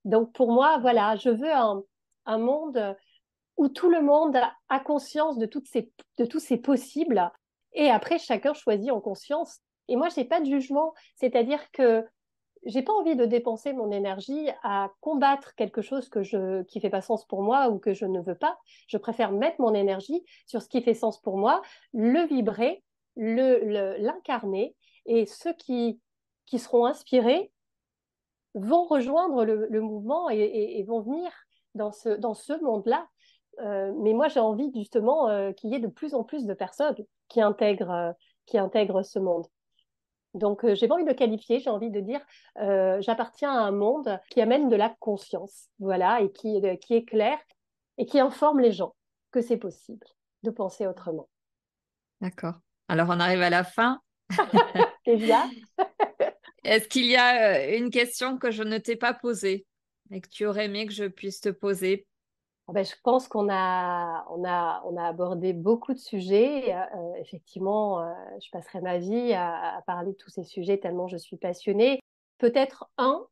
Donc 0.05 0.33
pour 0.33 0.51
moi, 0.51 0.79
voilà, 0.79 1.17
je 1.17 1.31
veux 1.31 1.53
un, 1.53 1.83
monde 2.39 2.97
où 3.57 3.69
tout 3.69 3.91
le 3.91 4.01
monde 4.01 4.39
a 4.69 4.81
conscience 4.81 5.37
de, 5.37 5.47
toutes 5.47 5.67
ces, 5.67 5.91
de 6.19 6.25
tous 6.25 6.39
ces 6.39 6.57
possibles 6.57 7.31
et 7.73 7.91
après 7.91 8.19
chacun 8.19 8.55
choisit 8.55 8.93
en 8.93 9.01
conscience. 9.01 9.59
Et 9.89 9.97
moi, 9.97 10.09
j'ai 10.15 10.25
pas 10.25 10.41
de 10.41 10.47
jugement, 10.47 10.95
c'est-à-dire 11.17 11.61
que 11.73 12.07
j'ai 12.65 12.83
pas 12.83 12.93
envie 12.93 13.17
de 13.17 13.25
dépenser 13.25 13.73
mon 13.73 13.91
énergie 13.91 14.49
à 14.63 14.91
combattre 15.01 15.55
quelque 15.55 15.83
chose 15.83 16.09
que 16.09 16.23
je, 16.23 16.63
qui 16.65 16.81
fait 16.81 16.91
pas 16.91 17.01
sens 17.01 17.25
pour 17.25 17.43
moi 17.43 17.69
ou 17.69 17.79
que 17.79 17.95
je 17.95 18.05
ne 18.05 18.21
veux 18.21 18.35
pas. 18.35 18.59
Je 18.87 18.99
préfère 18.99 19.33
mettre 19.33 19.61
mon 19.61 19.75
énergie 19.75 20.23
sur 20.47 20.61
ce 20.61 20.69
qui 20.69 20.83
fait 20.83 20.95
sens 20.95 21.21
pour 21.21 21.39
moi, 21.39 21.63
le 21.95 22.27
vibrer, 22.27 22.83
le, 23.17 23.97
l'incarner 23.99 24.77
et 25.07 25.27
ceux 25.27 25.55
qui, 25.55 26.01
qui 26.47 26.59
seront 26.59 26.85
inspirés 26.85 27.51
vont 28.55 28.85
rejoindre 28.85 29.45
le, 29.45 29.81
mouvement 29.81 30.29
et, 30.29 30.83
vont 30.87 31.01
venir 31.01 31.31
dans 31.75 31.93
ce, 31.93 32.09
dans 32.09 32.35
ce 32.35 32.53
monde-là. 32.63 33.09
Euh, 33.61 33.93
mais 33.99 34.13
moi, 34.13 34.29
j'ai 34.29 34.41
envie 34.41 34.71
justement 34.75 35.29
euh, 35.29 35.53
qu'il 35.53 35.71
y 35.71 35.75
ait 35.75 35.81
de 35.81 35.87
plus 35.87 36.15
en 36.15 36.25
plus 36.25 36.47
de 36.47 36.55
personnes 36.55 36.97
qui 37.29 37.41
intègrent, 37.41 37.91
euh, 37.91 38.13
qui 38.47 38.59
intègrent 38.59 39.03
ce 39.03 39.19
monde. 39.19 39.47
Donc, 40.35 40.65
j'ai 40.75 40.87
pas 40.87 40.95
envie 40.95 41.05
de 41.05 41.09
le 41.09 41.15
qualifier, 41.15 41.59
j'ai 41.59 41.71
envie 41.71 41.91
de 41.91 42.01
dire, 42.01 42.21
j'appartiens 43.01 43.53
à 43.53 43.63
un 43.63 43.73
monde 43.73 44.21
qui 44.31 44.41
amène 44.41 44.69
de 44.69 44.77
la 44.77 44.95
conscience, 45.01 45.69
voilà, 45.81 46.21
et 46.21 46.31
qui, 46.31 46.61
qui 46.81 46.95
est 46.95 47.05
clair 47.05 47.39
et 47.99 48.07
qui 48.07 48.19
informe 48.19 48.61
les 48.61 48.73
gens 48.73 48.95
que 49.31 49.41
c'est 49.41 49.57
possible 49.57 50.07
de 50.43 50.51
penser 50.51 50.87
autrement. 50.87 51.29
D'accord. 52.21 52.55
Alors, 52.89 53.09
on 53.11 53.21
arrive 53.21 53.43
à 53.43 53.51
la 53.51 53.65
fin. 53.65 54.01
C'est 55.05 55.17
bien. 55.17 55.51
Est-ce 56.65 56.89
qu'il 56.89 57.07
y 57.07 57.17
a 57.17 57.55
euh, 57.55 57.79
une 57.79 57.91
question 57.91 58.37
que 58.39 58.51
je 58.51 58.63
ne 58.63 58.79
t'ai 58.79 58.97
pas 58.97 59.15
posée 59.15 59.67
et 60.11 60.21
que 60.21 60.29
tu 60.29 60.47
aurais 60.47 60.67
aimé 60.67 60.87
que 60.87 60.93
je 60.93 61.05
puisse 61.05 61.41
te 61.41 61.49
poser? 61.49 62.07
Ben, 62.73 62.85
je 62.85 62.95
pense 63.03 63.29
qu'on 63.29 63.49
a, 63.51 64.27
abordé 64.99 65.53
beaucoup 65.53 65.93
de 65.93 65.99
sujets. 65.99 66.75
Euh, 66.75 67.15
effectivement, 67.19 68.01
euh, 68.01 68.13
je 68.43 68.51
passerai 68.51 68.81
ma 68.81 68.99
vie 68.99 69.33
à, 69.35 69.83
parler 69.87 70.13
de 70.13 70.17
tous 70.17 70.31
ces 70.31 70.45
sujets 70.45 70.79
tellement 70.79 71.09
je 71.09 71.17
suis 71.17 71.37
passionnée. 71.37 72.01
Peut-être 72.39 72.91
un, 72.99 73.27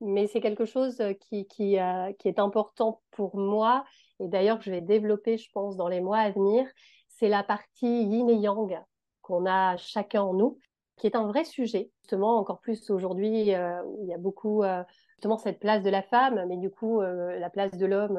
mais 0.00 0.26
c'est 0.26 0.40
quelque 0.40 0.64
chose 0.64 1.02
qui, 1.20 1.46
qui, 1.46 1.78
qui 2.18 2.28
est 2.28 2.38
important 2.38 3.02
pour 3.10 3.36
moi 3.36 3.84
et 4.20 4.28
d'ailleurs 4.28 4.58
que 4.58 4.64
je 4.64 4.70
vais 4.70 4.80
développer, 4.80 5.36
je 5.38 5.50
pense, 5.52 5.76
dans 5.76 5.88
les 5.88 6.00
mois 6.00 6.18
à 6.18 6.30
venir. 6.30 6.66
C'est 7.08 7.28
la 7.28 7.42
partie 7.42 8.04
yin 8.04 8.28
et 8.28 8.34
yang 8.34 8.78
qu'on 9.22 9.46
a 9.46 9.76
chacun 9.76 10.22
en 10.22 10.34
nous 10.34 10.58
qui 10.96 11.06
est 11.06 11.16
un 11.16 11.26
vrai 11.26 11.44
sujet, 11.44 11.90
justement, 12.00 12.38
encore 12.38 12.60
plus 12.60 12.90
aujourd'hui, 12.90 13.54
euh, 13.54 13.82
où 13.84 14.02
il 14.02 14.08
y 14.08 14.14
a 14.14 14.18
beaucoup, 14.18 14.62
euh, 14.62 14.82
justement, 15.16 15.36
cette 15.36 15.60
place 15.60 15.82
de 15.82 15.90
la 15.90 16.02
femme, 16.02 16.44
mais 16.48 16.56
du 16.56 16.70
coup, 16.70 17.00
euh, 17.00 17.38
la 17.38 17.50
place 17.50 17.72
de 17.72 17.86
l'homme, 17.86 18.18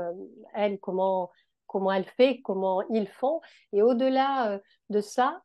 elle, 0.54 0.80
comment, 0.80 1.32
comment 1.66 1.92
elle 1.92 2.06
fait, 2.06 2.42
comment 2.42 2.84
ils 2.90 3.08
font. 3.08 3.42
Et 3.74 3.82
au-delà 3.82 4.60
de 4.90 5.02
ça, 5.02 5.42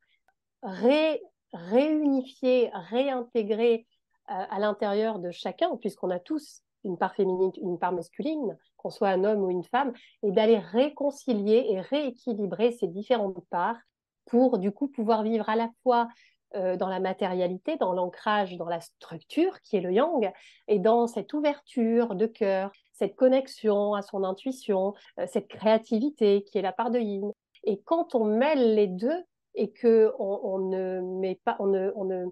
réunifier, 1.53 2.71
réintégrer 2.73 3.87
à 4.27 4.59
l'intérieur 4.61 5.19
de 5.19 5.31
chacun, 5.31 5.77
puisqu'on 5.79 6.11
a 6.11 6.21
tous 6.21 6.63
une 6.85 6.97
part 6.99 7.15
féminine, 7.15 7.53
une 7.61 7.79
part 7.79 7.93
masculine, 7.93 8.57
qu'on 8.77 8.91
soit 8.91 9.09
un 9.09 9.25
homme 9.25 9.43
ou 9.43 9.51
une 9.51 9.65
femme, 9.65 9.93
et 10.23 10.33
d'aller 10.33 10.59
réconcilier 10.59 11.67
et 11.71 11.81
rééquilibrer 11.81 12.73
ces 12.73 12.89
différentes 12.89 13.45
parts 13.51 13.79
pour 14.27 14.59
du 14.59 14.73
coup 14.73 14.89
pouvoir 14.89 15.23
vivre 15.23 15.49
à 15.49 15.57
la 15.57 15.69
fois 15.83 16.09
euh, 16.55 16.77
dans 16.77 16.89
la 16.89 17.01
matérialité, 17.01 17.77
dans 17.77 17.93
l'ancrage, 17.93 18.57
dans 18.57 18.69
la 18.69 18.81
structure 18.81 19.61
qui 19.63 19.77
est 19.77 19.81
le 19.81 19.93
yang, 19.93 20.31
et 20.69 20.79
dans 20.79 21.07
cette 21.07 21.33
ouverture 21.33 22.15
de 22.15 22.27
cœur, 22.27 22.71
cette 22.93 23.17
connexion 23.17 23.95
à 23.95 24.03
son 24.03 24.23
intuition, 24.25 24.95
euh, 25.19 25.27
cette 25.27 25.49
créativité 25.49 26.45
qui 26.45 26.59
est 26.59 26.63
la 26.63 26.73
part 26.73 26.91
de 26.91 26.99
yin. 26.99 27.33
Et 27.65 27.81
quand 27.81 28.15
on 28.15 28.25
mêle 28.25 28.75
les 28.75 28.87
deux 28.87 29.25
et 29.55 29.71
que 29.71 30.13
on, 30.19 30.59
ne 30.59 31.01
met 31.21 31.41
pas, 31.45 31.57
on 31.59 31.67
ne, 31.67 31.91
on 31.95 32.05
ne 32.05 32.27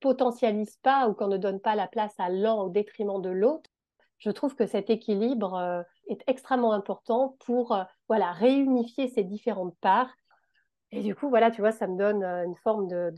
potentialise 0.00 0.76
pas 0.82 1.08
ou 1.08 1.14
qu'on 1.14 1.28
ne 1.28 1.38
donne 1.38 1.60
pas 1.60 1.74
la 1.74 1.86
place 1.88 2.14
à 2.18 2.28
l'un 2.28 2.54
au 2.54 2.68
détriment 2.68 3.20
de 3.20 3.30
l'autre, 3.30 3.70
je 4.18 4.30
trouve 4.30 4.54
que 4.54 4.66
cet 4.66 4.88
équilibre 4.90 5.54
euh, 5.54 5.82
est 6.08 6.22
extrêmement 6.26 6.72
important 6.72 7.36
pour 7.44 7.76
voilà 8.08 8.32
réunifier 8.32 9.08
ces 9.08 9.24
différentes 9.24 9.76
parts 9.80 10.14
et 10.92 11.02
du 11.02 11.14
coup, 11.14 11.28
voilà, 11.28 11.50
tu 11.50 11.60
vois, 11.60 11.72
ça 11.72 11.86
me 11.86 11.96
donne 11.96 12.22
euh, 12.22 12.44
une 12.44 12.56
forme 12.56 12.86
de, 12.88 13.12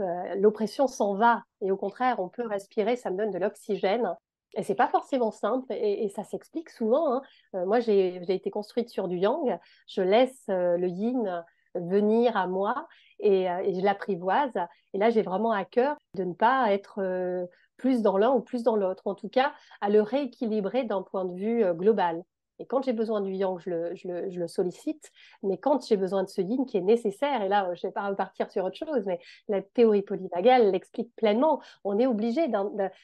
euh, 0.00 0.34
l'oppression 0.36 0.86
s'en 0.86 1.14
va 1.14 1.42
et 1.60 1.70
au 1.70 1.76
contraire, 1.76 2.18
on 2.18 2.28
peut 2.28 2.46
respirer, 2.46 2.96
ça 2.96 3.10
me 3.10 3.16
donne 3.16 3.30
de 3.30 3.38
l'oxygène. 3.38 4.16
Et 4.54 4.62
c'est 4.62 4.74
pas 4.74 4.88
forcément 4.88 5.30
simple 5.30 5.72
et, 5.72 6.08
ça 6.10 6.24
s'explique 6.24 6.68
souvent. 6.68 7.14
Hein. 7.14 7.22
Euh, 7.54 7.64
moi, 7.64 7.80
j'ai 7.80 8.16
été 8.16 8.50
construite 8.50 8.90
sur 8.90 9.08
du 9.08 9.16
yang. 9.16 9.58
Je 9.88 10.02
laisse 10.02 10.44
le 10.48 10.86
yin 10.88 11.42
venir 11.74 12.36
à 12.36 12.46
moi 12.46 12.86
et, 13.18 13.44
et 13.44 13.74
je 13.74 13.80
l'apprivoise. 13.82 14.52
Et 14.92 14.98
là, 14.98 15.08
j'ai 15.08 15.22
vraiment 15.22 15.52
à 15.52 15.64
cœur 15.64 15.96
de 16.16 16.24
ne 16.24 16.34
pas 16.34 16.70
être 16.70 17.48
plus 17.78 18.02
dans 18.02 18.18
l'un 18.18 18.30
ou 18.32 18.40
plus 18.40 18.62
dans 18.62 18.76
l'autre. 18.76 19.06
En 19.06 19.14
tout 19.14 19.30
cas, 19.30 19.54
à 19.80 19.88
le 19.88 20.02
rééquilibrer 20.02 20.84
d'un 20.84 21.00
point 21.00 21.24
de 21.24 21.34
vue 21.34 21.64
global. 21.72 22.22
Et 22.62 22.66
quand 22.66 22.84
j'ai 22.84 22.92
besoin 22.92 23.20
du 23.20 23.32
yang, 23.32 23.58
je 23.58 24.38
le, 24.38 24.46
sollicite. 24.46 25.10
Mais 25.42 25.58
quand 25.58 25.84
j'ai 25.84 25.96
besoin 25.96 26.22
de 26.22 26.28
ce 26.28 26.40
yin 26.40 26.64
qui 26.64 26.76
est 26.76 26.80
nécessaire, 26.80 27.42
et 27.42 27.48
là, 27.48 27.74
je 27.74 27.84
ne 27.84 27.90
vais 27.90 27.92
pas 27.92 28.06
repartir 28.06 28.52
sur 28.52 28.64
autre 28.64 28.76
chose, 28.76 29.02
mais 29.04 29.18
la 29.48 29.60
théorie 29.62 30.02
polyvagale 30.02 30.70
l'explique 30.70 31.12
pleinement, 31.16 31.60
on 31.82 31.98
est 31.98 32.06
obligé 32.06 32.46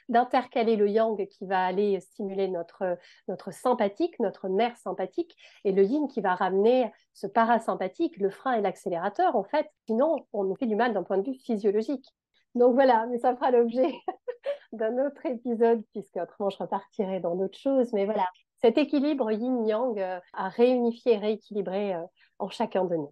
d'intercaler 0.08 0.76
le 0.76 0.88
yang 0.88 1.26
qui 1.26 1.44
va 1.44 1.66
aller 1.66 1.98
stimuler 1.98 2.46
notre, 2.46 2.96
notre 3.26 3.52
sympathique, 3.52 4.20
notre 4.20 4.48
nerf 4.48 4.76
sympathique, 4.76 5.36
et 5.64 5.72
le 5.72 5.82
yin 5.82 6.06
qui 6.06 6.20
va 6.20 6.36
ramener 6.36 6.92
ce 7.12 7.26
parasympathique, 7.26 8.16
le 8.18 8.30
frein 8.30 8.52
et 8.52 8.60
l'accélérateur, 8.60 9.34
en 9.34 9.42
fait. 9.42 9.68
Sinon, 9.88 10.24
on 10.32 10.44
nous 10.44 10.54
fait 10.54 10.66
du 10.66 10.76
mal 10.76 10.94
d'un 10.94 11.02
point 11.02 11.18
de 11.18 11.28
vue 11.28 11.36
physiologique. 11.36 12.06
Donc 12.54 12.74
voilà, 12.74 13.06
mais 13.06 13.18
ça 13.18 13.34
fera 13.34 13.50
l'objet 13.50 13.92
d'un 14.72 15.04
autre 15.04 15.26
épisode, 15.26 15.82
puisque 15.90 16.16
autrement 16.16 16.48
je 16.48 16.58
repartirai 16.58 17.18
dans 17.18 17.34
d'autres 17.34 17.58
choses. 17.58 17.92
Mais 17.92 18.04
voilà, 18.04 18.24
cet 18.60 18.78
équilibre 18.78 19.30
yin-yang 19.30 19.98
euh, 19.98 20.20
à 20.32 20.48
réunifier 20.48 21.14
et 21.14 21.18
rééquilibrer 21.18 21.94
euh, 21.94 22.02
en 22.38 22.48
chacun 22.48 22.84
de 22.84 22.96
nous. 22.96 23.10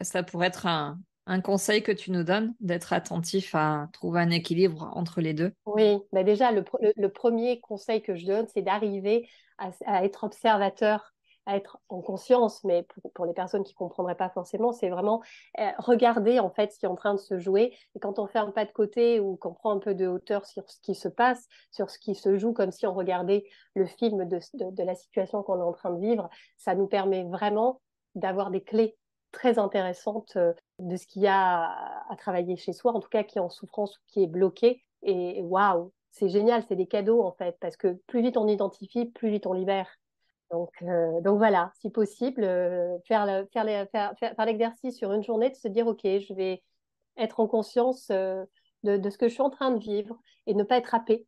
Ça 0.00 0.22
pourrait 0.22 0.48
être 0.48 0.66
un, 0.66 0.98
conseil 1.42 1.82
que 1.82 1.92
tu 1.92 2.10
nous 2.10 2.24
donnes, 2.24 2.54
d'être 2.60 2.92
attentif 2.92 3.54
à 3.54 3.88
trouver 3.92 4.20
un 4.20 4.30
équilibre 4.30 4.90
entre 4.94 5.20
les 5.20 5.34
deux? 5.34 5.52
Oui, 5.66 5.98
bah 6.12 6.24
déjà, 6.24 6.50
le, 6.50 7.08
premier 7.08 7.60
conseil 7.60 8.02
que 8.02 8.16
je 8.16 8.26
donne, 8.26 8.46
c'est 8.52 8.62
d'arriver 8.62 9.28
à, 9.58 10.04
être 10.04 10.24
observateur 10.24 11.11
à 11.46 11.56
être 11.56 11.78
en 11.88 12.00
conscience, 12.00 12.62
mais 12.64 12.86
pour, 13.14 13.26
les 13.26 13.32
personnes 13.32 13.64
qui 13.64 13.74
comprendraient 13.74 14.16
pas 14.16 14.30
forcément, 14.30 14.72
c'est 14.72 14.88
vraiment 14.88 15.22
euh, 15.58 15.70
regarder 15.78 16.38
en 16.38 16.50
fait 16.50 16.72
ce 16.72 16.78
qui 16.78 16.86
est 16.86 16.88
en 16.88 16.94
train 16.94 17.14
de 17.14 17.20
se 17.20 17.38
jouer. 17.38 17.76
Et 17.94 18.00
quand 18.00 18.18
on 18.18 18.26
fait 18.26 18.38
un 18.38 18.50
pas 18.50 18.64
de 18.64 18.72
côté 18.72 19.20
ou 19.20 19.36
qu'on 19.36 19.52
prend 19.52 19.72
un 19.72 19.78
peu 19.78 19.94
de 19.94 20.06
hauteur 20.06 20.46
sur 20.46 20.70
ce 20.70 20.80
qui 20.80 20.94
se 20.94 21.08
passe, 21.08 21.48
sur 21.70 21.90
ce 21.90 21.98
qui 21.98 22.14
se 22.14 22.38
joue, 22.38 22.52
comme 22.52 22.70
si 22.70 22.86
on 22.86 22.94
regardait 22.94 23.44
le 23.74 23.86
film 23.86 24.24
de, 24.26 24.38
la 24.82 24.94
situation 24.94 25.42
qu'on 25.42 25.58
est 25.58 25.64
en 25.64 25.72
train 25.72 25.90
de 25.90 26.00
vivre, 26.00 26.28
ça 26.56 26.74
nous 26.74 26.86
permet 26.86 27.24
vraiment 27.24 27.80
d'avoir 28.14 28.50
des 28.50 28.62
clés 28.62 28.96
très 29.32 29.58
intéressantes 29.58 30.36
euh, 30.36 30.52
de 30.78 30.96
ce 30.96 31.06
qu'il 31.06 31.22
y 31.22 31.26
a 31.26 31.70
à, 32.08 32.16
travailler 32.16 32.56
chez 32.56 32.72
soi, 32.72 32.92
en 32.92 33.00
tout 33.00 33.08
cas 33.08 33.24
qui 33.24 33.38
est 33.38 33.40
en 33.40 33.48
souffrance 33.48 33.96
ou 33.96 34.00
qui 34.08 34.22
est 34.22 34.26
bloqué. 34.26 34.84
Et 35.02 35.40
waouh, 35.42 35.92
c'est 36.10 36.28
génial, 36.28 36.62
c'est 36.68 36.76
des 36.76 36.86
cadeaux 36.86 37.22
en 37.22 37.32
fait, 37.32 37.56
parce 37.60 37.76
que 37.76 37.98
plus 38.06 38.20
vite 38.20 38.36
on 38.36 38.46
identifie, 38.46 39.06
plus 39.06 39.30
vite 39.30 39.46
on 39.46 39.54
libère. 39.54 39.88
Donc, 40.52 40.70
euh, 40.82 41.20
donc 41.22 41.38
voilà, 41.38 41.72
si 41.80 41.90
possible, 41.90 42.44
euh, 42.44 42.98
faire, 43.06 43.26
l'exercice 44.44 44.96
sur 44.96 45.12
une 45.12 45.24
journée, 45.24 45.48
de 45.48 45.56
se 45.56 45.66
dire, 45.66 45.86
OK, 45.86 46.02
je 46.04 46.34
vais 46.34 46.62
être 47.16 47.40
en 47.40 47.48
conscience 47.48 48.08
euh, 48.10 48.44
de, 48.84 49.08
ce 49.08 49.16
que 49.16 49.28
je 49.28 49.32
suis 49.32 49.42
en 49.42 49.50
train 49.50 49.70
de 49.70 49.82
vivre 49.82 50.18
et 50.46 50.54
ne 50.54 50.62
pas 50.62 50.76
être 50.76 50.94
happé 50.94 51.26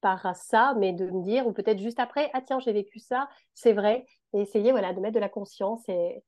par 0.00 0.34
ça, 0.36 0.74
mais 0.76 0.92
de 0.92 1.06
me 1.06 1.22
dire, 1.22 1.46
ou 1.46 1.52
peut-être 1.52 1.78
juste 1.78 2.00
après, 2.00 2.30
ah 2.34 2.42
tiens, 2.42 2.58
j'ai 2.58 2.72
vécu 2.72 2.98
ça, 2.98 3.28
c'est 3.54 3.72
vrai, 3.72 4.04
et 4.34 4.40
essayer 4.40 4.72
voilà, 4.72 4.92
de 4.92 5.00
mettre 5.00 5.14
de 5.14 5.20
la 5.20 5.28
conscience 5.28 5.82
et, 5.88 6.22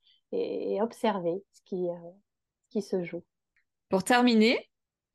observer 0.80 1.42
ce 1.52 1.60
qui, 1.64 1.86
ce 1.86 2.68
qui 2.70 2.82
se 2.82 3.02
joue. 3.02 3.22
Pour 3.88 4.04
terminer, 4.04 4.68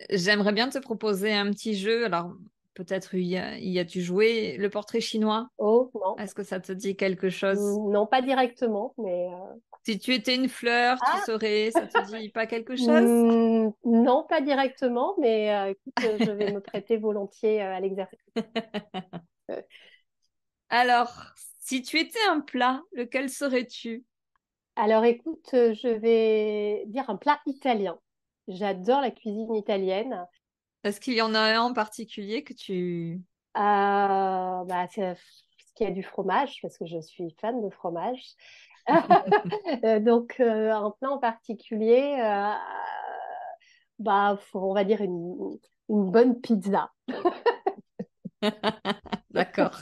j'aimerais 0.09 0.53
bien 0.53 0.69
te 0.69 0.79
proposer 0.79 1.31
un 1.31 1.51
petit 1.51 1.75
jeu. 1.75 2.05
Alors, 2.05 2.33
Peut-être 2.73 3.15
y, 3.15 3.35
y 3.35 3.79
as-tu 3.79 4.01
joué 4.01 4.55
le 4.57 4.69
portrait 4.69 5.01
chinois? 5.01 5.49
Oh, 5.57 5.91
non. 5.93 6.17
Est-ce 6.17 6.33
que 6.33 6.43
ça 6.43 6.59
te 6.59 6.71
dit 6.71 6.95
quelque 6.95 7.29
chose? 7.29 7.59
Non, 7.59 8.07
pas 8.07 8.21
directement, 8.21 8.93
mais. 8.97 9.27
Euh, 9.27 9.55
si 9.83 9.97
tu 9.99 10.13
étais 10.13 10.35
une 10.35 10.47
fleur, 10.47 10.97
tu 10.97 11.03
ah! 11.05 11.23
saurais, 11.25 11.71
ça 11.71 11.81
te 11.87 12.17
dit 12.17 12.29
pas 12.29 12.45
quelque 12.45 12.75
chose? 12.77 12.87
Mmh, 12.87 13.71
Non, 13.85 14.23
pas 14.27 14.41
directement, 14.41 15.15
mais 15.19 15.53
euh, 15.53 15.71
écoute, 15.71 15.93
euh, 16.05 16.17
je 16.19 16.31
vais 16.31 16.51
me 16.51 16.61
prêter 16.61 16.97
volontiers 16.97 17.61
à 17.61 17.79
l'exercice. 17.79 18.19
Alors, 20.69 21.33
si 21.59 21.81
tu 21.81 21.99
étais 21.99 22.23
un 22.29 22.39
plat, 22.39 22.81
lequel 22.93 23.29
serais-tu? 23.29 24.05
Alors, 24.75 25.03
écoute, 25.03 25.49
je 25.51 25.87
vais 25.87 26.85
dire 26.87 27.09
un 27.09 27.17
plat 27.17 27.39
italien. 27.45 27.99
J'adore 28.47 29.01
la 29.01 29.11
cuisine 29.11 29.53
italienne. 29.55 30.25
Est-ce 30.83 30.99
qu'il 30.99 31.13
y 31.13 31.21
en 31.21 31.35
a 31.35 31.39
un 31.39 31.61
en 31.61 31.73
particulier 31.73 32.43
que 32.43 32.53
tu... 32.53 33.21
Euh, 33.57 33.59
bah, 34.65 34.87
c'est 34.89 35.15
ce 35.15 35.73
qui 35.75 35.85
a 35.85 35.91
du 35.91 36.03
fromage, 36.03 36.59
parce 36.61 36.77
que 36.77 36.85
je 36.85 36.99
suis 36.99 37.35
fan 37.39 37.61
de 37.61 37.69
fromage. 37.69 38.23
Euh, 39.85 39.99
donc, 39.99 40.37
euh, 40.39 40.71
un 40.71 40.91
plat 40.99 41.11
en 41.11 41.19
particulier, 41.19 42.17
bah, 43.99 44.39
on 44.55 44.73
va 44.73 44.83
dire 44.83 45.01
une, 45.01 45.59
bonne 45.87 46.41
pizza. 46.41 46.91
D'accord. 49.29 49.79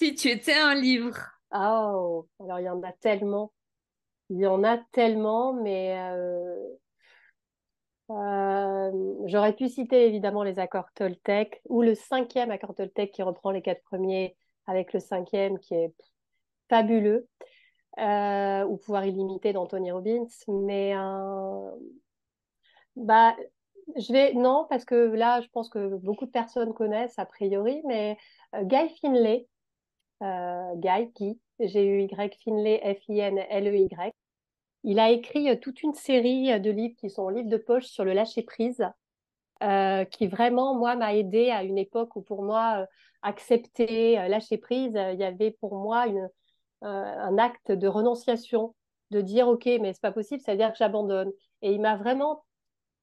si 0.00 0.14
tu 0.14 0.28
étais 0.28 0.54
un 0.54 0.74
livre. 0.76 1.18
Oh, 1.52 2.28
alors 2.40 2.60
il 2.60 2.64
y 2.64 2.70
en 2.70 2.82
a 2.82 2.92
tellement. 2.92 3.52
Il 4.30 4.38
y 4.38 4.46
en 4.46 4.62
a 4.62 4.78
tellement, 4.92 5.52
mais 5.52 5.98
euh, 8.18 8.62
euh, 8.92 9.14
j'aurais 9.26 9.54
pu 9.54 9.68
citer 9.68 10.06
évidemment 10.06 10.42
les 10.42 10.58
accords 10.58 10.92
Toltec 10.94 11.60
ou 11.68 11.82
le 11.82 11.94
cinquième 11.94 12.50
accord 12.50 12.74
Toltec 12.74 13.12
qui 13.12 13.22
reprend 13.22 13.50
les 13.50 13.62
quatre 13.62 13.82
premiers 13.82 14.36
avec 14.66 14.92
le 14.92 15.00
cinquième 15.00 15.58
qui 15.58 15.74
est 15.74 15.94
fabuleux, 16.68 17.28
euh, 17.98 18.64
ou 18.64 18.76
pouvoir 18.76 19.04
illimité 19.04 19.52
d'Anthony 19.52 19.90
Robbins. 19.90 20.26
Mais 20.48 20.94
bah, 22.96 23.36
je 23.96 24.12
vais 24.12 24.34
non 24.34 24.66
parce 24.68 24.84
que 24.84 24.94
là, 24.94 25.40
je 25.40 25.48
pense 25.48 25.68
que 25.68 25.96
beaucoup 25.96 26.26
de 26.26 26.30
personnes 26.30 26.72
connaissent 26.74 27.18
a 27.18 27.26
priori, 27.26 27.82
mais 27.86 28.16
Guy 28.62 28.88
Finlay, 29.00 29.46
Guy 30.20 31.12
qui 31.14 31.40
G-U-Y 31.60 32.30
Finlay 32.44 32.80
F-I-N-L-E-Y. 33.00 34.12
Il 34.84 34.98
a 34.98 35.10
écrit 35.10 35.58
toute 35.60 35.82
une 35.82 35.94
série 35.94 36.60
de 36.60 36.70
livres 36.70 36.96
qui 36.98 37.10
sont 37.10 37.28
livres 37.28 37.48
de 37.48 37.56
poche 37.56 37.86
sur 37.86 38.04
le 38.04 38.12
lâcher 38.12 38.42
prise, 38.42 38.84
qui 40.10 40.26
vraiment 40.26 40.74
moi 40.74 40.96
m'a 40.96 41.14
aidé 41.14 41.50
à 41.50 41.62
une 41.62 41.78
époque 41.78 42.16
où 42.16 42.22
pour 42.22 42.42
moi 42.42 42.86
accepter 43.22 44.16
lâcher 44.28 44.58
prise, 44.58 44.98
il 45.12 45.20
y 45.20 45.24
avait 45.24 45.52
pour 45.52 45.76
moi 45.76 46.08
une, 46.08 46.28
un 46.80 47.38
acte 47.38 47.70
de 47.70 47.86
renonciation, 47.86 48.74
de 49.12 49.20
dire 49.20 49.46
ok 49.46 49.66
mais 49.80 49.92
c'est 49.92 50.02
pas 50.02 50.10
possible, 50.10 50.42
ça 50.42 50.52
veut 50.52 50.58
dire 50.58 50.72
que 50.72 50.78
j'abandonne. 50.78 51.30
Et 51.60 51.72
il 51.72 51.80
m'a 51.80 51.96
vraiment 51.96 52.44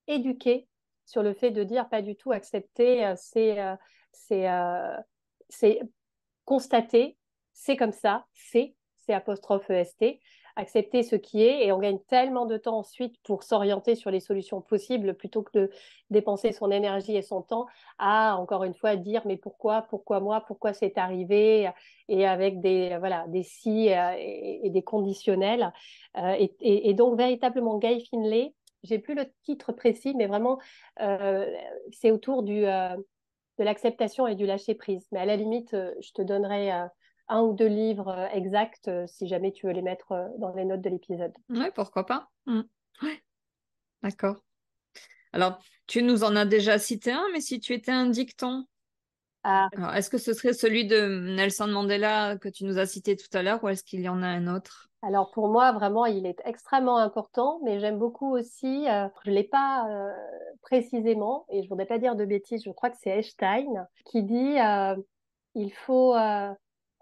éduqué 0.08 0.68
sur 1.06 1.24
le 1.24 1.34
fait 1.34 1.52
de 1.52 1.64
dire 1.64 1.88
pas 1.88 2.02
du 2.02 2.18
tout 2.18 2.34
accepter, 2.34 3.14
c'est 3.16 3.58
c'est 5.48 5.80
constater, 6.44 7.18
c'est 7.54 7.78
comme 7.78 7.94
ça, 7.94 8.26
c'est 8.34 8.76
c'est 8.98 9.14
apostrophe 9.14 9.70
EST 9.70 10.20
accepter 10.60 11.04
ce 11.04 11.16
qui 11.16 11.42
est 11.42 11.66
et 11.66 11.72
on 11.72 11.80
gagne 11.80 12.00
tellement 12.08 12.46
de 12.46 12.58
temps 12.58 12.80
ensuite 12.80 13.16
pour 13.24 13.44
s'orienter 13.44 13.96
sur 13.96 14.12
les 14.12 14.20
solutions 14.20 14.62
possibles 14.62 15.14
plutôt 15.16 15.42
que 15.42 15.58
de 15.58 15.72
dépenser 16.10 16.52
son 16.52 16.70
énergie 16.70 17.16
et 17.16 17.22
son 17.22 17.42
temps 17.42 17.66
à 17.98 18.36
encore 18.38 18.64
une 18.66 18.74
fois 18.74 18.96
dire 18.98 19.22
mais 19.26 19.38
pourquoi 19.38 19.84
pourquoi 19.84 20.20
moi 20.20 20.42
pourquoi 20.42 20.74
c'est 20.74 20.98
arrivé 20.98 21.70
et 22.10 22.28
avec 22.28 22.60
des 22.60 22.98
voilà 23.00 23.26
des 23.28 23.44
si 23.44 23.92
euh, 23.92 24.14
et, 24.18 24.70
des 24.70 24.84
conditionnels. 24.84 25.72
Euh, 26.18 26.36
et, 26.60 26.94
donc 26.94 27.18
véritablement 27.18 27.78
Guy 27.78 28.06
Finlay 28.10 28.54
j'ai 28.84 29.00
plus 29.00 29.16
le 29.16 29.26
titre 29.44 29.72
précis 29.72 30.14
mais 30.16 30.28
vraiment 30.28 30.60
euh, 31.02 31.50
c'est 31.92 32.12
autour 32.12 32.44
du 32.44 32.62
de 32.64 33.64
l'acceptation 33.64 34.28
et 34.28 34.36
du 34.36 34.46
lâcher 34.46 34.76
prise. 34.76 35.08
Mais 35.12 35.20
à 35.20 35.26
la 35.26 35.36
limite 35.38 35.72
je 35.72 36.12
te 36.12 36.22
donnerai 36.22 36.72
un 37.30 37.42
ou 37.42 37.54
deux 37.54 37.68
livres 37.68 38.10
euh, 38.10 38.28
exacts 38.34 38.88
euh, 38.88 39.06
si 39.08 39.28
jamais 39.28 39.52
tu 39.52 39.68
veux 39.68 39.74
les 39.74 39.82
mettre 39.82 40.12
euh, 40.12 40.28
dans 40.40 40.54
les 40.54 40.66
notes 40.66 40.82
de 40.82 40.90
l'épisode. 40.90 41.34
Oui, 41.50 41.68
pourquoi 41.74 42.06
pas. 42.06 42.28
Mmh. 42.48 42.62
D'accord. 44.04 44.44
Alors, 45.32 45.60
tu 45.86 46.02
nous 46.02 46.24
en 46.24 46.36
as 46.36 46.46
déjà 46.46 46.80
cité 46.80 47.12
un, 47.12 47.26
mais 47.32 47.40
si 47.40 47.60
tu 47.60 47.74
étais 47.74 47.92
un 47.92 48.08
dicton, 48.08 48.66
ah. 49.44 49.70
est-ce 49.96 50.10
que 50.10 50.18
ce 50.18 50.34
serait 50.34 50.54
celui 50.54 50.88
de 50.88 51.36
Nelson 51.36 51.68
Mandela 51.68 52.38
que 52.38 52.50
tu 52.50 52.66
nous 52.66 52.80
as 52.80 52.88
cité 52.88 53.16
tout 53.16 53.30
à 53.38 53.44
l'heure 53.44 53.64
ou 53.64 53.70
est-ce 53.70 53.84
qu'il 53.84 54.02
y 54.02 54.10
en 54.10 54.24
a 54.24 54.28
un 54.28 54.54
autre? 54.54 54.88
Alors 55.02 55.32
pour 55.32 55.48
moi, 55.48 55.72
vraiment, 55.72 56.06
il 56.06 56.26
est 56.26 56.42
extrêmement 56.46 56.98
important, 56.98 57.62
mais 57.64 57.80
j'aime 57.80 58.00
beaucoup 58.00 58.36
aussi, 58.36 58.86
je 58.86 59.30
ne 59.30 59.34
l'ai 59.34 59.46
pas 59.46 59.88
précisément, 60.62 61.46
et 61.50 61.60
je 61.62 61.68
ne 61.68 61.70
voudrais 61.70 61.86
pas 61.86 62.00
dire 62.00 62.16
de 62.16 62.26
bêtises, 62.26 62.64
je 62.66 62.72
crois 62.72 62.90
que 62.90 62.98
c'est 63.00 63.12
Einstein 63.12 63.88
qui 64.06 64.24
dit 64.24 64.58
il 65.56 65.72
faut 65.72 66.16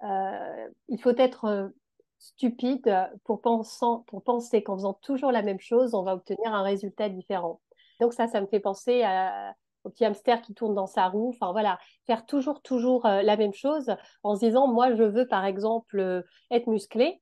euh, 0.04 0.68
il 0.88 1.02
faut 1.02 1.16
être 1.18 1.45
euh, 1.45 1.70
stupide 2.20 3.10
pour, 3.24 3.41
penser 3.41 4.64
qu'en 4.64 4.76
faisant 4.76 4.93
toujours 4.93 5.32
la 5.32 5.41
même 5.41 5.60
chose, 5.60 5.93
on 5.93 6.04
va 6.04 6.14
obtenir 6.14 6.54
un 6.54 6.64
résultat 6.64 7.10
différent. 7.10 7.62
Donc 8.00 8.14
ça, 8.14 8.28
ça 8.28 8.41
me 8.41 8.48
fait 8.48 8.60
penser 8.60 9.04
au 9.84 9.89
petit 9.89 10.06
hamster 10.06 10.41
qui 10.41 10.54
tourne 10.54 10.76
dans 10.76 10.88
sa 10.88 11.08
roue. 11.08 11.30
Enfin 11.30 11.52
voilà, 11.52 11.80
faire 12.06 12.26
toujours, 12.26 12.62
toujours 12.62 13.06
euh, 13.06 13.22
la 13.22 13.38
même 13.38 13.54
chose 13.54 13.95
en 14.24 14.36
se 14.36 14.45
disant, 14.45 14.68
moi, 14.68 14.95
je 14.95 15.04
veux 15.04 15.28
par 15.28 15.45
exemple 15.45 16.24
être 16.52 16.68
musclé, 16.68 17.22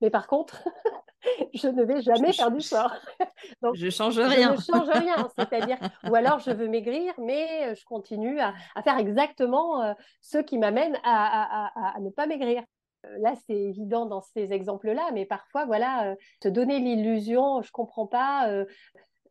mais 0.00 0.10
par 0.10 0.26
contre, 0.26 0.64
je 1.54 1.68
ne 1.68 1.84
vais 1.84 2.02
jamais 2.02 2.32
faire 2.32 2.50
du 2.50 2.60
sport. 2.60 2.92
Donc, 3.62 3.74
je 3.74 3.88
change 3.90 4.18
rien. 4.18 4.54
Je 4.54 4.72
ne 4.72 4.78
change 4.78 4.88
rien, 4.88 5.28
c'est-à-dire, 5.38 5.78
ou 6.08 6.14
alors 6.14 6.38
je 6.38 6.50
veux 6.50 6.68
maigrir, 6.68 7.14
mais 7.18 7.74
je 7.74 7.84
continue 7.84 8.40
à, 8.40 8.54
faire 8.82 8.98
exactement 8.98 9.82
euh, 9.82 9.92
ce 10.20 10.38
qui 10.38 10.58
m'amène 10.58 10.96
à, 11.04 11.94
ne 12.00 12.10
pas 12.10 12.26
maigrir. 12.26 12.62
Euh, 13.04 13.18
là, 13.18 13.34
c'est 13.46 13.56
évident 13.56 14.06
dans 14.06 14.20
ces 14.20 14.52
exemples-là, 14.52 15.10
mais 15.12 15.26
parfois, 15.26 15.66
voilà, 15.66 16.10
euh, 16.10 16.14
se 16.42 16.48
donner 16.48 16.78
l'illusion, 16.78 17.62
je 17.62 17.72
comprends 17.72 18.06
pas. 18.06 18.48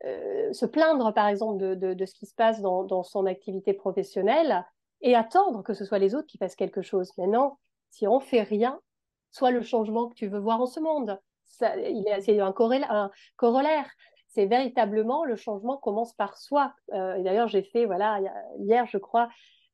se 0.04 0.66
plaindre, 0.66 1.14
par 1.14 1.28
exemple, 1.28 1.58
de, 1.58 2.06
ce 2.06 2.14
qui 2.14 2.26
se 2.26 2.36
passe 2.36 2.62
dans, 2.62 2.84
dans, 2.84 3.04
son 3.04 3.26
activité 3.26 3.74
professionnelle 3.74 4.66
et 5.02 5.16
attendre 5.16 5.64
que 5.64 5.74
ce 5.74 5.86
soit 5.86 6.00
les 6.00 6.16
autres 6.16 6.28
qui 6.28 6.38
fassent 6.38 6.56
quelque 6.56 6.82
chose. 6.82 7.12
Mais 7.18 7.28
non, 7.28 7.58
si 7.90 8.08
on 8.08 8.20
fait 8.20 8.44
rien, 8.44 8.80
soit 9.32 9.52
le 9.52 9.62
changement 9.62 10.08
que 10.08 10.16
tu 10.16 10.28
veux 10.28 10.40
voir 10.40 10.62
en 10.62 10.66
ce 10.66 10.80
monde 10.80 11.20
c'est 11.58 12.40
un, 12.40 12.52
corollaire. 12.52 13.90
C'est 14.28 14.46
véritablement 14.46 15.24
le 15.24 15.36
changement 15.36 15.78
commence 15.78 16.14
par 16.14 16.38
soi. 16.38 16.74
Euh, 16.94 17.22
d'ailleurs, 17.24 17.48
j'ai 17.48 17.64
fait, 17.64 17.86
voilà, 17.86 18.20
hier, 18.60 18.86
je 18.86 18.98
crois, 18.98 19.30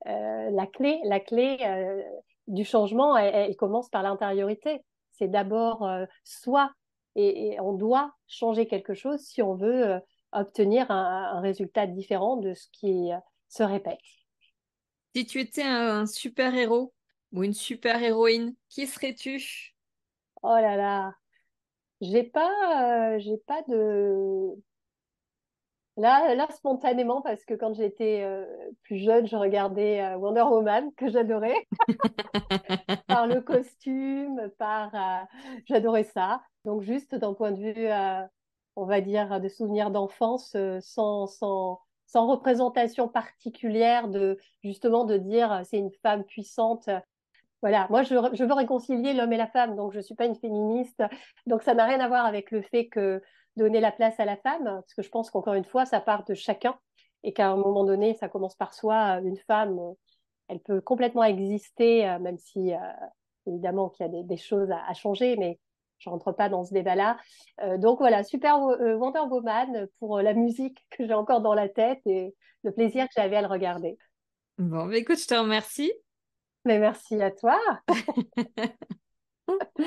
euh, 0.08 0.50
la 0.52 0.68
clé, 0.68 1.00
la 1.04 1.20
clé 1.20 1.58
euh, 1.62 2.02
du 2.48 2.64
changement, 2.64 3.18
elle, 3.18 3.56
commence 3.56 3.90
par 3.90 4.04
l'intériorité. 4.04 4.84
C'est 5.14 5.28
d'abord 5.28 5.88
soi, 6.24 6.72
et, 7.16 7.60
on 7.60 7.74
doit 7.74 8.14
changer 8.28 8.68
quelque 8.68 8.94
chose 8.94 9.20
si 9.20 9.42
on 9.42 9.56
veut 9.56 10.00
obtenir 10.32 10.90
un, 10.90 11.42
résultat 11.42 11.88
différent 11.88 12.38
de 12.38 12.54
ce 12.54 12.68
qui 12.72 13.10
se 13.50 13.64
répète. 13.64 14.00
Si 15.16 15.26
tu 15.26 15.40
étais 15.40 15.64
un 15.64 16.06
super 16.06 16.56
héros 16.56 16.94
ou 17.34 17.44
une 17.44 17.54
super 17.54 18.02
héroïne, 18.02 18.56
qui 18.70 18.88
serais-tu? 18.88 19.76
Oh 20.44 20.56
là 20.56 20.76
là, 20.76 21.14
j'ai 22.02 22.24
pas, 22.24 23.16
euh, 23.16 23.20
j'ai 23.20 23.38
pas 23.38 23.62
de. 23.68 24.56
Là, 25.98 26.34
là, 26.36 26.48
spontanément, 26.52 27.22
parce 27.22 27.44
que 27.46 27.54
quand 27.54 27.74
j'étais 27.74 28.24
euh, 28.24 28.46
plus 28.84 28.98
jeune, 28.98 29.28
je 29.28 29.36
regardais 29.36 30.02
euh, 30.02 30.18
Wonder 30.18 30.42
Woman, 30.42 30.92
que 30.96 31.10
j'adorais, 31.10 31.68
par 33.08 33.28
le 33.28 33.42
costume, 33.42 34.50
par. 34.58 34.92
j'adorais 35.66 36.06
ça. 36.06 36.42
Donc, 36.66 36.82
juste 36.82 37.14
d'un 37.14 37.34
point 37.34 37.52
de 37.52 37.60
vue, 37.60 37.88
on 38.76 38.86
va 38.86 39.02
dire, 39.02 39.40
de 39.40 39.50
souvenirs 39.50 39.92
d'enfance, 39.92 40.56
sans, 40.80 41.28
sans, 41.28 41.80
sans 42.08 42.28
représentation 42.28 43.08
particulière 43.08 44.08
de, 44.08 44.38
justement, 44.64 45.06
de 45.06 45.18
dire 45.18 45.62
c'est 45.66 45.78
une 45.78 45.92
femme 46.02 46.24
puissante 46.24 46.90
voilà, 47.62 47.88
moi 47.90 48.04
je, 48.04 48.16
veux 48.16 48.54
réconcilier 48.54 49.14
l'homme 49.14 49.34
et 49.34 49.38
la 49.38 49.48
femme, 49.48 49.76
donc 49.76 49.92
je 49.92 49.98
ne 49.98 50.02
suis 50.02 50.16
pas 50.16 50.26
une 50.26 50.36
féministe. 50.36 51.04
Donc 51.46 51.64
ça 51.64 51.74
n'a 51.74 51.86
rien 51.86 52.00
à 52.00 52.08
voir 52.08 52.26
avec 52.26 52.52
le 52.52 52.62
fait 52.62 52.88
que 52.88 53.22
donner 53.56 53.80
la 53.80 53.92
place 53.92 54.20
à 54.20 54.26
la 54.26 54.38
femme, 54.38 54.64
parce 54.64 54.94
que 54.94 55.02
je 55.02 55.10
pense 55.10 55.30
qu'encore 55.30 55.54
une 55.54 55.66
fois, 55.66 55.86
ça 55.86 56.00
part 56.00 56.24
de 56.26 56.34
chacun 56.34 56.76
et 57.24 57.34
qu'à 57.34 57.50
un 57.50 57.58
moment 57.58 57.84
donné, 57.84 58.16
ça 58.16 58.30
commence 58.30 58.56
par 58.56 58.74
soi. 58.74 59.20
Une 59.24 59.38
femme, 59.38 59.78
elle 60.48 60.60
peut 60.60 60.82
complètement 60.82 61.24
exister, 61.24 62.08
euh, 62.08 62.20
même 62.20 62.38
si 62.38 62.74
euh, 62.74 62.78
évidemment 63.48 63.90
qu'il 63.90 64.06
y 64.06 64.10
a 64.20 64.24
des, 64.24 64.38
choses 64.38 64.70
à, 64.72 64.94
changer, 64.94 65.36
mais 65.38 65.60
je 66.00 66.10
rentre 66.10 66.32
pas 66.32 66.50
dans 66.50 66.64
ce 66.64 66.74
débat-là. 66.74 67.18
Euh, 67.62 67.78
donc 67.78 68.00
voilà, 68.00 68.24
super 68.24 68.60
Wonder 68.60 69.22
Woman 69.30 69.88
pour 70.00 70.20
la 70.22 70.34
musique 70.34 70.86
que 70.90 71.06
j'ai 71.06 71.14
encore 71.14 71.42
dans 71.42 71.54
la 71.54 71.70
tête 71.70 72.02
et 72.06 72.34
le 72.64 72.72
plaisir 72.72 73.06
que 73.06 73.14
j'avais 73.16 73.36
à 73.36 73.42
le 73.42 73.48
regarder. 73.48 73.98
Bon, 74.58 74.88
bah, 74.88 74.98
écoute, 74.98 75.20
je 75.20 75.28
te 75.28 75.36
remercie. 75.36 75.92
Mais 76.66 76.80
merci 76.80 77.22
à 77.22 77.32
toi. 77.32 77.60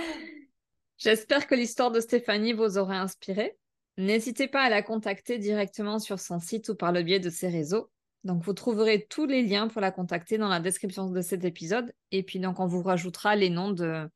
J'espère 0.98 1.46
que 1.46 1.54
l'histoire 1.54 1.90
de 1.90 2.00
Stéphanie 2.00 2.52
vous 2.52 2.78
aura 2.78 2.98
inspiré. 2.98 3.56
N'hésitez 3.96 4.48
pas 4.48 4.62
à 4.62 4.70
la 4.70 4.82
contacter 4.82 5.38
directement 5.38 5.98
sur 5.98 6.18
son 6.18 6.40
site 6.40 6.68
ou 6.70 6.74
par 6.74 6.92
le 6.92 7.02
biais 7.02 7.20
de 7.20 7.30
ses 7.30 7.48
réseaux. 7.48 7.90
Donc, 8.24 8.42
vous 8.42 8.54
trouverez 8.54 9.06
tous 9.08 9.26
les 9.26 9.42
liens 9.42 9.68
pour 9.68 9.80
la 9.80 9.90
contacter 9.90 10.38
dans 10.38 10.48
la 10.48 10.60
description 10.60 11.10
de 11.10 11.20
cet 11.20 11.44
épisode. 11.44 11.92
Et 12.10 12.22
puis, 12.22 12.40
donc, 12.40 12.58
on 12.58 12.66
vous 12.66 12.82
rajoutera 12.82 13.36
les 13.36 13.50
noms 13.50 13.70
de, 13.70 14.08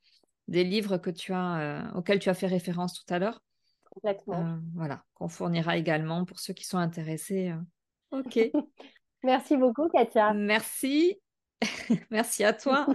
des 0.48 0.64
livres 0.64 0.96
que 0.96 1.10
tu 1.10 1.32
as, 1.32 1.60
euh, 1.60 1.82
auxquels 1.94 2.18
tu 2.18 2.30
as 2.30 2.34
fait 2.34 2.46
référence 2.46 2.94
tout 2.94 3.14
à 3.14 3.18
l'heure. 3.18 3.42
Complètement. 3.90 4.54
Euh, 4.54 4.56
voilà, 4.74 5.04
qu'on 5.14 5.28
fournira 5.28 5.76
également 5.76 6.24
pour 6.24 6.40
ceux 6.40 6.54
qui 6.54 6.64
sont 6.64 6.78
intéressés. 6.78 7.50
Euh. 7.50 8.18
Ok. 8.18 8.38
Merci 9.22 9.56
beaucoup, 9.56 9.88
Katia. 9.88 10.32
Merci. 10.32 11.20
Merci 12.10 12.44
à 12.44 12.52
toi. 12.52 12.86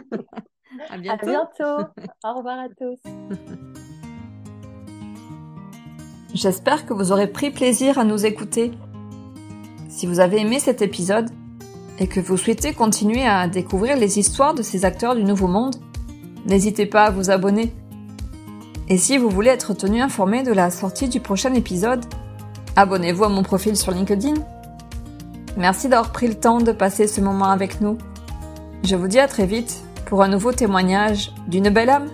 à 0.90 0.98
bientôt. 0.98 1.28
À 1.28 1.30
bientôt. 1.30 1.90
Au 2.24 2.34
revoir 2.38 2.60
à 2.60 2.70
tous. 2.70 3.00
J'espère 6.34 6.86
que 6.86 6.94
vous 6.94 7.12
aurez 7.12 7.28
pris 7.28 7.52
plaisir 7.52 8.00
à 8.00 8.04
nous 8.04 8.26
écouter. 8.26 8.72
Si 9.90 10.08
vous 10.08 10.20
avez 10.20 10.40
aimé 10.40 10.60
cet 10.60 10.82
épisode, 10.82 11.30
et 12.00 12.08
que 12.08 12.20
vous 12.20 12.38
souhaitez 12.38 12.74
continuer 12.74 13.26
à 13.26 13.48
découvrir 13.48 13.98
les 13.98 14.20
histoires 14.20 14.54
de 14.54 14.64
ces 14.64 14.86
acteurs 14.86 15.16
du 15.16 15.24
Nouveau 15.24 15.48
Monde, 15.48 15.76
n'hésitez 16.46 16.86
pas 16.86 17.06
à 17.06 17.12
vous 17.12 17.30
abonner. 17.30 17.74
Et 18.90 18.98
si 18.98 19.18
vous 19.18 19.30
voulez 19.30 19.52
être 19.52 19.74
tenu 19.74 20.02
informé 20.02 20.44
de 20.44 20.52
la 20.52 20.72
sortie 20.72 21.08
du 21.08 21.20
prochain 21.20 21.54
épisode, 21.54 22.04
abonnez-vous 22.76 23.24
à 23.24 23.30
mon 23.30 23.44
profil 23.44 23.78
sur 23.78 23.92
LinkedIn. 23.92 24.34
Merci 25.56 25.88
d'avoir 25.88 26.12
pris 26.12 26.28
le 26.28 26.36
temps 26.36 26.60
de 26.60 26.72
passer 26.72 27.08
ce 27.08 27.22
moment 27.22 27.50
avec 27.50 27.80
nous. 27.80 27.98
Je 28.86 28.98
vous 28.98 29.08
dis 29.08 29.20
à 29.20 29.30
très 29.30 29.46
vite 29.46 29.82
pour 30.08 30.24
un 30.24 30.28
nouveau 30.28 30.52
témoignage 30.52 31.32
d'une 31.48 31.70
belle 31.70 31.90
âme. 31.90 32.10